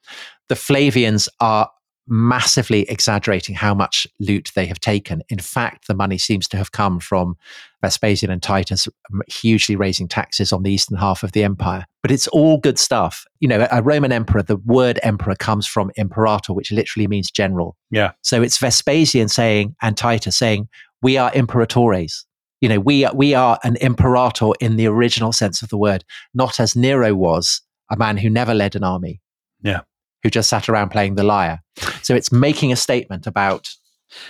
The 0.47 0.55
Flavians 0.55 1.29
are 1.39 1.69
massively 2.09 2.81
exaggerating 2.89 3.55
how 3.55 3.73
much 3.73 4.07
loot 4.19 4.51
they 4.55 4.65
have 4.65 4.79
taken. 4.79 5.21
In 5.29 5.39
fact, 5.39 5.87
the 5.87 5.93
money 5.93 6.17
seems 6.17 6.47
to 6.49 6.57
have 6.57 6.71
come 6.71 6.99
from 6.99 7.35
Vespasian 7.81 8.31
and 8.31 8.41
Titus 8.41 8.87
um, 9.13 9.21
hugely 9.27 9.75
raising 9.75 10.07
taxes 10.07 10.51
on 10.51 10.63
the 10.63 10.71
eastern 10.71 10.97
half 10.97 11.23
of 11.23 11.31
the 11.31 11.43
empire. 11.43 11.85
But 12.01 12.11
it's 12.11 12.27
all 12.27 12.57
good 12.57 12.79
stuff. 12.79 13.25
You 13.39 13.47
know, 13.47 13.67
a 13.71 13.81
Roman 13.81 14.11
emperor, 14.11 14.41
the 14.41 14.57
word 14.57 14.99
emperor 15.03 15.35
comes 15.35 15.67
from 15.67 15.91
imperator, 15.95 16.51
which 16.53 16.71
literally 16.71 17.07
means 17.07 17.31
general. 17.31 17.77
Yeah. 17.91 18.11
So 18.23 18.41
it's 18.41 18.57
Vespasian 18.57 19.29
saying 19.29 19.75
and 19.81 19.95
Titus 19.95 20.37
saying, 20.37 20.67
we 21.01 21.17
are 21.17 21.31
imperatores. 21.31 22.25
You 22.61 22.69
know, 22.69 22.79
we 22.79 23.05
are, 23.05 23.13
we 23.15 23.33
are 23.33 23.57
an 23.63 23.77
imperator 23.77 24.49
in 24.59 24.75
the 24.75 24.87
original 24.87 25.31
sense 25.31 25.61
of 25.61 25.69
the 25.69 25.77
word, 25.77 26.03
not 26.33 26.59
as 26.59 26.75
Nero 26.75 27.13
was, 27.15 27.61
a 27.89 27.95
man 27.95 28.17
who 28.17 28.29
never 28.29 28.53
led 28.53 28.75
an 28.75 28.83
army. 28.83 29.21
Yeah. 29.61 29.81
Who 30.23 30.29
just 30.29 30.49
sat 30.49 30.67
around 30.67 30.89
playing 30.89 31.15
the 31.15 31.23
lyre. 31.23 31.61
So 32.01 32.15
it's 32.15 32.31
making 32.31 32.71
a 32.71 32.75
statement 32.75 33.25
about, 33.25 33.69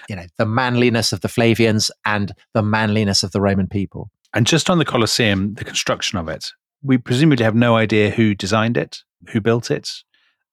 you 0.07 0.15
know, 0.15 0.25
the 0.37 0.45
manliness 0.45 1.11
of 1.11 1.21
the 1.21 1.27
Flavians 1.27 1.89
and 2.05 2.31
the 2.53 2.61
manliness 2.61 3.23
of 3.23 3.31
the 3.31 3.41
Roman 3.41 3.67
people. 3.67 4.11
And 4.33 4.45
just 4.45 4.69
on 4.69 4.77
the 4.77 4.85
Colosseum, 4.85 5.55
the 5.55 5.65
construction 5.65 6.19
of 6.19 6.27
it, 6.27 6.51
we 6.83 6.97
presumably 6.97 7.43
have 7.43 7.55
no 7.55 7.75
idea 7.75 8.11
who 8.11 8.35
designed 8.35 8.77
it, 8.77 8.99
who 9.29 9.41
built 9.41 9.71
it. 9.71 9.89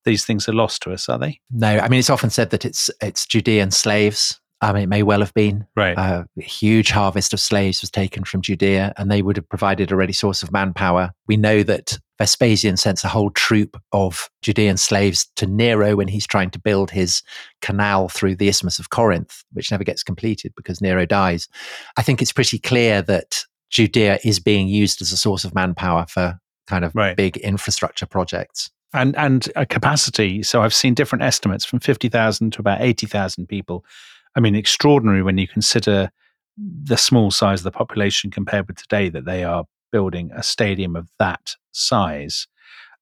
These 0.04 0.24
things 0.24 0.48
are 0.48 0.52
lost 0.52 0.82
to 0.82 0.92
us, 0.92 1.08
are 1.08 1.18
they? 1.18 1.40
No, 1.50 1.68
I 1.68 1.88
mean 1.88 1.98
it's 1.98 2.10
often 2.10 2.30
said 2.30 2.50
that 2.50 2.64
it's 2.64 2.88
it's 3.02 3.26
Judean 3.26 3.70
slaves. 3.70 4.40
I 4.62 4.72
mean, 4.72 4.84
it 4.84 4.88
may 4.88 5.02
well 5.02 5.20
have 5.20 5.34
been. 5.34 5.66
Right. 5.76 5.96
Uh, 5.98 6.24
a 6.38 6.42
huge 6.42 6.90
harvest 6.90 7.32
of 7.34 7.40
slaves 7.40 7.82
was 7.82 7.90
taken 7.90 8.24
from 8.24 8.40
Judea, 8.40 8.94
and 8.96 9.10
they 9.10 9.20
would 9.22 9.36
have 9.36 9.48
provided 9.48 9.92
a 9.92 9.96
ready 9.96 10.14
source 10.14 10.42
of 10.42 10.50
manpower. 10.50 11.12
We 11.26 11.36
know 11.36 11.62
that 11.64 11.98
Vespasian 12.18 12.78
sends 12.78 13.04
a 13.04 13.08
whole 13.08 13.28
troop 13.30 13.76
of 13.92 14.30
Judean 14.40 14.78
slaves 14.78 15.28
to 15.36 15.46
Nero 15.46 15.96
when 15.96 16.08
he's 16.08 16.26
trying 16.26 16.50
to 16.52 16.58
build 16.58 16.90
his 16.90 17.22
canal 17.60 18.08
through 18.08 18.36
the 18.36 18.48
Isthmus 18.48 18.78
of 18.78 18.88
Corinth, 18.88 19.44
which 19.52 19.70
never 19.70 19.84
gets 19.84 20.02
completed 20.02 20.54
because 20.56 20.80
Nero 20.80 21.04
dies. 21.04 21.48
I 21.98 22.02
think 22.02 22.22
it's 22.22 22.32
pretty 22.32 22.58
clear 22.58 23.02
that 23.02 23.44
Judea 23.70 24.20
is 24.24 24.40
being 24.40 24.68
used 24.68 25.02
as 25.02 25.12
a 25.12 25.18
source 25.18 25.44
of 25.44 25.54
manpower 25.54 26.06
for 26.08 26.38
kind 26.66 26.84
of 26.86 26.94
Right. 26.94 27.14
big 27.16 27.36
infrastructure 27.36 28.06
projects. 28.06 28.70
and 28.94 29.14
and 29.16 29.50
a 29.56 29.66
capacity. 29.66 30.42
So 30.42 30.62
I've 30.62 30.72
seen 30.72 30.94
different 30.94 31.22
estimates 31.22 31.66
from 31.66 31.80
fifty 31.80 32.08
thousand 32.08 32.52
to 32.54 32.60
about 32.60 32.80
eighty 32.80 33.06
thousand 33.06 33.48
people. 33.48 33.84
I 34.36 34.40
mean, 34.40 34.54
extraordinary 34.54 35.22
when 35.22 35.38
you 35.38 35.48
consider 35.48 36.10
the 36.56 36.96
small 36.96 37.30
size 37.30 37.60
of 37.60 37.64
the 37.64 37.70
population 37.70 38.30
compared 38.30 38.66
with 38.66 38.76
today 38.76 39.08
that 39.08 39.24
they 39.24 39.44
are 39.44 39.64
building 39.92 40.30
a 40.34 40.42
stadium 40.42 40.94
of 40.96 41.08
that 41.18 41.54
size. 41.72 42.46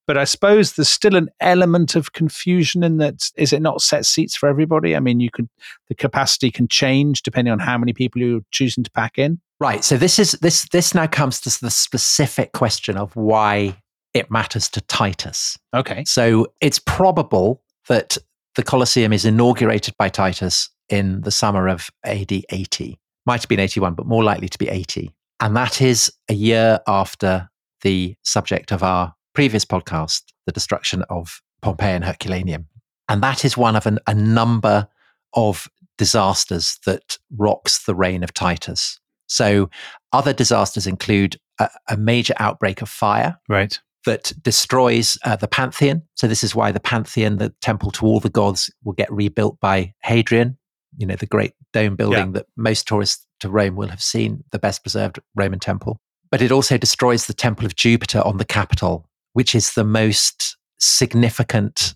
But 0.07 0.19
I 0.19 0.25
suppose 0.25 0.75
there's 0.75 0.89
still 0.89 1.17
an 1.17 1.31
element 1.41 1.97
of 1.97 2.13
confusion 2.13 2.83
in 2.83 2.99
that 2.99 3.31
is 3.37 3.53
it 3.53 3.63
not 3.63 3.81
set 3.81 4.05
seats 4.05 4.37
for 4.37 4.49
everybody? 4.49 4.95
I 4.95 5.01
mean, 5.01 5.19
you 5.19 5.31
could 5.31 5.49
the 5.89 5.95
capacity 5.95 6.51
can 6.51 6.69
change 6.69 7.23
depending 7.23 7.53
on 7.53 7.59
how 7.59 7.79
many 7.79 7.95
people 7.95 8.21
you're 8.21 8.43
choosing 8.51 8.85
to 8.85 8.91
pack 8.91 9.19
in. 9.19 9.41
Right. 9.61 9.83
So 9.83 9.97
this 9.97 10.19
is 10.19 10.33
this 10.43 10.69
this 10.73 10.95
now 10.95 11.07
comes 11.07 11.41
to 11.43 11.61
the 11.61 11.71
specific 11.71 12.53
question 12.53 12.99
of 12.99 13.17
why 13.17 13.77
it 14.13 14.31
matters 14.31 14.69
to 14.71 14.83
Titus. 14.83 15.59
Okay. 15.75 16.05
So 16.07 16.49
it's 16.61 16.79
probable 16.79 17.63
that 17.89 18.19
the 18.57 18.63
Colosseum 18.63 19.13
is 19.13 19.25
inaugurated 19.25 19.95
by 19.99 20.09
Titus 20.09 20.69
in 20.89 21.23
the 21.23 21.31
summer 21.31 21.69
of 21.69 21.91
AD 22.05 22.33
80. 22.51 22.99
might 23.27 23.41
have 23.41 23.49
been 23.49 23.61
81, 23.61 23.95
but 23.95 24.07
more 24.07 24.23
likely 24.23 24.49
to 24.49 24.59
be 24.59 24.69
80. 24.69 25.11
And 25.41 25.57
that 25.57 25.81
is 25.81 26.13
a 26.29 26.35
year 26.35 26.81
after 26.87 27.49
the 27.83 28.15
subject 28.23 28.73
of 28.73 28.83
our 28.83 29.15
previous 29.35 29.65
podcast, 29.65 30.23
the 30.47 30.53
destruction 30.53 31.03
of 31.11 31.43
Pompeii 31.63 31.95
and 31.95 32.05
Herculaneum. 32.05 32.67
And 33.09 33.23
that 33.23 33.45
is 33.45 33.57
one 33.57 33.77
of 33.77 33.87
an, 33.87 33.99
a 34.07 34.15
number 34.15 34.89
of 35.35 35.69
disasters 35.99 36.79
that 36.87 37.19
rocks 37.37 37.85
the 37.85 37.95
reign 37.95 38.23
of 38.23 38.33
Titus. 38.33 38.99
So, 39.27 39.71
other 40.13 40.33
disasters 40.33 40.87
include 40.87 41.37
a, 41.59 41.69
a 41.89 41.97
major 41.97 42.35
outbreak 42.39 42.83
of 42.83 42.89
fire. 42.89 43.39
Right. 43.49 43.79
That 44.05 44.33
destroys 44.43 45.17
uh, 45.25 45.37
the 45.37 45.49
Pantheon. 45.49 46.03
So, 46.15 46.27
this 46.27 46.45
is 46.45 46.55
why 46.55 46.73
the 46.73 46.81
Pantheon, 46.81 47.37
the 47.37 47.55
temple 47.63 47.91
to 47.93 48.07
all 48.07 48.21
the 48.21 48.29
gods, 48.29 48.71
will 48.85 48.93
get 48.93 49.11
rebuilt 49.11 49.59
by 49.61 49.95
Hadrian, 50.03 50.59
you 50.99 51.07
know, 51.07 51.17
the 51.17 51.27
great 51.27 51.53
dome 51.73 51.97
building 51.97 52.27
yeah. 52.27 52.33
that 52.33 52.47
most 52.57 52.87
tourists 52.87 53.27
to 53.41 53.49
Rome 53.49 53.77
will 53.77 53.89
have 53.89 54.03
seen, 54.03 54.45
the 54.53 54.59
best 54.59 54.83
preserved 54.83 55.19
Roman 55.35 55.59
temple. 55.59 56.01
But 56.31 56.43
it 56.43 56.53
also 56.53 56.77
destroys 56.77 57.27
the 57.27 57.35
temple 57.35 57.67
of 57.67 57.77
Jupiter 57.77 58.21
on 58.21 58.39
the 58.39 58.45
Capitol, 58.45 59.09
which 59.35 59.55
is 59.55 59.75
the 59.75 59.85
most 59.85 60.57
significant 60.79 61.95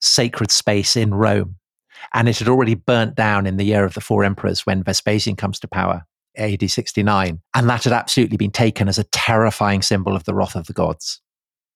sacred 0.00 0.50
space 0.50 0.96
in 0.96 1.14
Rome. 1.14 1.56
And 2.14 2.28
it 2.28 2.38
had 2.38 2.48
already 2.48 2.74
burnt 2.74 3.14
down 3.14 3.46
in 3.46 3.56
the 3.56 3.64
year 3.64 3.84
of 3.84 3.94
the 3.94 4.00
four 4.00 4.24
emperors 4.24 4.64
when 4.64 4.82
Vespasian 4.82 5.36
comes 5.36 5.60
to 5.60 5.68
power, 5.68 6.06
AD 6.36 6.70
69. 6.70 7.40
And 7.54 7.68
that 7.68 7.84
had 7.84 7.92
absolutely 7.92 8.36
been 8.36 8.50
taken 8.50 8.88
as 8.88 8.98
a 8.98 9.04
terrifying 9.04 9.82
symbol 9.82 10.16
of 10.16 10.24
the 10.24 10.34
wrath 10.34 10.56
of 10.56 10.66
the 10.66 10.72
gods, 10.72 11.20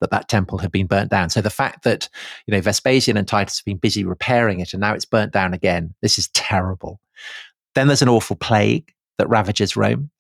that 0.05 0.11
that 0.11 0.29
temple 0.29 0.59
had 0.59 0.71
been 0.71 0.87
burnt 0.87 1.11
down. 1.11 1.31
So 1.31 1.41
the 1.41 1.51
fact 1.51 1.85
that, 1.85 2.09
you 2.47 2.53
know, 2.53 2.61
Vespasian 2.61 3.17
and 3.17 3.27
Titus 3.27 3.59
have 3.59 3.65
been 3.65 3.79
busy 3.79 4.05
repairing 4.05 4.61
it 4.61 4.75
and 4.75 4.81
now 4.81 4.93
it's 4.93 5.07
burnt 5.07 5.33
down 5.33 5.55
again, 5.55 5.95
this 6.03 6.19
is 6.19 6.29
terrible. 6.29 7.01
Then 7.75 7.89
there's 7.89 8.03
an 8.03 8.09
awful 8.09 8.37
plague 8.37 8.93
that 9.19 9.29
ravages 9.29 9.77
Rome. 9.77 10.11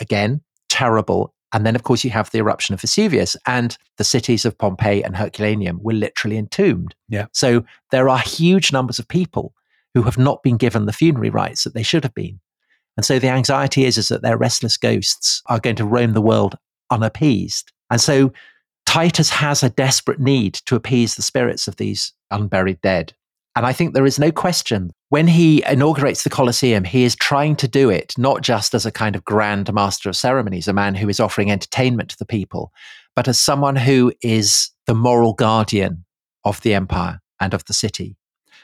Again, 0.00 0.40
terrible. 0.68 1.34
And 1.52 1.64
then, 1.64 1.76
of 1.76 1.82
course, 1.84 2.02
you 2.02 2.10
have 2.10 2.30
the 2.30 2.38
eruption 2.38 2.74
of 2.74 2.80
Vesuvius, 2.80 3.36
and 3.46 3.78
the 3.98 4.04
cities 4.04 4.44
of 4.44 4.58
Pompeii 4.58 5.02
and 5.02 5.16
Herculaneum 5.16 5.78
were 5.80 5.92
literally 5.92 6.36
entombed. 6.36 6.94
Yeah. 7.08 7.26
So 7.32 7.64
there 7.92 8.08
are 8.08 8.18
huge 8.18 8.72
numbers 8.72 8.98
of 8.98 9.06
people 9.06 9.54
who 9.94 10.02
have 10.02 10.18
not 10.18 10.42
been 10.42 10.56
given 10.56 10.86
the 10.86 10.92
funerary 10.92 11.30
rites 11.30 11.64
that 11.64 11.74
they 11.74 11.84
should 11.84 12.02
have 12.02 12.14
been. 12.14 12.40
And 12.96 13.06
so 13.06 13.18
the 13.18 13.28
anxiety 13.28 13.84
is, 13.84 13.96
is 13.96 14.08
that 14.08 14.22
their 14.22 14.36
restless 14.36 14.76
ghosts 14.76 15.42
are 15.46 15.60
going 15.60 15.76
to 15.76 15.84
roam 15.84 16.12
the 16.12 16.20
world 16.20 16.56
unappeased. 16.90 17.72
And 17.90 18.00
so 18.00 18.32
Titus 18.96 19.28
has 19.28 19.62
a 19.62 19.68
desperate 19.68 20.18
need 20.18 20.54
to 20.54 20.74
appease 20.74 21.16
the 21.16 21.22
spirits 21.22 21.68
of 21.68 21.76
these 21.76 22.14
unburied 22.30 22.80
dead. 22.80 23.12
And 23.54 23.66
I 23.66 23.74
think 23.74 23.92
there 23.92 24.06
is 24.06 24.18
no 24.18 24.32
question 24.32 24.90
when 25.10 25.26
he 25.26 25.62
inaugurates 25.66 26.24
the 26.24 26.30
Colosseum, 26.30 26.82
he 26.82 27.04
is 27.04 27.14
trying 27.14 27.56
to 27.56 27.68
do 27.68 27.90
it 27.90 28.14
not 28.16 28.40
just 28.40 28.72
as 28.72 28.86
a 28.86 28.90
kind 28.90 29.14
of 29.14 29.22
grand 29.22 29.70
master 29.74 30.08
of 30.08 30.16
ceremonies, 30.16 30.66
a 30.66 30.72
man 30.72 30.94
who 30.94 31.10
is 31.10 31.20
offering 31.20 31.50
entertainment 31.50 32.08
to 32.08 32.16
the 32.16 32.24
people, 32.24 32.72
but 33.14 33.28
as 33.28 33.38
someone 33.38 33.76
who 33.76 34.14
is 34.22 34.70
the 34.86 34.94
moral 34.94 35.34
guardian 35.34 36.06
of 36.46 36.62
the 36.62 36.72
empire 36.72 37.20
and 37.38 37.52
of 37.52 37.66
the 37.66 37.74
city. 37.74 38.16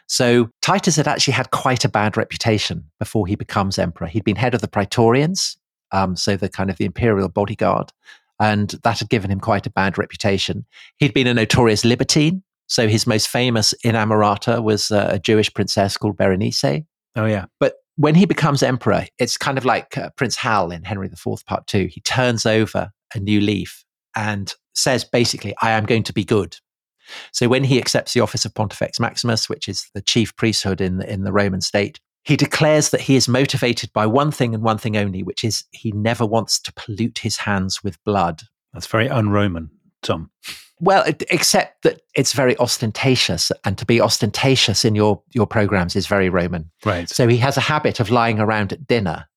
So 0.07 0.49
Titus 0.63 0.97
had 0.97 1.09
actually 1.09 1.35
had 1.35 1.51
quite 1.51 1.85
a 1.85 1.91
bad 1.91 2.17
reputation 2.17 2.85
before 2.99 3.27
he 3.27 3.37
becomes 3.37 3.79
emperor. 3.79 4.07
He'd 4.07 4.25
been 4.25 4.37
head 4.37 4.55
of 4.55 4.63
the 4.63 4.69
Praetorians, 4.69 5.59
um, 5.91 6.17
so 6.17 6.39
the 6.39 6.49
kind 6.49 6.71
of 6.71 6.79
the 6.79 6.87
imperial 6.87 7.29
bodyguard, 7.29 7.93
and 8.43 8.75
that 8.83 8.99
had 8.99 9.09
given 9.09 9.31
him 9.31 9.39
quite 9.39 9.69
a 9.69 9.71
bad 9.71 9.97
reputation. 9.97 10.67
He'd 10.99 11.15
been 11.15 11.29
a 11.29 11.35
notorious 11.35 11.85
libertine, 11.85 12.43
so 12.67 12.89
his 12.89 13.07
most 13.07 13.29
famous 13.29 13.73
inamorata 13.85 14.61
was 14.61 14.91
uh, 14.91 15.11
a 15.13 15.21
Jewish 15.21 15.55
princess 15.55 15.97
called 15.97 16.17
Berenice. 16.17 16.83
Oh, 17.15 17.27
yeah. 17.27 17.45
But 17.61 17.75
when 17.95 18.17
he 18.17 18.27
becomes 18.27 18.65
emperor, 18.65 19.07
it's 19.21 19.37
kind 19.37 19.59
of 19.59 19.65
like 19.65 19.97
uh, 19.97 20.11
Prince 20.17 20.35
Hal 20.35 20.73
in 20.73 20.83
Henry 20.83 21.07
IV, 21.07 21.47
Part 21.47 21.69
Two. 21.69 21.89
He 21.89 22.01
turns 22.01 22.45
over 22.45 22.91
a 23.15 23.21
new 23.21 23.41
leaf 23.41 23.85
and 24.17 24.53
says 24.75 25.05
basically, 25.05 25.55
I 25.63 25.71
am 25.71 25.87
going 25.87 26.03
to 26.03 26.13
be 26.13 26.25
good. 26.25 26.57
So 27.33 27.47
when 27.49 27.63
he 27.63 27.79
accepts 27.79 28.13
the 28.13 28.21
office 28.21 28.45
of 28.45 28.55
Pontifex 28.55 28.99
Maximus, 28.99 29.49
which 29.49 29.69
is 29.69 29.89
the 29.95 30.03
chief 30.03 30.35
priesthood 30.35 30.81
in 30.81 30.97
the, 30.97 31.09
in 31.13 31.23
the 31.23 31.33
Roman 31.33 31.61
state, 31.61 32.01
he 32.25 32.37
declares 32.37 32.91
that 32.91 33.01
he 33.01 33.17
is 33.17 33.29
motivated 33.29 33.93
by 33.93 34.07
one 34.07 34.31
thing 34.31 34.55
and 34.55 34.63
one 34.63 34.79
thing 34.79 34.97
only, 34.97 35.23
which 35.23 35.43
is 35.45 35.65
he 35.73 35.93
never 35.93 36.25
wants 36.25 36.61
to 36.61 36.73
pollute 36.75 37.19
his 37.19 37.37
hands 37.39 37.83
with 37.83 38.03
blood. 38.05 38.43
That's 38.73 38.87
very 38.87 39.09
un 39.09 39.31
Roman, 39.31 39.71
Tom. 40.03 40.31
Well, 40.81 41.05
except 41.31 41.83
that 41.83 42.01
it's 42.17 42.33
very 42.33 42.57
ostentatious, 42.59 43.53
and 43.65 43.79
to 43.79 43.87
be 43.87 44.01
ostentatious 44.01 44.85
in 44.85 44.95
your 44.95 45.23
your 45.33 45.47
programs 45.47 45.95
is 45.95 46.07
very 46.07 46.29
Roman. 46.29 46.71
Right. 46.85 47.09
So 47.09 47.29
he 47.29 47.37
has 47.39 47.57
a 47.57 47.61
habit 47.61 48.01
of 48.01 48.11
lying 48.11 48.41
around 48.41 48.73
at 48.73 48.87
dinner, 48.87 49.29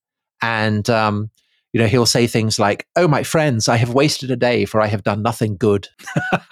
and 0.42 0.90
um, 0.90 1.30
you 1.76 1.82
know 1.82 1.88
he'll 1.88 2.06
say 2.06 2.26
things 2.26 2.58
like, 2.58 2.88
"Oh, 2.96 3.06
my 3.06 3.22
friends, 3.22 3.68
I 3.68 3.76
have 3.76 3.94
wasted 3.94 4.32
a 4.32 4.38
day, 4.38 4.64
for 4.64 4.80
I 4.80 4.88
have 4.88 5.04
done 5.04 5.22
nothing 5.22 5.58
good." 5.58 5.90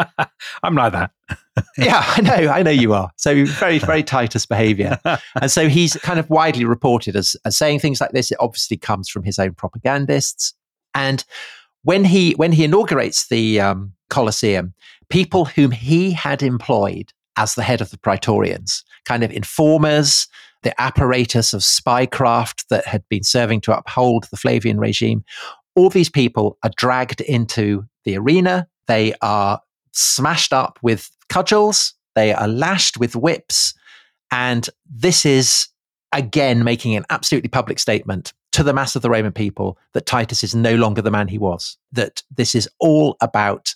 I'm 0.63 0.76
like 0.76 0.91
that. 0.91 1.11
yeah, 1.78 2.03
I 2.05 2.19
know, 2.19 2.51
I 2.51 2.61
know 2.61 2.71
you 2.71 2.91
are. 2.93 3.09
So 3.15 3.45
very, 3.45 3.80
very 3.80 4.03
Titus 4.03 4.45
behaviour, 4.45 4.99
and 5.41 5.49
so 5.49 5.69
he's 5.69 5.95
kind 5.95 6.19
of 6.19 6.30
widely 6.30 6.65
reported 6.65 7.15
as 7.15 7.38
as 7.45 7.55
saying 7.55 7.80
things 7.80 8.01
like 8.01 8.11
this. 8.11 8.32
It 8.32 8.38
obviously 8.41 8.76
comes 8.76 9.07
from 9.07 9.24
his 9.24 9.39
own 9.39 9.53
propagandists, 9.53 10.55
and 10.93 11.24
when 11.84 12.03
he 12.03 12.34
when 12.34 12.51
he 12.51 12.65
inaugurates 12.65 13.30
the 13.30 13.61
um, 13.61 13.93
Colosseum, 14.09 14.74
people 15.07 15.45
whom 15.45 15.71
he 15.71 16.11
had 16.11 16.43
employed 16.43 17.13
as 17.38 17.55
the 17.55 17.63
head 17.63 17.80
of 17.80 17.91
the 17.91 17.97
Praetorians, 17.97 18.84
kind 19.06 19.24
of 19.24 19.32
informers, 19.32 20.28
the 20.64 20.80
apparatus 20.82 21.54
of 21.54 21.62
spycraft 21.62 22.66
that 22.70 22.86
had 22.86 23.04
been 23.10 23.24
serving 23.24 23.62
to 23.62 23.78
uphold 23.78 24.26
the 24.32 24.38
Flavian 24.38 24.80
regime. 24.80 25.24
All 25.76 25.89
these 25.89 26.10
people 26.10 26.58
are 26.64 26.72
dragged 26.78 27.22
into 27.22 27.86
the 28.06 28.18
arena. 28.18 28.68
They 28.88 29.14
are 29.22 29.62
smashed 29.91 30.54
up 30.54 30.80
with 30.82 31.10
cudgels. 31.30 31.93
They 32.16 32.34
are 32.34 32.47
lashed 32.47 32.97
with 32.97 33.16
whips. 33.16 33.74
And 34.32 34.70
this 34.89 35.26
is, 35.26 35.68
again, 36.12 36.64
making 36.64 36.95
an 36.95 37.06
absolutely 37.10 37.49
public 37.49 37.80
statement 37.80 38.34
to 38.54 38.64
the 38.64 38.74
mass 38.74 38.95
of 38.95 39.01
the 39.01 39.10
Roman 39.10 39.32
people 39.32 39.78
that 39.93 40.06
Titus 40.06 40.43
is 40.43 40.54
no 40.54 40.76
longer 40.76 41.01
the 41.01 41.12
man 41.12 41.28
he 41.28 41.38
was, 41.38 41.78
that 41.91 42.24
this 42.36 42.54
is 42.56 42.70
all 42.80 43.18
about 43.20 43.74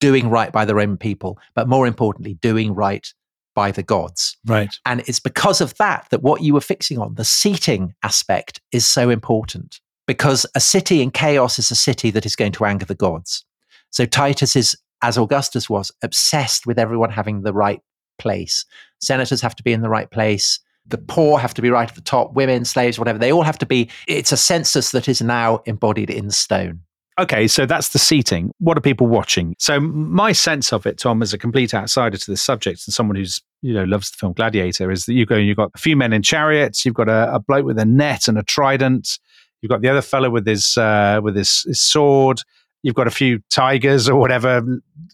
doing 0.00 0.28
right 0.28 0.50
by 0.50 0.64
the 0.64 0.74
Roman 0.74 0.96
people, 0.96 1.38
but 1.54 1.68
more 1.68 1.86
importantly, 1.86 2.34
doing 2.34 2.74
right 2.74 3.12
by 3.54 3.70
the 3.70 3.82
gods. 3.82 4.36
Right. 4.44 4.74
And 4.84 5.00
it's 5.06 5.20
because 5.20 5.60
of 5.60 5.76
that 5.76 6.06
that 6.10 6.22
what 6.22 6.42
you 6.42 6.54
were 6.54 6.60
fixing 6.60 6.98
on, 6.98 7.14
the 7.14 7.24
seating 7.24 7.94
aspect, 8.02 8.60
is 8.72 8.86
so 8.86 9.10
important. 9.10 9.80
Because 10.06 10.44
a 10.54 10.60
city 10.60 11.00
in 11.00 11.10
chaos 11.10 11.58
is 11.58 11.70
a 11.70 11.76
city 11.76 12.10
that 12.10 12.26
is 12.26 12.36
going 12.36 12.52
to 12.52 12.64
anger 12.64 12.84
the 12.84 12.94
gods. 12.94 13.44
So 13.90 14.04
Titus 14.04 14.54
is, 14.54 14.76
as 15.02 15.16
Augustus 15.16 15.70
was, 15.70 15.90
obsessed 16.02 16.66
with 16.66 16.78
everyone 16.78 17.10
having 17.10 17.42
the 17.42 17.54
right 17.54 17.80
place. 18.18 18.66
Senators 19.00 19.40
have 19.40 19.56
to 19.56 19.62
be 19.62 19.72
in 19.72 19.80
the 19.80 19.88
right 19.88 20.10
place. 20.10 20.60
The 20.86 20.98
poor 20.98 21.38
have 21.38 21.54
to 21.54 21.62
be 21.62 21.70
right 21.70 21.88
at 21.88 21.94
the 21.94 22.02
top, 22.02 22.34
women, 22.34 22.66
slaves, 22.66 22.98
whatever. 22.98 23.18
They 23.18 23.32
all 23.32 23.42
have 23.42 23.58
to 23.58 23.66
be. 23.66 23.88
It's 24.06 24.32
a 24.32 24.36
census 24.36 24.90
that 24.90 25.08
is 25.08 25.22
now 25.22 25.62
embodied 25.64 26.10
in 26.10 26.30
stone. 26.30 26.80
Okay, 27.16 27.46
so 27.46 27.64
that's 27.64 27.90
the 27.90 28.00
seating. 28.00 28.50
What 28.58 28.76
are 28.76 28.80
people 28.80 29.06
watching? 29.06 29.54
So 29.58 29.78
my 29.78 30.32
sense 30.32 30.72
of 30.72 30.84
it, 30.84 30.98
Tom, 30.98 31.22
as 31.22 31.32
a 31.32 31.38
complete 31.38 31.72
outsider 31.72 32.16
to 32.16 32.30
this 32.30 32.42
subject 32.42 32.82
and 32.86 32.94
someone 32.94 33.16
who's 33.16 33.40
you 33.62 33.72
know 33.72 33.84
loves 33.84 34.10
the 34.10 34.16
film 34.16 34.32
Gladiator, 34.32 34.90
is 34.90 35.04
that 35.04 35.14
you 35.14 35.24
go 35.24 35.36
you've 35.36 35.56
got 35.56 35.70
a 35.74 35.78
few 35.78 35.96
men 35.96 36.12
in 36.12 36.22
chariots, 36.22 36.84
you've 36.84 36.94
got 36.94 37.08
a, 37.08 37.32
a 37.32 37.38
bloke 37.38 37.64
with 37.64 37.78
a 37.78 37.84
net 37.84 38.26
and 38.26 38.36
a 38.36 38.42
trident, 38.42 39.20
you've 39.62 39.70
got 39.70 39.80
the 39.80 39.88
other 39.88 40.02
fellow 40.02 40.28
with 40.28 40.44
his 40.44 40.76
uh, 40.76 41.20
with 41.22 41.36
his, 41.36 41.62
his 41.62 41.80
sword, 41.80 42.40
you've 42.82 42.96
got 42.96 43.06
a 43.06 43.12
few 43.12 43.40
tigers 43.48 44.08
or 44.08 44.18
whatever 44.18 44.62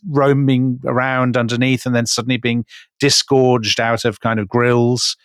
roaming 0.08 0.80
around 0.86 1.36
underneath, 1.36 1.84
and 1.84 1.94
then 1.94 2.06
suddenly 2.06 2.38
being 2.38 2.64
disgorged 2.98 3.78
out 3.78 4.06
of 4.06 4.20
kind 4.20 4.40
of 4.40 4.48
grills. 4.48 5.18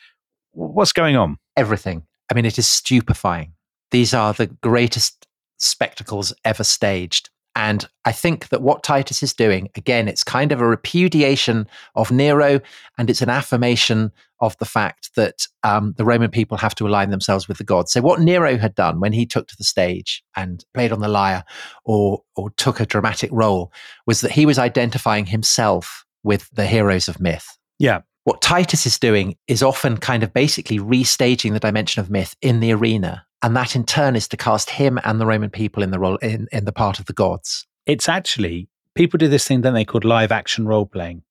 What's 0.52 0.92
going 0.92 1.16
on? 1.16 1.38
Everything. 1.56 2.06
I 2.30 2.34
mean, 2.34 2.46
it 2.46 2.60
is 2.60 2.68
stupefying. 2.68 3.54
These 3.92 4.14
are 4.14 4.34
the 4.34 4.48
greatest 4.48 5.26
spectacles 5.58 6.34
ever 6.44 6.64
staged. 6.64 7.30
And 7.56 7.88
I 8.04 8.12
think 8.12 8.50
that 8.50 8.62
what 8.62 8.84
Titus 8.84 9.24
is 9.24 9.34
doing, 9.34 9.70
again, 9.76 10.10
it's 10.10 10.26
kind 10.26 10.52
of 10.52 10.60
a 10.60 10.68
repudiation 10.68 11.68
of 11.96 12.12
Nero 12.12 12.60
and 12.98 13.10
it's 13.10 13.22
an 13.22 13.30
affirmation 13.30 14.12
of 14.42 14.58
the 14.58 14.66
fact 14.66 15.12
that 15.16 15.48
um, 15.64 15.94
the 15.98 16.04
Roman 16.04 16.30
people 16.30 16.58
have 16.58 16.76
to 16.76 16.88
align 16.88 17.12
themselves 17.12 17.48
with 17.48 17.58
the 17.58 17.64
gods. 17.64 17.94
So, 17.94 18.02
what 18.02 18.20
Nero 18.20 18.58
had 18.58 18.76
done 18.76 19.00
when 19.00 19.14
he 19.14 19.26
took 19.26 19.48
to 19.48 19.56
the 19.58 19.64
stage 19.64 20.22
and 20.36 20.66
played 20.74 20.92
on 20.92 21.00
the 21.00 21.08
lyre 21.08 21.46
or, 21.86 22.22
or 22.36 22.50
took 22.52 22.82
a 22.82 22.86
dramatic 22.86 23.30
role 23.32 23.72
was 24.06 24.20
that 24.20 24.32
he 24.32 24.46
was 24.46 24.60
identifying 24.60 25.26
himself 25.26 26.06
with 26.24 26.50
the 26.52 26.68
heroes 26.68 27.08
of 27.08 27.22
myth. 27.22 27.58
Yeah. 27.80 28.02
What 28.26 28.42
Titus 28.42 28.86
is 28.86 29.00
doing 29.00 29.38
is 29.48 29.64
often 29.64 29.98
kind 29.98 30.24
of 30.24 30.34
basically 30.34 30.80
restaging 30.80 31.54
the 31.54 31.60
dimension 31.60 32.02
of 32.02 32.10
myth 32.10 32.36
in 32.42 32.60
the 32.60 32.74
arena 32.74 33.25
and 33.42 33.56
that 33.56 33.76
in 33.76 33.84
turn 33.86 34.16
is 34.16 34.28
to 34.30 34.38
cast 34.38 34.70
him 34.70 35.00
and 35.04 35.20
the 35.20 35.26
Roman 35.26 35.50
people 35.50 35.84
in 35.84 35.92
the 35.92 36.00
role 36.00 36.18
in, 36.18 36.48
in 36.52 36.66
the 36.66 36.72
part 36.72 37.00
of 37.00 37.06
the 37.06 37.14
gods. 37.14 37.66
It's 37.86 38.10
actually 38.10 38.68
people 38.96 39.18
do 39.18 39.28
this 39.28 39.48
thing, 39.48 39.62
don't 39.62 39.74
they, 39.74 39.86
called 39.86 40.06
live 40.06 40.32
action 40.32 40.68
role 40.68 40.86
playing 40.86 41.22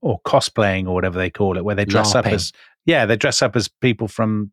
or 0.00 0.20
cosplaying 0.22 0.86
or 0.86 0.94
whatever 0.94 1.18
they 1.18 1.30
call 1.30 1.56
it, 1.56 1.64
where 1.64 1.74
they 1.76 1.84
dress 1.84 2.12
LARPing. 2.12 2.16
up 2.18 2.26
as 2.26 2.52
yeah, 2.84 3.06
they 3.06 3.16
dress 3.16 3.42
up 3.42 3.54
as 3.54 3.68
people 3.68 4.08
from 4.08 4.50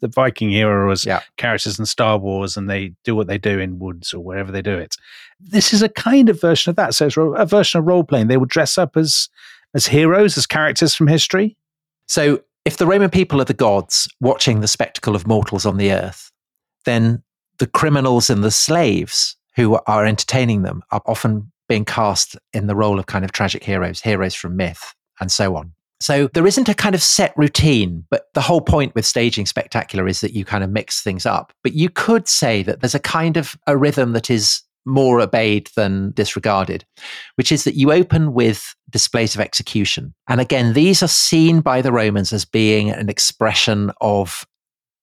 the 0.00 0.08
Viking 0.08 0.50
hero 0.50 0.90
as 0.90 1.04
Yeah. 1.04 1.20
characters 1.36 1.78
in 1.78 1.86
Star 1.86 2.18
Wars, 2.18 2.56
and 2.56 2.68
they 2.68 2.92
do 3.04 3.14
what 3.16 3.26
they 3.26 3.38
do 3.38 3.58
in 3.58 3.78
woods 3.78 4.12
or 4.14 4.20
wherever 4.20 4.52
they 4.52 4.62
do 4.62 4.76
it. 4.76 4.96
This 5.40 5.72
is 5.72 5.82
a 5.82 5.88
kind 5.88 6.28
of 6.28 6.40
version 6.40 6.70
of 6.70 6.76
that. 6.76 6.94
So 6.94 7.06
it's 7.06 7.16
a 7.16 7.22
a 7.22 7.46
version 7.46 7.78
of 7.78 7.86
role 7.86 8.04
playing. 8.04 8.28
They 8.28 8.36
would 8.36 8.48
dress 8.48 8.78
up 8.78 8.96
as 8.96 9.28
as 9.74 9.86
heroes, 9.86 10.36
as 10.38 10.46
characters 10.46 10.94
from 10.94 11.06
history. 11.08 11.56
So, 12.06 12.40
if 12.64 12.76
the 12.78 12.86
Roman 12.86 13.10
people 13.10 13.40
are 13.40 13.44
the 13.44 13.54
gods 13.54 14.08
watching 14.20 14.60
the 14.60 14.68
spectacle 14.68 15.14
of 15.14 15.26
mortals 15.26 15.64
on 15.66 15.76
the 15.76 15.92
earth, 15.92 16.27
then 16.88 17.22
the 17.58 17.66
criminals 17.66 18.30
and 18.30 18.42
the 18.42 18.50
slaves 18.50 19.36
who 19.56 19.78
are 19.86 20.06
entertaining 20.06 20.62
them 20.62 20.82
are 20.90 21.02
often 21.06 21.52
being 21.68 21.84
cast 21.84 22.36
in 22.52 22.66
the 22.66 22.76
role 22.76 22.98
of 22.98 23.06
kind 23.06 23.24
of 23.24 23.32
tragic 23.32 23.62
heroes, 23.62 24.00
heroes 24.00 24.34
from 24.34 24.56
myth, 24.56 24.94
and 25.20 25.30
so 25.30 25.56
on. 25.56 25.72
So, 26.00 26.28
there 26.28 26.46
isn't 26.46 26.68
a 26.68 26.74
kind 26.74 26.94
of 26.94 27.02
set 27.02 27.36
routine, 27.36 28.04
but 28.08 28.28
the 28.32 28.40
whole 28.40 28.60
point 28.60 28.94
with 28.94 29.04
staging 29.04 29.46
spectacular 29.46 30.06
is 30.06 30.20
that 30.20 30.32
you 30.32 30.44
kind 30.44 30.62
of 30.62 30.70
mix 30.70 31.02
things 31.02 31.26
up. 31.26 31.52
But 31.64 31.74
you 31.74 31.90
could 31.90 32.28
say 32.28 32.62
that 32.62 32.80
there's 32.80 32.94
a 32.94 33.00
kind 33.00 33.36
of 33.36 33.56
a 33.66 33.76
rhythm 33.76 34.12
that 34.12 34.30
is 34.30 34.62
more 34.86 35.20
obeyed 35.20 35.70
than 35.74 36.12
disregarded, 36.12 36.84
which 37.34 37.50
is 37.50 37.64
that 37.64 37.74
you 37.74 37.92
open 37.92 38.32
with 38.32 38.74
displays 38.90 39.34
of 39.34 39.40
execution. 39.40 40.14
And 40.28 40.40
again, 40.40 40.72
these 40.72 41.02
are 41.02 41.08
seen 41.08 41.60
by 41.60 41.82
the 41.82 41.92
Romans 41.92 42.32
as 42.32 42.44
being 42.44 42.90
an 42.90 43.08
expression 43.08 43.90
of 44.00 44.46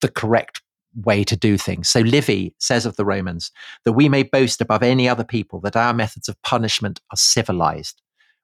the 0.02 0.10
correct 0.10 0.62
way 1.04 1.24
to 1.24 1.36
do 1.36 1.58
things. 1.58 1.90
So 1.90 2.02
Livy 2.02 2.56
says 2.60 2.86
of 2.86 2.96
the 2.96 3.06
Romans 3.06 3.52
that 3.84 3.94
we 3.94 4.10
may 4.10 4.24
boast 4.24 4.62
above 4.62 4.84
any 4.84 5.08
other 5.08 5.24
people 5.24 5.60
that 5.62 5.76
our 5.76 5.94
methods 5.94 6.30
of 6.30 6.42
punishment 6.42 7.02
are 7.12 7.18
civilized, 7.18 8.02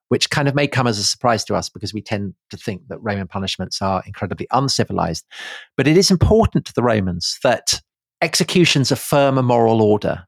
which 0.10 0.30
kind 0.30 0.48
of 0.48 0.56
may 0.56 0.68
come 0.68 0.88
as 0.88 0.98
a 0.98 1.04
surprise 1.04 1.44
to 1.46 1.56
us 1.56 1.70
because 1.70 1.94
we 1.94 2.02
tend 2.02 2.34
to 2.50 2.58
think 2.58 2.88
that 2.88 3.00
Roman 3.00 3.28
punishments 3.28 3.82
are 3.82 4.04
incredibly 4.06 4.48
uncivilized. 4.52 5.26
But 5.78 5.88
it 5.88 5.98
is 5.98 6.12
important 6.12 6.66
to 6.66 6.74
the 6.74 6.84
Romans 6.84 7.38
that 7.44 7.82
executions 8.22 8.92
affirm 8.92 9.38
a 9.38 9.44
moral 9.44 9.82
order 9.82 10.26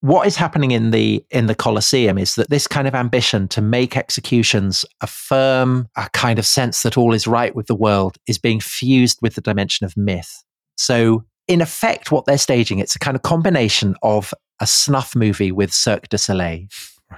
what 0.00 0.26
is 0.26 0.36
happening 0.36 0.70
in 0.70 0.90
the 0.90 1.24
in 1.30 1.46
the 1.46 1.54
colosseum 1.54 2.18
is 2.18 2.36
that 2.36 2.50
this 2.50 2.66
kind 2.66 2.86
of 2.86 2.94
ambition 2.94 3.48
to 3.48 3.60
make 3.60 3.96
executions 3.96 4.84
affirm 5.00 5.88
a 5.96 6.08
kind 6.12 6.38
of 6.38 6.46
sense 6.46 6.82
that 6.82 6.96
all 6.96 7.12
is 7.12 7.26
right 7.26 7.54
with 7.56 7.66
the 7.66 7.74
world 7.74 8.16
is 8.26 8.38
being 8.38 8.60
fused 8.60 9.18
with 9.22 9.34
the 9.34 9.40
dimension 9.40 9.84
of 9.84 9.96
myth 9.96 10.44
so 10.76 11.24
in 11.48 11.60
effect 11.60 12.12
what 12.12 12.24
they're 12.26 12.38
staging 12.38 12.78
it's 12.78 12.94
a 12.94 12.98
kind 12.98 13.16
of 13.16 13.22
combination 13.22 13.94
of 14.02 14.32
a 14.60 14.66
snuff 14.66 15.16
movie 15.16 15.50
with 15.52 15.72
cirque 15.72 16.08
du 16.08 16.18
soleil 16.18 16.66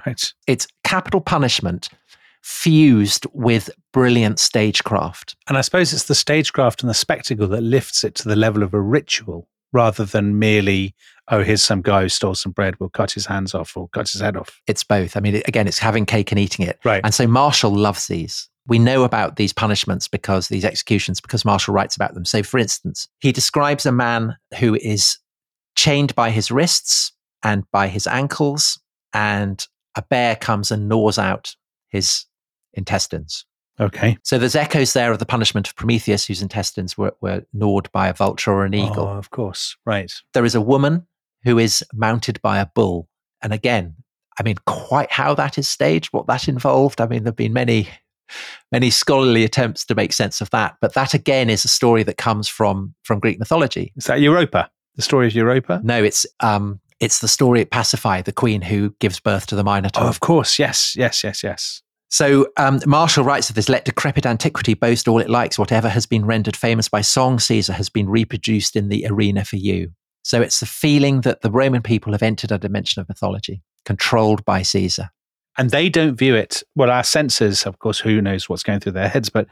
Right. 0.05 0.33
it's 0.47 0.67
capital 0.83 1.19
punishment 1.21 1.89
fused 2.41 3.25
with 3.33 3.69
brilliant 3.93 4.39
stagecraft 4.39 5.35
And 5.47 5.57
I 5.57 5.61
suppose 5.61 5.93
it's 5.93 6.05
the 6.05 6.15
stagecraft 6.15 6.81
and 6.81 6.89
the 6.89 6.93
spectacle 6.93 7.47
that 7.47 7.61
lifts 7.61 8.03
it 8.03 8.15
to 8.15 8.27
the 8.27 8.35
level 8.35 8.63
of 8.63 8.73
a 8.73 8.81
ritual 8.81 9.47
rather 9.73 10.03
than 10.03 10.37
merely, 10.37 10.93
oh, 11.29 11.43
here's 11.43 11.61
some 11.63 11.81
guy 11.81 12.01
who 12.01 12.09
stole 12.09 12.35
some 12.35 12.51
bread, 12.51 12.77
we'll 12.79 12.89
cut 12.89 13.11
his 13.11 13.25
hands 13.25 13.53
off 13.55 13.77
or 13.77 13.87
cut 13.89 14.09
his 14.09 14.19
head 14.19 14.35
off. 14.35 14.61
it's 14.67 14.83
both 14.83 15.15
i 15.15 15.19
mean 15.19 15.41
again 15.47 15.67
it's 15.67 15.79
having 15.79 16.05
cake 16.05 16.31
and 16.31 16.39
eating 16.39 16.65
it 16.65 16.79
Right. 16.83 17.01
And 17.03 17.13
so 17.13 17.25
Martial 17.27 17.73
loves 17.73 18.07
these. 18.07 18.49
We 18.67 18.79
know 18.79 19.03
about 19.03 19.35
these 19.37 19.53
punishments 19.53 20.07
because 20.07 20.47
these 20.47 20.65
executions, 20.65 21.19
because 21.19 21.45
Martial 21.45 21.73
writes 21.73 21.95
about 21.95 22.13
them. 22.13 22.25
So, 22.25 22.43
for 22.43 22.57
instance, 22.59 23.07
he 23.19 23.31
describes 23.31 23.85
a 23.85 23.91
man 23.91 24.35
who 24.59 24.75
is 24.75 25.17
chained 25.75 26.13
by 26.15 26.29
his 26.29 26.51
wrists 26.51 27.11
and 27.43 27.63
by 27.71 27.87
his 27.87 28.05
ankles, 28.05 28.79
and 29.13 29.65
a 29.95 30.03
bear 30.03 30.35
comes 30.35 30.71
and 30.71 30.87
gnaws 30.87 31.17
out 31.17 31.55
his 31.89 32.25
intestines. 32.73 33.45
Okay. 33.79 34.17
So, 34.23 34.37
there's 34.37 34.55
echoes 34.55 34.93
there 34.93 35.11
of 35.11 35.19
the 35.19 35.25
punishment 35.25 35.67
of 35.67 35.75
Prometheus, 35.75 36.27
whose 36.27 36.41
intestines 36.41 36.97
were, 36.97 37.15
were 37.19 37.43
gnawed 37.53 37.91
by 37.91 38.09
a 38.09 38.13
vulture 38.13 38.51
or 38.51 38.65
an 38.65 38.75
oh, 38.75 38.77
eagle 38.77 39.07
Oh, 39.07 39.17
of 39.17 39.31
course. 39.31 39.75
Right. 39.85 40.11
there 40.33 40.45
is 40.45 40.55
a 40.55 40.61
woman 40.61 41.07
who 41.43 41.57
is 41.57 41.83
mounted 41.93 42.41
by 42.41 42.59
a 42.59 42.67
bull. 42.67 43.09
And 43.41 43.53
again, 43.53 43.95
I 44.39 44.43
mean, 44.43 44.57
quite 44.65 45.11
how 45.11 45.33
that 45.35 45.57
is 45.57 45.67
staged, 45.67 46.13
what 46.13 46.27
that 46.27 46.47
involved. 46.47 47.01
I 47.01 47.07
mean, 47.07 47.23
there 47.23 47.31
have 47.31 47.35
been 47.35 47.53
many, 47.53 47.89
many 48.71 48.89
scholarly 48.89 49.43
attempts 49.43 49.85
to 49.85 49.95
make 49.95 50.13
sense 50.13 50.41
of 50.41 50.49
that. 50.51 50.75
But 50.81 50.93
that 50.93 51.13
again 51.13 51.49
is 51.49 51.65
a 51.65 51.69
story 51.69 52.03
that 52.03 52.17
comes 52.17 52.47
from 52.47 52.93
from 53.03 53.19
Greek 53.19 53.39
mythology. 53.39 53.93
Is 53.95 54.05
that 54.05 54.21
Europa? 54.21 54.69
The 54.95 55.01
story 55.01 55.27
of 55.27 55.33
Europa? 55.33 55.81
No, 55.83 56.03
it's 56.03 56.25
um, 56.41 56.79
it's 56.99 57.19
the 57.19 57.27
story 57.27 57.61
of 57.61 57.69
Pasiphae, 57.69 58.23
the 58.23 58.31
queen 58.31 58.61
who 58.61 58.95
gives 58.99 59.19
birth 59.19 59.47
to 59.47 59.55
the 59.55 59.63
Minotaur. 59.63 60.03
Oh, 60.03 60.07
of 60.07 60.19
course. 60.19 60.59
Yes. 60.59 60.95
Yes. 60.95 61.23
Yes. 61.23 61.43
Yes. 61.43 61.81
So 62.09 62.47
um, 62.57 62.81
Martial 62.85 63.23
writes 63.23 63.49
of 63.49 63.55
this: 63.55 63.69
"Let 63.69 63.85
decrepit 63.85 64.25
antiquity 64.25 64.73
boast 64.73 65.07
all 65.07 65.19
it 65.19 65.29
likes. 65.29 65.57
Whatever 65.57 65.89
has 65.89 66.05
been 66.05 66.25
rendered 66.25 66.57
famous 66.57 66.89
by 66.89 67.01
song, 67.01 67.39
Caesar 67.39 67.73
has 67.73 67.89
been 67.89 68.09
reproduced 68.09 68.75
in 68.75 68.89
the 68.89 69.07
arena 69.07 69.45
for 69.45 69.55
you." 69.55 69.91
So 70.23 70.41
it's 70.41 70.59
the 70.59 70.65
feeling 70.65 71.21
that 71.21 71.41
the 71.41 71.49
Roman 71.49 71.81
people 71.81 72.11
have 72.11 72.21
entered 72.21 72.51
a 72.51 72.57
dimension 72.57 73.01
of 73.01 73.09
mythology 73.09 73.63
controlled 73.85 74.45
by 74.45 74.61
Caesar. 74.61 75.09
And 75.57 75.69
they 75.69 75.89
don't 75.89 76.15
view 76.15 76.35
it. 76.35 76.63
Well, 76.75 76.89
our 76.89 77.03
senses, 77.03 77.63
of 77.63 77.79
course, 77.79 77.99
who 77.99 78.21
knows 78.21 78.47
what's 78.47 78.63
going 78.63 78.79
through 78.79 78.93
their 78.93 79.09
heads, 79.09 79.29
but 79.29 79.47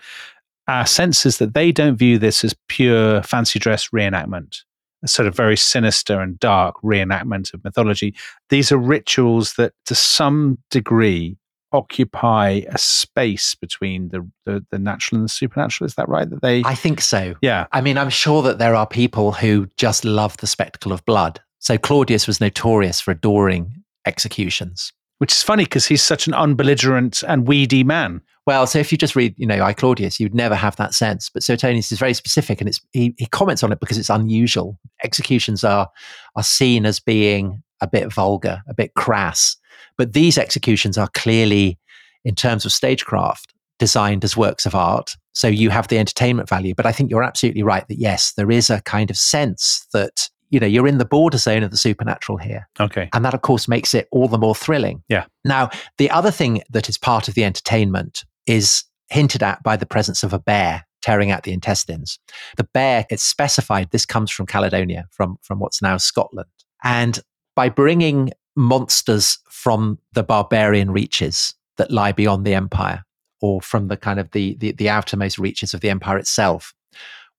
our 0.67 0.85
senses 0.85 1.39
that 1.39 1.53
they 1.53 1.71
don't 1.71 1.97
view 1.97 2.17
this 2.17 2.43
as 2.43 2.55
pure 2.67 3.21
fancy 3.23 3.59
dress 3.59 3.89
reenactment, 3.89 4.63
a 5.03 5.07
sort 5.07 5.27
of 5.27 5.35
very 5.35 5.57
sinister 5.57 6.21
and 6.21 6.39
dark 6.39 6.75
reenactment 6.83 7.53
of 7.53 7.63
mythology. 7.63 8.15
These 8.49 8.71
are 8.71 8.77
rituals 8.77 9.53
that, 9.53 9.73
to 9.87 9.95
some 9.95 10.59
degree, 10.69 11.37
occupy 11.71 12.61
a 12.69 12.77
space 12.77 13.55
between 13.55 14.09
the, 14.09 14.27
the, 14.45 14.65
the 14.71 14.79
natural 14.79 15.19
and 15.19 15.25
the 15.25 15.29
supernatural. 15.29 15.85
Is 15.85 15.95
that 15.95 16.09
right? 16.09 16.29
That 16.29 16.41
they, 16.41 16.63
I 16.63 16.75
think 16.75 17.01
so. 17.01 17.35
yeah, 17.41 17.67
I 17.71 17.81
mean, 17.81 17.97
I'm 17.97 18.09
sure 18.09 18.41
that 18.43 18.57
there 18.57 18.75
are 18.75 18.87
people 18.87 19.31
who 19.31 19.67
just 19.77 20.05
love 20.05 20.37
the 20.37 20.47
spectacle 20.47 20.91
of 20.91 21.03
blood. 21.05 21.41
So 21.59 21.77
Claudius 21.77 22.25
was 22.25 22.39
notorious 22.39 23.01
for 23.01 23.11
adoring 23.11 23.83
executions. 24.05 24.93
Which 25.19 25.31
is 25.31 25.43
funny 25.43 25.63
because 25.63 25.85
he's 25.85 26.03
such 26.03 26.27
an 26.27 26.33
unbelligerent 26.33 27.23
and 27.27 27.47
weedy 27.47 27.83
man. 27.83 28.21
Well, 28.47 28.65
so 28.65 28.79
if 28.79 28.91
you 28.91 28.97
just 28.97 29.15
read, 29.15 29.35
you 29.37 29.45
know, 29.45 29.61
I 29.61 29.73
Claudius, 29.73 30.19
you'd 30.19 30.33
never 30.33 30.55
have 30.55 30.75
that 30.77 30.93
sense. 30.93 31.29
But 31.29 31.43
Suetonius 31.43 31.91
is 31.91 31.99
very 31.99 32.13
specific, 32.13 32.59
and 32.59 32.67
it's 32.67 32.81
he, 32.91 33.13
he 33.17 33.27
comments 33.27 33.63
on 33.63 33.71
it 33.71 33.79
because 33.79 33.97
it's 33.97 34.09
unusual. 34.09 34.79
Executions 35.03 35.63
are 35.63 35.87
are 36.35 36.43
seen 36.43 36.85
as 36.85 36.99
being 36.99 37.61
a 37.81 37.87
bit 37.87 38.11
vulgar, 38.11 38.61
a 38.67 38.73
bit 38.73 38.95
crass, 38.95 39.55
but 39.97 40.13
these 40.13 40.37
executions 40.37 40.97
are 40.97 41.09
clearly, 41.13 41.77
in 42.25 42.35
terms 42.35 42.65
of 42.65 42.71
stagecraft, 42.71 43.53
designed 43.77 44.23
as 44.23 44.35
works 44.35 44.65
of 44.65 44.75
art. 44.75 45.15
So 45.33 45.47
you 45.47 45.69
have 45.69 45.87
the 45.87 45.97
entertainment 45.97 46.49
value. 46.49 46.73
But 46.75 46.85
I 46.85 46.91
think 46.91 47.09
you're 47.09 47.23
absolutely 47.23 47.63
right 47.63 47.87
that 47.87 47.99
yes, 47.99 48.33
there 48.33 48.51
is 48.51 48.69
a 48.69 48.81
kind 48.81 49.09
of 49.09 49.17
sense 49.17 49.85
that 49.93 50.29
you 50.49 50.59
know 50.59 50.67
you're 50.67 50.87
in 50.87 50.97
the 50.97 51.05
border 51.05 51.37
zone 51.37 51.63
of 51.63 51.71
the 51.71 51.77
supernatural 51.77 52.37
here. 52.37 52.67
Okay. 52.79 53.09
And 53.13 53.23
that, 53.25 53.33
of 53.33 53.41
course, 53.41 53.67
makes 53.67 53.93
it 53.93 54.07
all 54.11 54.27
the 54.27 54.37
more 54.37 54.55
thrilling. 54.55 55.03
Yeah. 55.09 55.25
Now, 55.45 55.69
the 55.97 56.09
other 56.11 56.31
thing 56.31 56.63
that 56.71 56.89
is 56.89 56.97
part 56.97 57.27
of 57.27 57.35
the 57.35 57.43
entertainment 57.43 58.25
is 58.45 58.83
hinted 59.09 59.43
at 59.43 59.61
by 59.63 59.75
the 59.75 59.85
presence 59.85 60.23
of 60.23 60.33
a 60.33 60.39
bear 60.39 60.85
tearing 61.01 61.31
out 61.31 61.43
the 61.43 61.53
intestines. 61.53 62.19
The 62.57 62.67
bear, 62.73 63.05
it's 63.09 63.23
specified, 63.23 63.91
this 63.91 64.05
comes 64.05 64.31
from 64.31 64.45
Caledonia, 64.45 65.07
from, 65.11 65.37
from 65.41 65.59
what's 65.59 65.81
now 65.81 65.97
Scotland. 65.97 66.49
And 66.83 67.19
by 67.55 67.69
bringing 67.69 68.31
monsters 68.55 69.37
from 69.49 69.99
the 70.13 70.23
barbarian 70.23 70.91
reaches 70.91 71.53
that 71.77 71.91
lie 71.91 72.11
beyond 72.11 72.45
the 72.45 72.55
empire, 72.55 73.03
or 73.41 73.61
from 73.61 73.87
the 73.87 73.95
kind 73.95 74.19
of 74.19 74.31
the, 74.31 74.55
the, 74.55 74.73
the 74.73 74.89
outermost 74.89 75.37
reaches 75.37 75.73
of 75.73 75.79
the 75.79 75.89
empire 75.89 76.17
itself, 76.17 76.73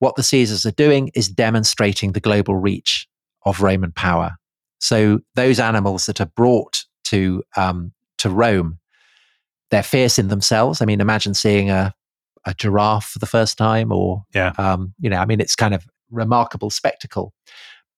what 0.01 0.15
the 0.15 0.23
Caesars 0.23 0.65
are 0.65 0.71
doing 0.71 1.11
is 1.13 1.27
demonstrating 1.29 2.11
the 2.13 2.19
global 2.19 2.55
reach 2.55 3.07
of 3.45 3.61
Roman 3.61 3.91
power. 3.91 4.35
So 4.79 5.19
those 5.35 5.59
animals 5.59 6.07
that 6.07 6.19
are 6.19 6.31
brought 6.35 6.85
to 7.05 7.43
um, 7.55 7.91
to 8.17 8.29
Rome, 8.31 8.79
they're 9.69 9.83
fierce 9.83 10.17
in 10.17 10.27
themselves. 10.29 10.81
I 10.81 10.85
mean, 10.85 11.01
imagine 11.01 11.35
seeing 11.35 11.69
a 11.69 11.93
a 12.45 12.55
giraffe 12.55 13.05
for 13.11 13.19
the 13.19 13.27
first 13.27 13.59
time, 13.59 13.91
or 13.91 14.23
Yeah. 14.33 14.53
um, 14.57 14.95
you 14.99 15.09
know, 15.11 15.17
I 15.17 15.25
mean, 15.25 15.39
it's 15.39 15.55
kind 15.55 15.75
of 15.75 15.85
remarkable 16.09 16.71
spectacle. 16.71 17.31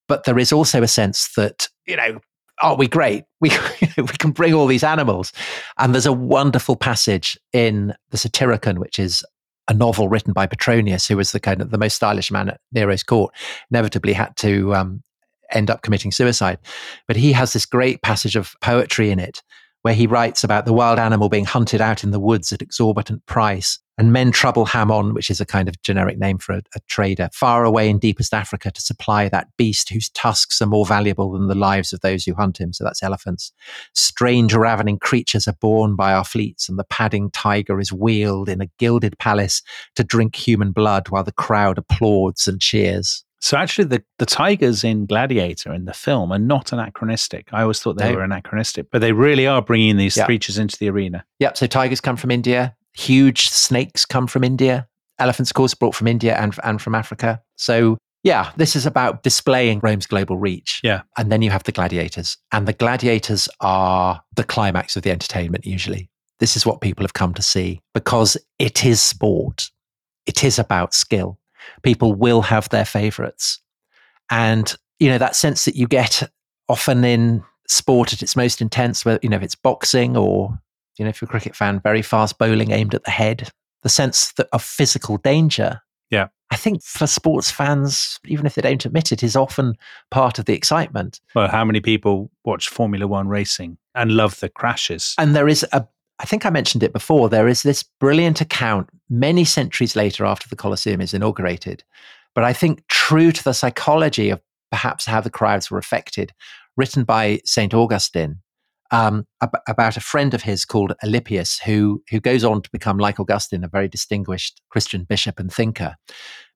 But 0.09 0.25
there 0.25 0.37
is 0.37 0.51
also 0.51 0.83
a 0.83 0.87
sense 0.89 1.29
that 1.37 1.69
you 1.87 1.95
know, 1.95 2.19
are 2.61 2.75
we 2.75 2.87
great? 2.89 3.23
We 3.39 3.49
we 3.97 4.07
can 4.19 4.31
bring 4.31 4.53
all 4.53 4.67
these 4.67 4.83
animals, 4.83 5.31
and 5.77 5.93
there's 5.93 6.05
a 6.05 6.11
wonderful 6.13 6.75
passage 6.75 7.37
in 7.53 7.93
the 8.11 8.17
Satyricon, 8.17 8.77
which 8.79 8.99
is 8.99 9.23
a 9.67 9.73
novel 9.73 10.09
written 10.09 10.33
by 10.33 10.45
Petronius, 10.45 11.07
who 11.07 11.17
was 11.17 11.31
the 11.31 11.39
kind 11.39 11.61
of 11.61 11.71
the 11.71 11.77
most 11.77 11.95
stylish 11.95 12.31
man 12.31 12.49
at 12.49 12.59
Nero's 12.71 13.03
court. 13.03 13.33
Inevitably, 13.71 14.13
had 14.13 14.35
to 14.37 14.75
um, 14.75 15.03
end 15.51 15.69
up 15.69 15.81
committing 15.81 16.11
suicide. 16.11 16.59
But 17.07 17.15
he 17.15 17.31
has 17.33 17.53
this 17.53 17.65
great 17.65 18.01
passage 18.01 18.35
of 18.35 18.55
poetry 18.61 19.09
in 19.09 19.19
it 19.19 19.41
where 19.83 19.93
he 19.93 20.07
writes 20.07 20.43
about 20.43 20.65
the 20.65 20.73
wild 20.73 20.97
animal 20.97 21.29
being 21.29 21.45
hunted 21.45 21.81
out 21.81 22.03
in 22.03 22.11
the 22.11 22.19
woods 22.19 22.51
at 22.51 22.61
exorbitant 22.61 23.25
price. 23.25 23.79
And 23.97 24.11
men 24.11 24.31
trouble 24.31 24.65
Hammon, 24.65 25.13
which 25.13 25.29
is 25.29 25.39
a 25.39 25.45
kind 25.45 25.67
of 25.69 25.79
generic 25.83 26.17
name 26.17 26.39
for 26.39 26.53
a, 26.53 26.61
a 26.75 26.79
trader, 26.87 27.29
far 27.31 27.63
away 27.63 27.89
in 27.89 27.99
deepest 27.99 28.33
Africa 28.33 28.71
to 28.71 28.81
supply 28.81 29.29
that 29.29 29.47
beast 29.55 29.89
whose 29.89 30.09
tusks 30.09 30.61
are 30.61 30.65
more 30.65 30.85
valuable 30.85 31.31
than 31.33 31.47
the 31.47 31.53
lives 31.55 31.93
of 31.93 31.99
those 32.01 32.23
who 32.23 32.33
hunt 32.33 32.59
him. 32.59 32.73
So 32.73 32.83
that's 32.83 33.03
elephants. 33.03 33.51
Strange 33.93 34.53
ravening 34.55 34.97
creatures 34.97 35.47
are 35.47 35.55
born 35.61 35.95
by 35.95 36.13
our 36.13 36.23
fleets, 36.23 36.67
and 36.67 36.79
the 36.79 36.83
padding 36.85 37.29
tiger 37.31 37.79
is 37.79 37.93
wheeled 37.93 38.49
in 38.49 38.61
a 38.61 38.69
gilded 38.79 39.17
palace 39.19 39.61
to 39.95 40.03
drink 40.03 40.35
human 40.35 40.71
blood 40.71 41.09
while 41.09 41.23
the 41.23 41.31
crowd 41.31 41.77
applauds 41.77 42.47
and 42.47 42.59
cheers. 42.59 43.23
So 43.41 43.57
actually, 43.57 43.85
the, 43.85 44.03
the 44.19 44.25
tigers 44.25 44.83
in 44.83 45.05
Gladiator 45.05 45.73
in 45.73 45.85
the 45.85 45.93
film 45.93 46.31
are 46.31 46.39
not 46.39 46.71
anachronistic. 46.71 47.49
I 47.51 47.61
always 47.63 47.79
thought 47.81 47.97
they 47.97 48.09
No. 48.09 48.15
were 48.17 48.23
anachronistic, 48.23 48.87
but 48.89 49.01
they 49.01 49.11
really 49.11 49.45
are 49.45 49.61
bringing 49.61 49.97
these 49.97 50.15
Yeah. 50.17 50.25
creatures 50.25 50.57
into 50.57 50.77
the 50.79 50.89
arena. 50.89 51.25
Yep. 51.39 51.57
So 51.57 51.67
tigers 51.67 51.99
come 52.01 52.15
from 52.15 52.31
India. 52.31 52.75
Huge 52.93 53.49
snakes 53.49 54.05
come 54.05 54.27
from 54.27 54.43
India. 54.43 54.87
Elephants, 55.19 55.51
of 55.51 55.55
course, 55.55 55.73
brought 55.73 55.95
from 55.95 56.07
India 56.07 56.35
and, 56.37 56.55
and 56.63 56.81
from 56.81 56.95
Africa. 56.95 57.41
So, 57.55 57.97
yeah, 58.23 58.51
this 58.55 58.75
is 58.75 58.85
about 58.85 59.23
displaying 59.23 59.79
Rome's 59.81 60.05
global 60.05 60.37
reach. 60.37 60.79
Yeah. 60.83 61.01
And 61.17 61.31
then 61.31 61.41
you 61.41 61.49
have 61.49 61.63
the 61.63 61.71
gladiators. 61.71 62.37
And 62.51 62.67
the 62.67 62.73
gladiators 62.73 63.49
are 63.59 64.21
the 64.35 64.43
climax 64.43 64.95
of 64.95 65.03
the 65.03 65.11
entertainment, 65.11 65.65
usually. 65.65 66.09
This 66.39 66.55
is 66.55 66.65
what 66.65 66.81
people 66.81 67.03
have 67.03 67.13
come 67.13 67.33
to 67.35 67.41
see 67.41 67.79
because 67.93 68.37
it 68.59 68.85
is 68.85 69.01
sport. 69.01 69.69
It 70.25 70.43
is 70.43 70.57
about 70.57 70.93
skill. 70.93 71.39
People 71.83 72.13
will 72.13 72.41
have 72.41 72.69
their 72.69 72.85
favorites. 72.85 73.61
And, 74.29 74.75
you 74.99 75.09
know, 75.09 75.17
that 75.17 75.35
sense 75.35 75.65
that 75.65 75.75
you 75.75 75.87
get 75.87 76.29
often 76.69 77.03
in 77.03 77.43
sport 77.67 78.13
at 78.13 78.21
its 78.21 78.35
most 78.35 78.61
intense, 78.61 79.05
where, 79.05 79.19
you 79.21 79.29
know, 79.29 79.37
if 79.37 79.43
it's 79.43 79.55
boxing 79.55 80.17
or 80.17 80.59
you 80.97 81.05
know, 81.05 81.09
if 81.09 81.21
you're 81.21 81.27
a 81.27 81.31
cricket 81.31 81.55
fan, 81.55 81.79
very 81.79 82.01
fast 82.01 82.37
bowling 82.37 82.71
aimed 82.71 82.93
at 82.93 83.03
the 83.03 83.11
head, 83.11 83.49
the 83.81 83.89
sense 83.89 84.31
that 84.33 84.47
of 84.51 84.63
physical 84.63 85.17
danger. 85.17 85.81
Yeah. 86.09 86.27
I 86.51 86.55
think 86.55 86.83
for 86.83 87.07
sports 87.07 87.49
fans, 87.49 88.19
even 88.27 88.45
if 88.45 88.53
they 88.53 88.61
don't 88.61 88.85
admit 88.85 89.11
it, 89.11 89.23
is 89.23 89.35
often 89.35 89.75
part 90.11 90.37
of 90.37 90.45
the 90.45 90.53
excitement. 90.53 91.19
Well, 91.33 91.47
how 91.47 91.65
many 91.65 91.79
people 91.79 92.29
watch 92.45 92.69
Formula 92.69 93.07
One 93.07 93.27
racing 93.27 93.77
and 93.95 94.11
love 94.11 94.39
the 94.39 94.49
crashes? 94.49 95.15
And 95.17 95.35
there 95.35 95.47
is 95.47 95.65
a, 95.71 95.87
I 96.19 96.25
think 96.25 96.45
I 96.45 96.51
mentioned 96.51 96.83
it 96.83 96.93
before, 96.93 97.27
there 97.27 97.47
is 97.47 97.63
this 97.63 97.81
brilliant 97.81 98.39
account 98.39 98.89
many 99.09 99.45
centuries 99.45 99.95
later 99.95 100.25
after 100.25 100.47
the 100.47 100.55
Colosseum 100.55 101.01
is 101.01 101.13
inaugurated. 101.13 101.83
But 102.35 102.43
I 102.43 102.53
think 102.53 102.87
true 102.87 103.31
to 103.31 103.43
the 103.43 103.53
psychology 103.53 104.29
of 104.29 104.39
perhaps 104.69 105.05
how 105.05 105.21
the 105.21 105.31
crowds 105.31 105.71
were 105.71 105.79
affected, 105.79 106.33
written 106.77 107.03
by 107.03 107.39
St. 107.45 107.73
Augustine, 107.73 108.42
um, 108.93 109.25
ab- 109.41 109.59
about 109.67 109.97
a 109.97 110.01
friend 110.01 110.33
of 110.33 110.43
his 110.43 110.63
called 110.63 110.93
Alypius, 111.03 111.59
who 111.59 112.01
who 112.09 112.19
goes 112.19 112.43
on 112.43 112.61
to 112.61 112.69
become, 112.71 112.99
like 112.99 113.19
Augustine, 113.19 113.63
a 113.63 113.67
very 113.67 113.89
distinguished 113.89 114.61
Christian 114.69 115.03
bishop 115.03 115.39
and 115.39 115.51
thinker. 115.51 115.95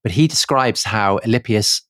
But 0.03 0.11
he 0.13 0.27
describes 0.27 0.83
how 0.83 1.17
Alypius 1.25 1.81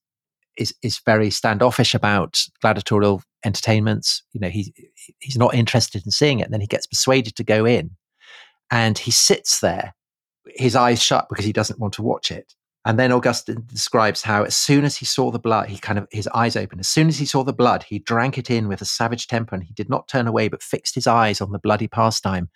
is 0.57 0.73
is 0.81 1.01
very 1.05 1.29
standoffish 1.29 1.93
about 1.93 2.39
gladiatorial 2.61 3.21
entertainments. 3.45 4.23
You 4.31 4.39
know, 4.39 4.49
he 4.49 4.73
he's 5.19 5.37
not 5.37 5.53
interested 5.53 6.03
in 6.05 6.11
seeing 6.11 6.39
it. 6.39 6.43
And 6.43 6.53
then 6.53 6.61
he 6.61 6.67
gets 6.67 6.87
persuaded 6.87 7.35
to 7.35 7.43
go 7.43 7.65
in, 7.65 7.91
and 8.71 8.97
he 8.97 9.11
sits 9.11 9.59
there, 9.59 9.93
his 10.55 10.77
eyes 10.77 11.03
shut 11.03 11.27
because 11.29 11.45
he 11.45 11.53
doesn't 11.53 11.79
want 11.79 11.93
to 11.95 12.01
watch 12.03 12.31
it. 12.31 12.53
And 12.87 12.97
then 12.97 13.11
Augustine 13.11 13.65
describes 13.67 14.21
how 14.21 14.43
as 14.43 14.55
soon 14.55 14.85
as 14.85 14.95
he 14.95 15.03
saw 15.03 15.29
the 15.29 15.39
blood, 15.39 15.67
he 15.67 15.77
kind 15.77 15.99
of 15.99 16.07
his 16.09 16.25
eyes 16.29 16.55
opened. 16.55 16.79
As 16.79 16.87
soon 16.87 17.09
as 17.09 17.17
he 17.17 17.25
saw 17.25 17.43
the 17.43 17.51
blood, 17.51 17.83
he 17.83 17.99
drank 17.99 18.37
it 18.37 18.49
in 18.49 18.69
with 18.69 18.81
a 18.81 18.85
savage 18.85 19.27
temper, 19.27 19.55
and 19.55 19.63
he 19.65 19.73
did 19.73 19.89
not 19.89 20.07
turn 20.07 20.25
away, 20.25 20.47
but 20.47 20.63
fixed 20.63 20.95
his 20.95 21.05
eyes 21.05 21.41
on 21.41 21.51
the 21.51 21.59
bloody 21.59 21.89
pastime, 21.89 22.47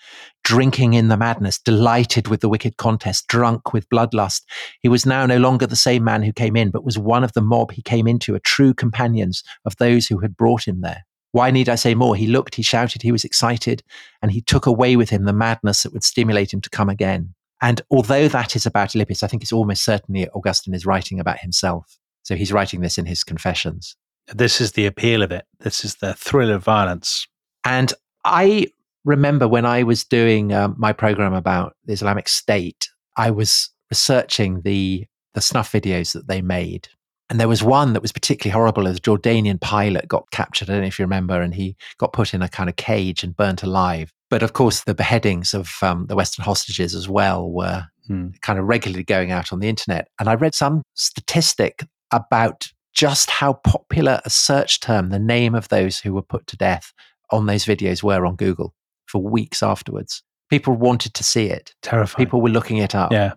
drinking 0.46 0.94
in 0.94 1.10
the 1.10 1.18
madness, 1.18 1.60
delighted 1.60 2.30
with 2.30 2.40
the 2.40 2.48
wicked 2.48 2.78
contest, 2.78 3.28
drunk 3.28 3.74
with 3.74 3.90
bloodlust. 3.90 4.44
He 4.80 4.88
was 4.88 5.06
now 5.06 5.26
no 5.26 5.38
longer 5.38 5.68
the 5.68 5.76
same 5.76 6.06
man 6.06 6.24
who 6.24 6.32
came 6.32 6.56
in, 6.56 6.72
but 6.72 6.86
was 6.86 6.98
one 6.98 7.26
of 7.26 7.34
the 7.34 7.42
mob 7.42 7.74
he 7.74 7.82
came 7.82 8.08
into, 8.08 8.34
a 8.34 8.40
true 8.40 8.74
companions 8.74 9.44
of 9.66 9.76
those 9.76 10.08
who 10.08 10.20
had 10.20 10.38
brought 10.38 10.66
him 10.66 10.80
there. 10.80 11.06
Why 11.34 11.52
need 11.52 11.68
I 11.68 11.76
say 11.76 11.94
more? 11.94 12.16
He 12.16 12.28
looked, 12.28 12.56
he 12.56 12.64
shouted, 12.64 13.02
he 13.02 13.12
was 13.12 13.26
excited, 13.26 13.84
and 14.22 14.32
he 14.32 14.40
took 14.40 14.66
away 14.66 14.96
with 14.96 15.10
him 15.10 15.26
the 15.26 15.34
madness 15.34 15.84
that 15.84 15.92
would 15.92 16.06
stimulate 16.06 16.54
him 16.54 16.62
to 16.62 16.70
come 16.70 16.88
again. 16.88 17.34
And 17.62 17.82
although 17.92 18.28
that 18.28 18.56
is 18.56 18.66
about 18.66 18.90
Alypius, 18.90 19.24
I 19.24 19.28
think 19.28 19.44
it's 19.44 19.54
almost 19.54 19.84
certainly 19.84 20.28
Augustine 20.30 20.74
is 20.74 20.86
writing 20.86 21.20
about 21.20 21.40
himself. 21.40 21.98
So 22.24 22.36
he's 22.36 22.52
writing 22.52 22.82
this 22.82 22.98
in 22.98 23.06
his 23.06 23.24
Confessions. 23.24 23.96
This 24.34 24.62
is 24.62 24.74
the 24.74 24.86
appeal 24.86 25.22
of 25.22 25.32
it. 25.32 25.46
This 25.60 25.84
is 25.84 25.96
the 25.96 26.14
thrill 26.14 26.52
of 26.52 26.64
violence. 26.64 27.28
And 27.66 27.94
I 28.26 28.68
remember 29.04 29.48
when 29.48 29.66
I 29.66 29.84
was 29.84 30.04
doing 30.04 30.54
um, 30.54 30.76
my 30.78 30.94
program 30.94 31.34
about 31.34 31.76
the 31.86 31.94
Islamic 31.94 32.30
State, 32.30 32.90
I 33.18 33.32
was 33.32 33.70
researching 33.90 34.62
the 34.62 35.06
the 35.34 35.42
snuff 35.42 35.72
videos 35.72 36.14
that 36.14 36.28
they 36.28 36.42
made. 36.42 36.90
And 37.30 37.40
there 37.40 37.48
was 37.48 37.64
one 37.64 37.94
that 37.94 38.02
was 38.02 38.12
particularly 38.12 38.52
horrible. 38.52 38.86
A 38.88 38.94
Jordanian 38.94 39.62
pilot 39.62 40.10
got 40.10 40.30
captured. 40.32 40.70
I 40.70 40.74
don't 40.74 40.82
know 40.82 40.88
if 40.88 41.00
you 41.00 41.06
remember, 41.06 41.42
and 41.42 41.56
he 41.56 41.78
got 41.98 42.12
put 42.12 42.34
in 42.34 42.42
a 42.42 42.50
kind 42.50 42.70
of 42.70 42.76
cage 42.76 43.24
and 43.24 43.36
burnt 43.36 43.64
alive. 43.64 44.12
But 44.32 44.42
of 44.42 44.54
course, 44.54 44.84
the 44.86 44.96
beheadings 44.96 45.54
of 45.54 45.70
um, 45.84 46.08
the 46.08 46.16
Western 46.16 46.44
hostages 46.44 46.96
as 46.96 47.08
well 47.08 47.48
were 47.52 47.86
Hmm. 48.08 48.30
kind 48.42 48.58
of 48.58 48.66
regularly 48.66 49.04
going 49.04 49.32
out 49.32 49.54
on 49.54 49.60
the 49.60 49.70
internet. 49.70 50.08
And 50.20 50.28
I 50.28 50.34
read 50.34 50.56
some 50.56 50.82
statistic 50.96 51.86
about 52.12 52.68
just 52.94 53.30
how 53.30 53.54
popular 53.54 54.20
a 54.26 54.30
search 54.32 54.80
term 54.80 55.10
the 55.12 55.20
name 55.20 55.54
of 55.54 55.70
those 55.70 56.00
who 56.00 56.14
were 56.16 56.24
put 56.24 56.48
to 56.48 56.58
death 56.58 56.94
on 57.30 57.46
those 57.46 57.64
videos 57.64 58.02
were 58.02 58.26
on 58.26 58.36
Google 58.36 58.74
for 59.06 59.22
weeks 59.22 59.62
afterwards. 59.62 60.24
People 60.50 60.74
wanted 60.76 61.14
to 61.14 61.24
see 61.24 61.46
it. 61.46 61.76
Terrifying. 61.84 62.26
People 62.26 62.42
were 62.42 62.50
looking 62.50 62.78
it 62.78 62.96
up. 62.96 63.12
yeah. 63.12 63.34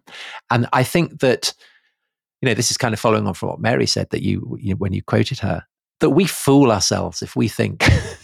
And 0.50 0.66
I 0.72 0.82
think 0.82 1.20
that, 1.20 1.52
you 2.40 2.48
know, 2.48 2.54
this 2.54 2.70
is 2.70 2.78
kind 2.78 2.94
of 2.94 2.98
following 2.98 3.26
on 3.26 3.34
from 3.34 3.50
what 3.50 3.60
Mary 3.60 3.86
said 3.86 4.08
that 4.10 4.22
you, 4.22 4.56
you 4.60 4.76
when 4.76 4.94
you 4.94 5.02
quoted 5.02 5.40
her, 5.40 5.62
that 6.00 6.10
we 6.10 6.24
fool 6.24 6.72
ourselves 6.72 7.20
if 7.20 7.36
we 7.36 7.48
think 7.48 7.84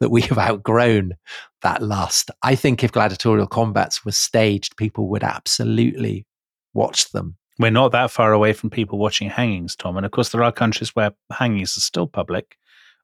that 0.00 0.10
we 0.10 0.22
have 0.22 0.38
outgrown 0.38 1.14
that 1.62 1.82
lust. 1.82 2.30
I 2.42 2.54
think 2.54 2.84
if 2.84 2.92
gladiatorial 2.92 3.46
combats 3.46 4.04
were 4.04 4.12
staged, 4.12 4.76
people 4.76 5.08
would 5.08 5.24
absolutely 5.24 6.26
watch 6.74 7.10
them. 7.10 7.36
We're 7.58 7.70
not 7.70 7.90
that 7.92 8.12
far 8.12 8.32
away 8.32 8.52
from 8.52 8.70
people 8.70 8.98
watching 8.98 9.28
hangings, 9.28 9.74
Tom. 9.74 9.96
And 9.96 10.06
of 10.06 10.12
course, 10.12 10.30
there 10.30 10.44
are 10.44 10.52
countries 10.52 10.94
where 10.94 11.10
hangings 11.32 11.76
are 11.76 11.80
still 11.80 12.06
public 12.06 12.56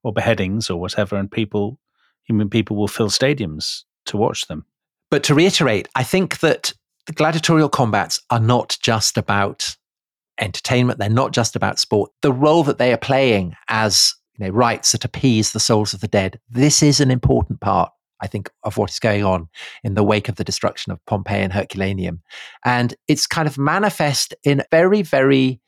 or 0.05 0.13
beheadings 0.13 0.71
or 0.71 0.81
whatever, 0.81 1.17
and 1.17 1.31
people, 1.31 1.81
human 2.25 2.49
people 2.49 2.77
will 2.77 2.87
fill 2.87 3.09
stadiums 3.09 3.83
to 4.07 4.17
watch 4.17 4.47
them. 4.47 4.65
But 5.11 5.25
to 5.25 5.35
reiterate, 5.35 5.89
I 5.97 6.05
think 6.05 6.39
that 6.41 6.73
the 7.07 7.13
gladiatorial 7.13 7.69
combats 7.69 8.21
are 8.31 8.41
not 8.41 8.79
just 8.81 9.19
about 9.19 9.77
entertainment. 10.41 10.99
They're 10.99 11.09
not 11.09 11.33
just 11.33 11.57
about 11.57 11.79
sport. 11.79 12.11
The 12.23 12.33
role 12.33 12.63
that 12.65 12.79
they 12.79 12.93
are 12.93 12.99
playing 12.99 13.55
as 13.69 14.15
you 14.37 14.47
know, 14.47 14.53
rites 14.53 14.93
that 14.93 15.05
appease 15.05 15.53
the 15.53 15.61
souls 15.61 15.95
of 15.95 16.01
the 16.01 16.09
dead, 16.09 16.41
this 16.49 16.83
is 16.83 17.01
an 17.01 17.11
important 17.11 17.61
part, 17.61 17.91
I 18.21 18.27
think, 18.27 18.51
of 18.63 18.77
what 18.77 18.91
is 18.91 18.99
going 18.99 19.25
on 19.25 19.49
in 19.83 19.95
the 19.95 20.03
wake 20.03 20.29
of 20.29 20.37
the 20.37 20.45
destruction 20.45 20.93
of 20.93 21.05
Pompeii 21.07 21.43
and 21.43 21.53
Herculaneum. 21.53 22.23
And 22.65 22.95
it's 23.09 23.27
kind 23.27 23.47
of 23.47 23.59
manifest 23.59 24.35
in 24.45 24.63
very, 24.71 25.03
very 25.03 25.61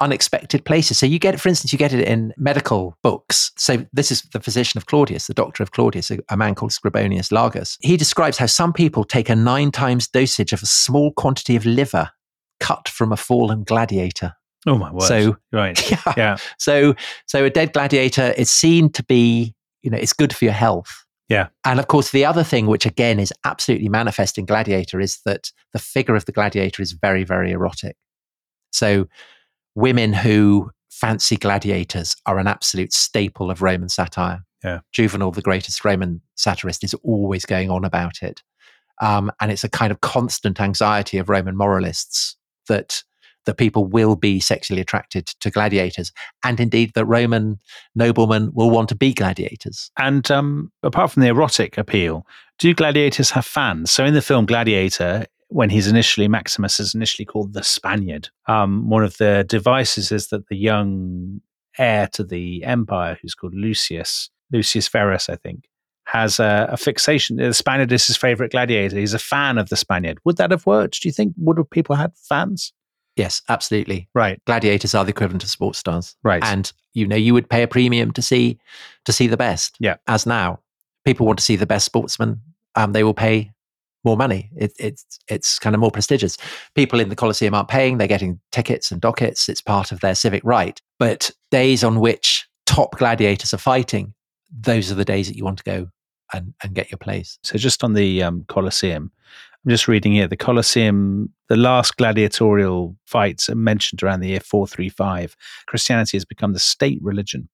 unexpected 0.00 0.64
places. 0.64 0.98
So 0.98 1.06
you 1.06 1.20
get, 1.20 1.40
for 1.40 1.48
instance, 1.48 1.72
you 1.72 1.78
get 1.78 1.94
it 1.94 2.06
in 2.06 2.34
medical 2.36 2.98
books. 3.02 3.52
So 3.56 3.86
this 3.92 4.10
is 4.10 4.22
the 4.32 4.40
physician 4.40 4.76
of 4.76 4.86
Claudius, 4.86 5.28
the 5.28 5.34
doctor 5.34 5.62
of 5.62 5.70
Claudius, 5.70 6.10
a, 6.10 6.18
a 6.28 6.36
man 6.36 6.56
called 6.56 6.72
Scribonius 6.72 7.30
Largus. 7.30 7.76
He 7.80 7.96
describes 7.96 8.36
how 8.36 8.46
some 8.46 8.72
people 8.72 9.04
take 9.04 9.28
a 9.28 9.36
nine 9.36 9.70
times 9.70 10.08
dosage 10.08 10.52
of 10.52 10.62
a 10.62 10.66
small 10.66 11.12
quantity 11.12 11.54
of 11.54 11.64
liver 11.64 12.10
cut 12.58 12.88
from 12.88 13.12
a 13.12 13.16
fallen 13.16 13.62
gladiator. 13.62 14.34
Oh 14.66 14.78
my 14.78 14.92
word! 14.92 15.02
So- 15.02 15.36
right, 15.52 15.90
Yeah. 15.90 16.14
yeah, 16.16 16.36
So, 16.58 16.94
so 17.26 17.44
a 17.44 17.50
dead 17.50 17.72
gladiator 17.72 18.32
is 18.36 18.50
seen 18.50 18.90
to 18.92 19.02
be, 19.04 19.54
you 19.82 19.90
know, 19.90 19.98
it's 19.98 20.12
good 20.12 20.34
for 20.34 20.44
your 20.44 20.54
health. 20.54 21.04
Yeah. 21.28 21.48
And 21.64 21.80
of 21.80 21.86
course, 21.88 22.10
the 22.10 22.24
other 22.24 22.44
thing, 22.44 22.66
which 22.66 22.84
again 22.84 23.18
is 23.18 23.32
absolutely 23.44 23.88
manifest 23.88 24.36
in 24.38 24.44
Gladiator, 24.44 25.00
is 25.00 25.20
that 25.24 25.50
the 25.72 25.78
figure 25.78 26.14
of 26.14 26.26
the 26.26 26.32
gladiator 26.32 26.82
is 26.82 26.92
very, 26.92 27.24
very 27.24 27.52
erotic. 27.52 27.96
So, 28.70 29.08
women 29.74 30.12
who 30.12 30.70
fancy 30.90 31.36
gladiators 31.36 32.14
are 32.26 32.38
an 32.38 32.46
absolute 32.46 32.92
staple 32.92 33.50
of 33.50 33.62
Roman 33.62 33.88
satire. 33.88 34.44
Yeah. 34.62 34.80
Juvenal, 34.92 35.32
the 35.32 35.42
greatest 35.42 35.84
Roman 35.84 36.20
satirist, 36.36 36.84
is 36.84 36.94
always 37.02 37.44
going 37.46 37.70
on 37.70 37.84
about 37.84 38.22
it. 38.22 38.42
Um, 39.00 39.32
and 39.40 39.50
it's 39.50 39.64
a 39.64 39.70
kind 39.70 39.90
of 39.90 40.02
constant 40.02 40.60
anxiety 40.60 41.16
of 41.18 41.28
Roman 41.28 41.56
moralists 41.56 42.36
that 42.68 43.02
that 43.46 43.56
people 43.56 43.86
will 43.86 44.16
be 44.16 44.40
sexually 44.40 44.80
attracted 44.80 45.26
to 45.26 45.50
gladiators, 45.50 46.12
and 46.44 46.60
indeed 46.60 46.92
that 46.94 47.04
Roman 47.06 47.58
noblemen 47.94 48.50
will 48.54 48.70
want 48.70 48.88
to 48.90 48.94
be 48.94 49.12
gladiators. 49.12 49.90
And 49.98 50.30
um, 50.30 50.72
apart 50.82 51.10
from 51.10 51.22
the 51.22 51.28
erotic 51.28 51.78
appeal, 51.78 52.26
do 52.58 52.74
gladiators 52.74 53.30
have 53.30 53.44
fans? 53.44 53.90
So 53.90 54.04
in 54.04 54.14
the 54.14 54.22
film 54.22 54.46
Gladiator, 54.46 55.26
when 55.48 55.70
he's 55.70 55.88
initially 55.88 56.28
Maximus 56.28 56.80
is 56.80 56.94
initially 56.94 57.26
called 57.26 57.52
the 57.52 57.62
Spaniard, 57.62 58.28
um, 58.46 58.88
one 58.88 59.04
of 59.04 59.16
the 59.18 59.44
devices 59.48 60.12
is 60.12 60.28
that 60.28 60.48
the 60.48 60.56
young 60.56 61.40
heir 61.78 62.08
to 62.12 62.24
the 62.24 62.64
empire, 62.64 63.18
who's 63.20 63.34
called 63.34 63.54
Lucius, 63.54 64.30
Lucius 64.52 64.88
Verus, 64.88 65.28
I 65.28 65.36
think, 65.36 65.64
has 66.06 66.38
a, 66.38 66.68
a 66.70 66.76
fixation. 66.76 67.36
The 67.36 67.54
Spaniard 67.54 67.92
is 67.92 68.06
his 68.06 68.16
favorite 68.16 68.52
gladiator. 68.52 68.98
He's 68.98 69.14
a 69.14 69.18
fan 69.18 69.58
of 69.58 69.68
the 69.68 69.76
Spaniard. 69.76 70.18
Would 70.24 70.36
that 70.36 70.50
have 70.50 70.66
worked? 70.66 71.02
Do 71.02 71.08
you 71.08 71.12
think? 71.12 71.34
Would 71.38 71.58
have 71.58 71.70
people 71.70 71.96
had 71.96 72.12
fans? 72.28 72.72
Yes, 73.16 73.42
absolutely. 73.48 74.08
Right, 74.14 74.40
Gladiators 74.46 74.94
are 74.94 75.04
the 75.04 75.10
equivalent 75.10 75.42
of 75.42 75.50
sports 75.50 75.78
stars, 75.78 76.16
right. 76.22 76.42
and 76.42 76.72
you 76.94 77.06
know 77.06 77.16
you 77.16 77.34
would 77.34 77.48
pay 77.48 77.62
a 77.62 77.68
premium 77.68 78.12
to 78.12 78.22
see 78.22 78.58
to 79.04 79.12
see 79.12 79.26
the 79.26 79.36
best. 79.36 79.76
Yeah. 79.80 79.96
As 80.06 80.26
now, 80.26 80.60
people 81.04 81.26
want 81.26 81.38
to 81.38 81.44
see 81.44 81.56
the 81.56 81.66
best 81.66 81.84
sportsman. 81.84 82.40
Um, 82.74 82.92
they 82.92 83.04
will 83.04 83.14
pay 83.14 83.52
more 84.04 84.16
money. 84.16 84.50
It, 84.56 84.72
it's 84.78 85.04
it's 85.28 85.58
kind 85.58 85.74
of 85.74 85.80
more 85.80 85.90
prestigious. 85.90 86.36
People 86.74 87.00
in 87.00 87.08
the 87.08 87.16
Colosseum 87.16 87.54
aren't 87.54 87.68
paying; 87.68 87.98
they're 87.98 88.08
getting 88.08 88.40
tickets 88.50 88.90
and 88.90 89.00
dockets. 89.00 89.48
It's 89.48 89.60
part 89.60 89.92
of 89.92 90.00
their 90.00 90.14
civic 90.14 90.42
right. 90.44 90.80
But 90.98 91.30
days 91.50 91.84
on 91.84 92.00
which 92.00 92.48
top 92.66 92.96
gladiators 92.96 93.52
are 93.52 93.58
fighting, 93.58 94.14
those 94.50 94.90
are 94.90 94.94
the 94.94 95.04
days 95.04 95.28
that 95.28 95.36
you 95.36 95.44
want 95.44 95.58
to 95.58 95.64
go 95.64 95.88
and, 96.32 96.54
and 96.62 96.74
get 96.74 96.90
your 96.90 96.98
place. 96.98 97.38
So 97.42 97.58
just 97.58 97.84
on 97.84 97.92
the 97.92 98.22
um, 98.22 98.44
Colosseum, 98.48 99.12
I'm 99.64 99.70
just 99.70 99.86
reading 99.86 100.12
here 100.12 100.26
the 100.26 100.36
Colosseum, 100.36 101.32
the 101.48 101.56
last 101.56 101.96
gladiatorial 101.96 102.96
fights 103.06 103.48
are 103.48 103.54
mentioned 103.54 104.02
around 104.02 104.20
the 104.20 104.28
year 104.28 104.40
435. 104.40 105.36
Christianity 105.66 106.16
has 106.16 106.24
become 106.24 106.52
the 106.52 106.58
state 106.58 106.98
religion 107.00 107.48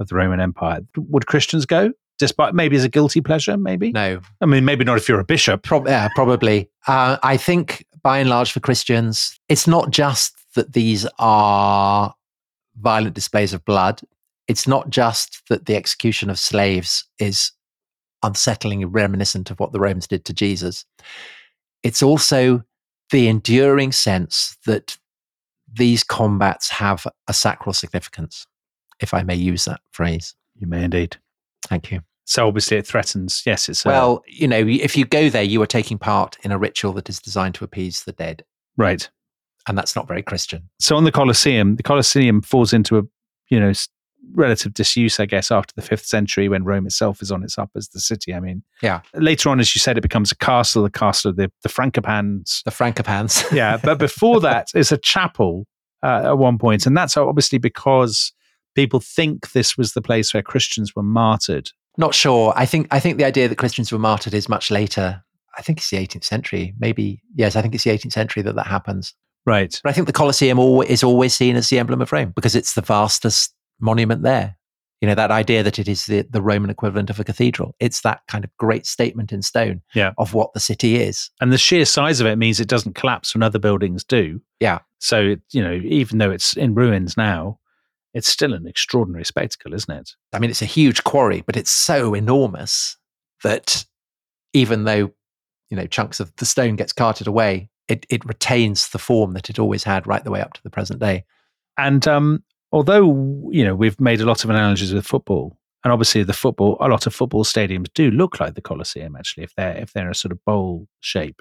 of 0.00 0.08
the 0.08 0.16
Roman 0.16 0.40
Empire. 0.40 0.80
Would 0.96 1.26
Christians 1.26 1.64
go? 1.64 1.92
Despite 2.18 2.54
maybe 2.54 2.76
as 2.76 2.84
a 2.84 2.88
guilty 2.88 3.20
pleasure, 3.20 3.56
maybe? 3.56 3.92
No, 3.92 4.20
I 4.40 4.46
mean, 4.46 4.64
maybe 4.64 4.84
not 4.84 4.96
if 4.96 5.08
you're 5.08 5.20
a 5.20 5.24
bishop. 5.24 5.62
Prob- 5.62 5.86
yeah, 5.86 6.08
probably. 6.14 6.70
Uh, 6.86 7.18
I 7.22 7.36
think 7.36 7.84
by 8.02 8.18
and 8.18 8.30
large 8.30 8.52
for 8.52 8.60
Christians, 8.60 9.38
it's 9.48 9.66
not 9.66 9.90
just 9.90 10.34
that 10.54 10.72
these 10.72 11.06
are 11.18 12.14
violent 12.80 13.14
displays 13.14 13.52
of 13.52 13.64
blood. 13.64 14.00
It's 14.46 14.68
not 14.68 14.90
just 14.90 15.42
that 15.48 15.66
the 15.66 15.76
execution 15.76 16.30
of 16.30 16.38
slaves 16.38 17.04
is 17.18 17.52
unsettlingly 18.24 18.86
reminiscent 18.88 19.50
of 19.50 19.58
what 19.60 19.72
the 19.72 19.80
Romans 19.80 20.06
did 20.06 20.24
to 20.24 20.32
Jesus. 20.32 20.84
It's 21.84 22.02
also 22.02 22.64
the 23.10 23.28
enduring 23.28 23.92
sense 23.92 24.56
that 24.66 24.98
these 25.72 26.02
combats 26.02 26.70
have 26.70 27.06
a 27.28 27.32
sacral 27.32 27.72
significance, 27.72 28.46
if 29.00 29.14
I 29.14 29.22
may 29.22 29.36
use 29.36 29.66
that 29.66 29.80
phrase. 29.92 30.34
You 30.56 30.66
may 30.66 30.82
indeed. 30.82 31.16
Thank 31.68 31.92
you. 31.92 32.00
So 32.24 32.48
obviously 32.48 32.78
it 32.78 32.86
threatens. 32.86 33.42
Yes, 33.44 33.68
it's 33.68 33.84
well, 33.84 34.22
you 34.26 34.48
know, 34.48 34.64
if 34.66 34.96
you 34.96 35.04
go 35.04 35.28
there, 35.28 35.42
you 35.42 35.60
are 35.62 35.66
taking 35.66 35.98
part 35.98 36.38
in 36.42 36.52
a 36.52 36.58
ritual 36.58 36.94
that 36.94 37.10
is 37.10 37.20
designed 37.20 37.54
to 37.56 37.64
appease 37.64 38.04
the 38.04 38.12
dead, 38.12 38.44
right, 38.78 39.08
and 39.68 39.76
that's 39.76 39.94
not 39.94 40.08
very 40.08 40.22
Christian. 40.22 40.70
So 40.80 40.96
on 40.96 41.04
the 41.04 41.12
Colosseum, 41.12 41.76
the 41.76 41.82
Colosseum 41.82 42.40
falls 42.40 42.72
into 42.72 42.96
a 42.96 43.02
you 43.50 43.60
know 43.60 43.72
relative 44.32 44.74
disuse, 44.74 45.20
I 45.20 45.26
guess, 45.26 45.50
after 45.50 45.72
the 45.76 45.82
fifth 45.82 46.06
century 46.06 46.48
when 46.48 46.64
Rome 46.64 46.86
itself 46.86 47.22
is 47.22 47.30
on 47.30 47.42
its 47.42 47.58
up 47.58 47.70
as 47.76 47.88
the 47.88 48.00
city. 48.00 48.34
I 48.34 48.40
mean, 48.40 48.62
yeah. 48.82 49.00
Later 49.14 49.50
on, 49.50 49.60
as 49.60 49.74
you 49.74 49.80
said, 49.80 49.98
it 49.98 50.02
becomes 50.02 50.32
a 50.32 50.36
castle, 50.36 50.82
the 50.82 50.90
castle 50.90 51.30
of 51.30 51.36
the 51.36 51.50
the 51.62 51.68
Frankopans. 51.68 52.62
The 52.64 52.70
Frankopans. 52.70 53.50
yeah, 53.56 53.76
but 53.76 53.98
before 53.98 54.40
that, 54.40 54.68
it's 54.74 54.92
a 54.92 54.98
chapel 54.98 55.66
uh, 56.02 56.22
at 56.24 56.38
one 56.38 56.58
point, 56.58 56.86
and 56.86 56.96
that's 56.96 57.16
obviously 57.16 57.58
because 57.58 58.32
people 58.74 59.00
think 59.00 59.52
this 59.52 59.78
was 59.78 59.92
the 59.92 60.02
place 60.02 60.34
where 60.34 60.42
Christians 60.42 60.96
were 60.96 61.02
martyred 61.02 61.70
not 61.96 62.14
sure. 62.14 62.52
I 62.56 62.66
think 62.66 62.88
I 62.90 63.00
think 63.00 63.18
the 63.18 63.24
idea 63.24 63.48
that 63.48 63.56
Christians 63.56 63.92
were 63.92 63.98
martyred 63.98 64.34
is 64.34 64.48
much 64.48 64.70
later. 64.70 65.22
I 65.56 65.62
think 65.62 65.78
it's 65.78 65.90
the 65.90 65.98
18th 65.98 66.24
century. 66.24 66.74
Maybe 66.78 67.22
yes. 67.34 67.54
I 67.54 67.62
think 67.62 67.74
it's 67.74 67.84
the 67.84 67.90
18th 67.90 68.12
century 68.12 68.42
that 68.42 68.56
that 68.56 68.66
happens. 68.66 69.14
Right. 69.46 69.78
But 69.82 69.90
I 69.90 69.92
think 69.92 70.06
the 70.06 70.12
Colosseum 70.12 70.58
is 70.58 71.04
always 71.04 71.34
seen 71.34 71.54
as 71.54 71.68
the 71.68 71.78
emblem 71.78 72.00
of 72.00 72.10
Rome 72.12 72.32
because 72.34 72.56
it's 72.56 72.74
the 72.74 72.80
vastest 72.80 73.54
monument 73.80 74.22
there. 74.22 74.56
You 75.00 75.08
know 75.08 75.14
that 75.16 75.30
idea 75.30 75.62
that 75.62 75.78
it 75.78 75.86
is 75.86 76.06
the, 76.06 76.22
the 76.22 76.40
Roman 76.40 76.70
equivalent 76.70 77.10
of 77.10 77.20
a 77.20 77.24
cathedral. 77.24 77.74
It's 77.78 78.00
that 78.02 78.20
kind 78.26 78.42
of 78.42 78.56
great 78.56 78.86
statement 78.86 79.32
in 79.32 79.42
stone 79.42 79.82
yeah. 79.94 80.12
of 80.16 80.32
what 80.32 80.54
the 80.54 80.60
city 80.60 80.96
is. 80.96 81.30
And 81.42 81.52
the 81.52 81.58
sheer 81.58 81.84
size 81.84 82.20
of 82.20 82.26
it 82.26 82.36
means 82.36 82.58
it 82.58 82.68
doesn't 82.68 82.94
collapse 82.94 83.34
when 83.34 83.42
other 83.42 83.58
buildings 83.58 84.02
do. 84.02 84.40
Yeah. 84.60 84.78
So 85.00 85.36
you 85.50 85.62
know, 85.62 85.78
even 85.84 86.18
though 86.18 86.30
it's 86.30 86.56
in 86.56 86.74
ruins 86.74 87.18
now, 87.18 87.58
it's 88.14 88.28
still 88.28 88.54
an 88.54 88.66
extraordinary 88.66 89.24
spectacle, 89.24 89.74
isn't 89.74 89.94
it? 89.94 90.12
I 90.32 90.38
mean, 90.38 90.48
it's 90.48 90.62
a 90.62 90.66
huge 90.66 91.04
quarry, 91.04 91.42
but 91.42 91.56
it's 91.56 91.72
so 91.72 92.14
enormous 92.14 92.96
that 93.42 93.84
even 94.54 94.84
though 94.84 95.10
you 95.68 95.76
know 95.76 95.86
chunks 95.86 96.20
of 96.20 96.34
the 96.36 96.46
stone 96.46 96.76
gets 96.76 96.92
carted 96.92 97.26
away, 97.26 97.68
it 97.88 98.06
it 98.08 98.24
retains 98.24 98.88
the 98.88 98.98
form 98.98 99.32
that 99.32 99.50
it 99.50 99.58
always 99.58 99.84
had 99.84 100.06
right 100.06 100.24
the 100.24 100.30
way 100.30 100.40
up 100.40 100.54
to 100.54 100.62
the 100.62 100.70
present 100.70 101.00
day. 101.00 101.24
And 101.76 102.06
um, 102.08 102.42
although 102.74 103.48
you 103.50 103.64
know 103.64 103.74
we've 103.74 104.00
made 104.00 104.20
a 104.20 104.26
lot 104.26 104.44
of 104.44 104.50
analogies 104.50 104.92
with 104.92 105.06
football, 105.06 105.56
and 105.84 105.92
obviously 105.92 106.24
the 106.24 106.32
football, 106.32 106.76
a 106.80 106.88
lot 106.88 107.06
of 107.06 107.14
football 107.14 107.44
stadiums 107.44 107.86
do 107.94 108.10
look 108.10 108.40
like 108.40 108.54
the 108.54 108.60
Colosseum 108.60 109.16
actually, 109.16 109.44
if 109.44 109.54
they're 109.54 109.76
if 109.76 109.92
they're 109.92 110.10
a 110.10 110.14
sort 110.14 110.32
of 110.32 110.44
bowl 110.44 110.88
shape. 111.00 111.40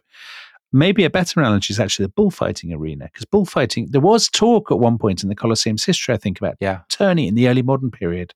Maybe 0.76 1.04
a 1.04 1.10
better 1.10 1.40
analogy 1.40 1.72
is 1.72 1.80
actually 1.80 2.06
the 2.06 2.14
bullfighting 2.14 2.74
arena 2.74 3.06
because 3.06 3.26
bullfighting 3.26 3.90
there 3.92 4.02
was 4.02 4.28
talk 4.30 4.72
at 4.72 4.80
one 4.80 4.98
point 4.98 5.22
in 5.22 5.30
the 5.30 5.36
colosseum's 5.36 5.86
history 5.86 6.16
i 6.16 6.18
think 6.18 6.40
about 6.40 6.56
yeah. 6.60 6.80
turning 6.90 7.28
in 7.28 7.36
the 7.36 7.48
early 7.48 7.62
modern 7.62 7.92
period 7.92 8.34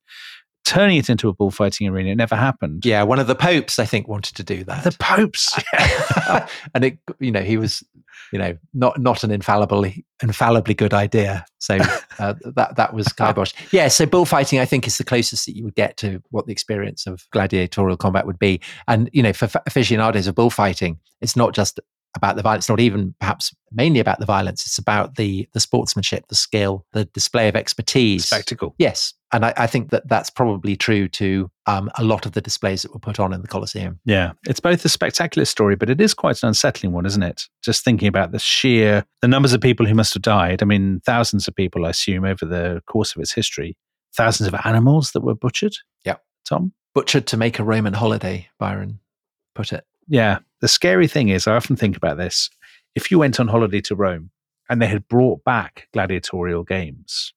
turning 0.68 0.98
it 0.98 1.10
into 1.10 1.30
a 1.30 1.34
bullfighting 1.34 1.88
arena. 1.88 2.12
It 2.12 2.16
never 2.16 2.36
happened. 2.36 2.86
Yeah 2.86 3.04
one 3.04 3.20
of 3.20 3.28
the 3.28 3.36
popes 3.36 3.80
i 3.80 3.86
think 3.86 4.08
wanted 4.08 4.36
to 4.36 4.44
do 4.44 4.64
that. 4.66 4.84
The 4.84 4.96
popes? 5.00 5.58
And 6.74 6.84
it 6.84 7.00
you 7.20 7.32
know 7.32 7.42
he 7.42 7.58
was 7.58 7.84
you 8.34 8.40
know 8.40 8.58
not 8.74 9.00
not 9.00 9.24
an 9.24 9.32
infallibly 9.32 10.06
infallibly 10.22 10.74
good 10.74 10.94
idea. 10.94 11.46
So 11.60 11.78
uh, 12.20 12.34
that 12.56 12.76
that 12.76 12.94
was 12.94 13.08
kibosh 13.08 13.54
yeah 13.72 13.88
so 13.88 14.06
bullfighting 14.06 14.60
i 14.60 14.66
think 14.66 14.86
is 14.86 14.98
the 14.98 15.04
closest 15.04 15.46
that 15.46 15.56
you 15.56 15.64
would 15.64 15.76
get 15.76 15.98
to 15.98 16.22
what 16.32 16.46
the 16.46 16.52
experience 16.52 17.08
of 17.08 17.26
gladiatorial 17.32 17.98
combat 17.98 18.26
would 18.26 18.40
be. 18.40 18.60
And 18.88 19.10
you 19.14 19.24
know 19.24 19.34
for 19.34 19.50
aficionados 19.66 20.28
of 20.28 20.36
bullfighting 20.36 21.00
it's 21.22 21.36
not 21.36 21.54
just 21.54 21.80
about 22.18 22.36
the 22.36 22.42
violence, 22.42 22.68
not 22.68 22.80
even 22.80 23.16
perhaps 23.20 23.56
mainly 23.72 24.00
about 24.00 24.20
the 24.20 24.26
violence. 24.26 24.66
It's 24.66 24.78
about 24.78 25.16
the 25.16 25.48
the 25.54 25.60
sportsmanship, 25.60 26.28
the 26.28 26.36
skill, 26.36 26.86
the 26.92 27.06
display 27.06 27.48
of 27.48 27.56
expertise, 27.56 28.26
spectacle. 28.26 28.76
Yes, 28.78 29.14
and 29.32 29.46
I, 29.46 29.54
I 29.56 29.68
think 29.68 29.92
that 29.92 30.08
that's 30.10 30.30
probably 30.30 30.76
true 30.76 31.08
to 31.10 31.50
um, 31.66 31.90
a 31.96 32.04
lot 32.04 32.26
of 32.26 32.34
the 32.34 32.42
displays 32.42 32.82
that 32.82 32.94
were 32.94 33.00
put 33.00 33.20
on 33.20 33.34
in 33.34 33.42
the 33.42 33.48
Colosseum. 33.48 34.00
Yeah, 34.06 34.34
it's 34.46 34.60
both 34.60 34.84
a 34.84 34.90
spectacular 34.90 35.46
story, 35.46 35.76
but 35.76 35.90
it 35.90 36.02
is 36.02 36.14
quite 36.14 36.42
an 36.44 36.48
unsettling 36.48 36.92
one, 36.92 37.06
isn't 37.06 37.24
it? 37.24 37.48
Just 37.64 37.86
thinking 37.86 38.08
about 38.08 38.32
the 38.32 38.40
sheer 38.40 39.06
the 39.22 39.28
numbers 39.28 39.54
of 39.54 39.62
people 39.62 39.86
who 39.86 39.96
must 39.96 40.14
have 40.14 40.24
died. 40.24 40.62
I 40.62 40.66
mean, 40.66 41.02
thousands 41.06 41.48
of 41.48 41.56
people, 41.56 41.86
I 41.86 41.92
assume, 41.92 42.26
over 42.26 42.46
the 42.46 42.82
course 42.88 43.16
of 43.16 43.22
its 43.22 43.34
history. 43.34 43.78
Thousands 44.16 44.48
of 44.48 44.60
animals 44.66 45.12
that 45.12 45.22
were 45.22 45.36
butchered. 45.36 45.76
Yeah, 46.04 46.16
Tom 46.48 46.74
butchered 46.98 47.28
to 47.28 47.38
make 47.38 47.60
a 47.60 47.64
Roman 47.64 47.94
holiday. 47.94 48.50
Byron 48.58 49.00
put 49.54 49.72
it. 49.72 49.86
Yeah. 50.08 50.40
The 50.62 50.68
scary 50.68 51.08
thing 51.08 51.30
is, 51.30 51.48
I 51.48 51.56
often 51.56 51.76
think 51.76 51.96
about 51.96 52.18
this. 52.18 52.50
If 52.96 53.12
you 53.12 53.20
went 53.20 53.40
on 53.40 53.48
holiday 53.48 53.82
to 53.82 53.96
Rome 53.96 54.32
and 54.70 54.82
they 54.82 54.88
had 54.88 55.08
brought 55.08 55.44
back 55.44 55.88
gladiatorial 55.94 56.64
games, 56.64 57.34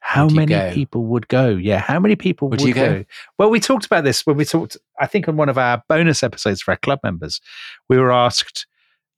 how 0.00 0.26
many 0.26 0.52
go? 0.52 0.72
people 0.72 1.04
would 1.06 1.28
go? 1.28 1.50
Yeah, 1.50 1.78
how 1.78 2.00
many 2.00 2.16
people 2.16 2.48
would, 2.48 2.60
would 2.60 2.74
go? 2.74 2.98
go? 2.98 3.04
Well, 3.38 3.50
we 3.50 3.60
talked 3.60 3.86
about 3.86 4.02
this 4.02 4.26
when 4.26 4.36
we 4.36 4.44
talked, 4.44 4.76
I 5.00 5.06
think, 5.06 5.28
on 5.28 5.36
one 5.36 5.48
of 5.48 5.56
our 5.56 5.82
bonus 5.88 6.24
episodes 6.24 6.60
for 6.60 6.72
our 6.72 6.76
club 6.76 6.98
members. 7.04 7.40
We 7.88 7.98
were 7.98 8.10
asked, 8.10 8.66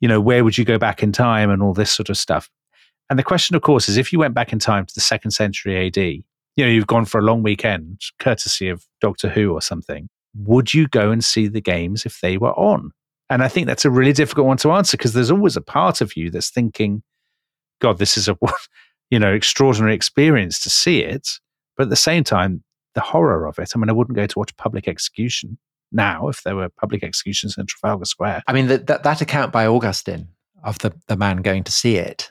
you 0.01 0.09
know, 0.09 0.21
where 0.21 0.45
would 0.45 0.59
you 0.59 0.65
go 0.67 0.79
back 0.79 1.03
in 1.03 1.11
time 1.11 1.51
and 1.51 1.63
all 1.63 1.73
this 1.73 1.91
sort 1.91 2.11
of 2.11 2.19
stuff. 2.19 2.51
And 3.09 3.19
the 3.19 3.23
question, 3.23 3.57
of 3.57 3.63
course, 3.63 3.89
is 3.89 3.97
if 3.97 4.13
you 4.13 4.19
went 4.19 4.35
back 4.35 4.53
in 4.53 4.59
time 4.59 4.85
to 4.85 4.95
the 4.95 5.01
second 5.01 5.31
century 5.31 5.87
AD, 5.87 5.97
you 5.97 6.25
know, 6.59 6.67
you've 6.67 6.87
gone 6.87 7.07
for 7.07 7.19
a 7.19 7.23
long 7.23 7.43
weekend, 7.43 8.03
courtesy 8.19 8.69
of 8.69 8.87
Doctor 9.01 9.31
Who 9.31 9.53
or 9.53 9.63
something, 9.63 10.09
would 10.37 10.75
you 10.75 10.87
go 10.87 11.11
and 11.11 11.25
see 11.25 11.49
the 11.49 11.61
games 11.61 12.05
if 12.05 12.21
they 12.21 12.37
were 12.37 12.53
on? 12.59 12.93
And 13.31 13.43
I 13.43 13.49
think 13.49 13.67
that's 13.67 13.85
a 13.85 13.91
really 13.91 14.13
difficult 14.13 14.47
one 14.47 14.57
to 14.59 14.73
answer 14.73 14.97
because 14.97 15.13
there's 15.13 15.31
always 15.31 15.57
a 15.57 15.63
part 15.63 16.01
of 16.01 16.17
you 16.17 16.31
that's 16.31 16.51
thinking, 16.51 17.03
God, 17.81 17.99
this 17.99 18.17
is 18.17 18.29
a 18.29 18.37
you 19.11 19.19
know 19.19 19.33
extraordinary 19.33 19.95
experience 19.95 20.61
to 20.61 20.71
see 20.71 21.01
it. 21.01 21.29
But 21.77 21.85
at 21.85 21.91
the 21.91 21.97
same 21.97 22.25
time, 22.25 22.63
the 22.95 23.01
horror 23.01 23.47
of 23.47 23.59
it. 23.59 23.73
I 23.75 23.79
mean, 23.79 23.91
I 23.91 23.93
wouldn't 23.93 24.17
go 24.17 24.27
to 24.27 24.39
watch 24.39 24.57
public 24.57 24.87
execution 24.87 25.59
now 25.91 26.29
if 26.29 26.43
there 26.43 26.57
were 26.57 26.69
public 26.69 27.03
executions 27.03 27.57
in 27.59 27.67
Trafalgar 27.67 28.05
Square. 28.05 28.43
I 28.47 28.53
mean, 28.53 28.67
that 28.69 28.87
that 28.87 29.21
account 29.21 29.53
by 29.53 29.67
Augustine 29.67 30.29
of 30.63 30.79
the 30.79 30.93
the 31.09 31.17
man 31.17 31.39
going 31.39 31.65
to 31.65 31.73
see 31.73 31.97
it. 31.97 32.31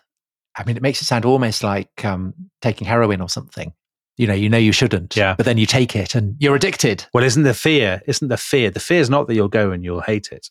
I 0.55 0.63
mean, 0.63 0.77
it 0.77 0.83
makes 0.83 1.01
it 1.01 1.05
sound 1.05 1.25
almost 1.25 1.63
like 1.63 2.05
um, 2.05 2.35
taking 2.61 2.85
heroin 2.85 3.21
or 3.21 3.29
something 3.29 3.73
you 4.17 4.27
know 4.27 4.33
you 4.33 4.49
know 4.49 4.57
you 4.57 4.71
shouldn't 4.71 5.15
yeah 5.15 5.35
but 5.35 5.45
then 5.45 5.57
you 5.57 5.65
take 5.65 5.95
it 5.95 6.15
and 6.15 6.35
you're 6.39 6.55
addicted 6.55 7.05
well 7.13 7.23
isn't 7.23 7.43
the 7.43 7.53
fear 7.53 8.01
isn't 8.05 8.27
the 8.27 8.37
fear 8.37 8.69
the 8.69 8.79
fear 8.79 8.99
is 8.99 9.09
not 9.09 9.27
that 9.27 9.35
you'll 9.35 9.47
go 9.47 9.71
and 9.71 9.83
you'll 9.83 10.01
hate 10.01 10.29
it 10.31 10.49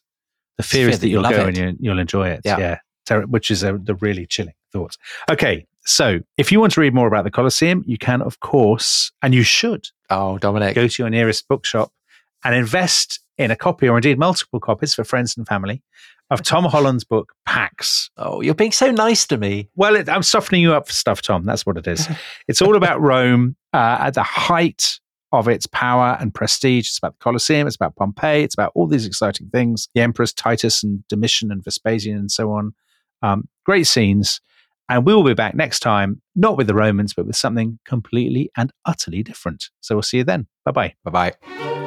the 0.57 0.63
fear, 0.63 0.89
is 0.89 0.97
that, 0.97 1.03
that 1.03 1.09
you'll 1.09 1.23
go 1.23 1.47
it. 1.47 1.59
and 1.59 1.79
you, 1.81 1.91
will 1.91 1.99
enjoy 1.99 2.29
it 2.29 2.41
yeah, 2.45 2.79
yeah. 3.09 3.19
which 3.25 3.51
is 3.51 3.63
a, 3.63 3.79
the 3.79 3.95
really 3.97 4.27
chilling 4.27 4.55
thought 4.73 4.97
okay 5.31 5.67
so 5.85 6.21
if 6.39 6.53
you 6.53 6.61
want 6.61 6.73
to 6.73 6.81
read 6.81 6.95
more 6.95 7.07
about 7.07 7.25
the 7.25 7.31
colosseum 7.31 7.83
you 7.87 7.99
can 7.99 8.23
of 8.23 8.41
course 8.41 9.13
and 9.23 9.35
you 9.35 9.43
should 9.43 9.89
oh 10.11 10.39
dominic 10.39 10.75
go 10.75 10.87
to 10.87 11.03
your 11.03 11.11
nearest 11.11 11.47
bookshop 11.49 11.93
and 12.45 12.55
invest 12.55 13.21
in 13.39 13.51
a 13.51 13.57
copy 13.57 13.89
or 13.89 13.97
indeed 13.97 14.19
multiple 14.19 14.61
copies 14.61 14.95
for 14.95 15.05
friends 15.05 15.37
and 15.37 15.47
family 15.47 15.83
of 16.31 16.43
Tom 16.43 16.65
Holland's 16.65 17.05
book, 17.05 17.33
Pax. 17.47 18.11
Oh, 18.17 18.41
you're 18.41 18.55
being 18.55 18.73
so 18.73 18.91
nice 18.91 19.27
to 19.27 19.37
me. 19.37 19.69
Well, 19.77 19.97
it, 19.97 20.09
I'm 20.09 20.23
softening 20.23 20.63
you 20.63 20.73
up 20.73 20.87
for 20.87 20.93
stuff, 20.93 21.23
Tom. 21.23 21.45
That's 21.45 21.67
what 21.67 21.77
it 21.77 21.87
is. 21.87 22.09
it's 22.49 22.63
all 22.63 22.77
about 22.77 23.01
Rome 23.01 23.57
uh, 23.73 23.99
at 24.01 24.15
the 24.15 24.23
height 24.23 24.99
of 25.33 25.49
its 25.49 25.67
power 25.67 26.17
and 26.21 26.35
prestige. 26.35 26.87
It's 26.87 26.99
about 26.99 27.15
the 27.19 27.23
Colosseum, 27.23 27.67
it's 27.67 27.77
about 27.77 27.97
Pompeii, 27.97 28.43
it's 28.43 28.55
about 28.55 28.73
all 28.75 28.87
these 28.87 29.07
exciting 29.07 29.49
things 29.49 29.89
the 29.95 30.01
emperors 30.01 30.33
Titus 30.33 30.83
and 30.83 31.07
Domitian 31.09 31.51
and 31.51 31.65
Vespasian 31.65 32.17
and 32.17 32.31
so 32.31 32.53
on. 32.53 32.75
Um, 33.23 33.49
great 33.65 33.87
scenes. 33.87 34.41
And 34.89 35.07
we 35.07 35.15
will 35.15 35.25
be 35.25 35.33
back 35.33 35.55
next 35.55 35.81
time, 35.81 36.21
not 36.35 36.59
with 36.59 36.67
the 36.67 36.75
Romans, 36.75 37.15
but 37.15 37.25
with 37.25 37.37
something 37.37 37.79
completely 37.87 38.51
and 38.57 38.73
utterly 38.85 39.23
different. 39.23 39.71
So 39.81 39.95
we'll 39.95 40.03
see 40.03 40.19
you 40.19 40.25
then. 40.25 40.49
Bye 40.65 40.73
bye. 40.73 40.95
Bye 41.05 41.11
bye. 41.11 41.82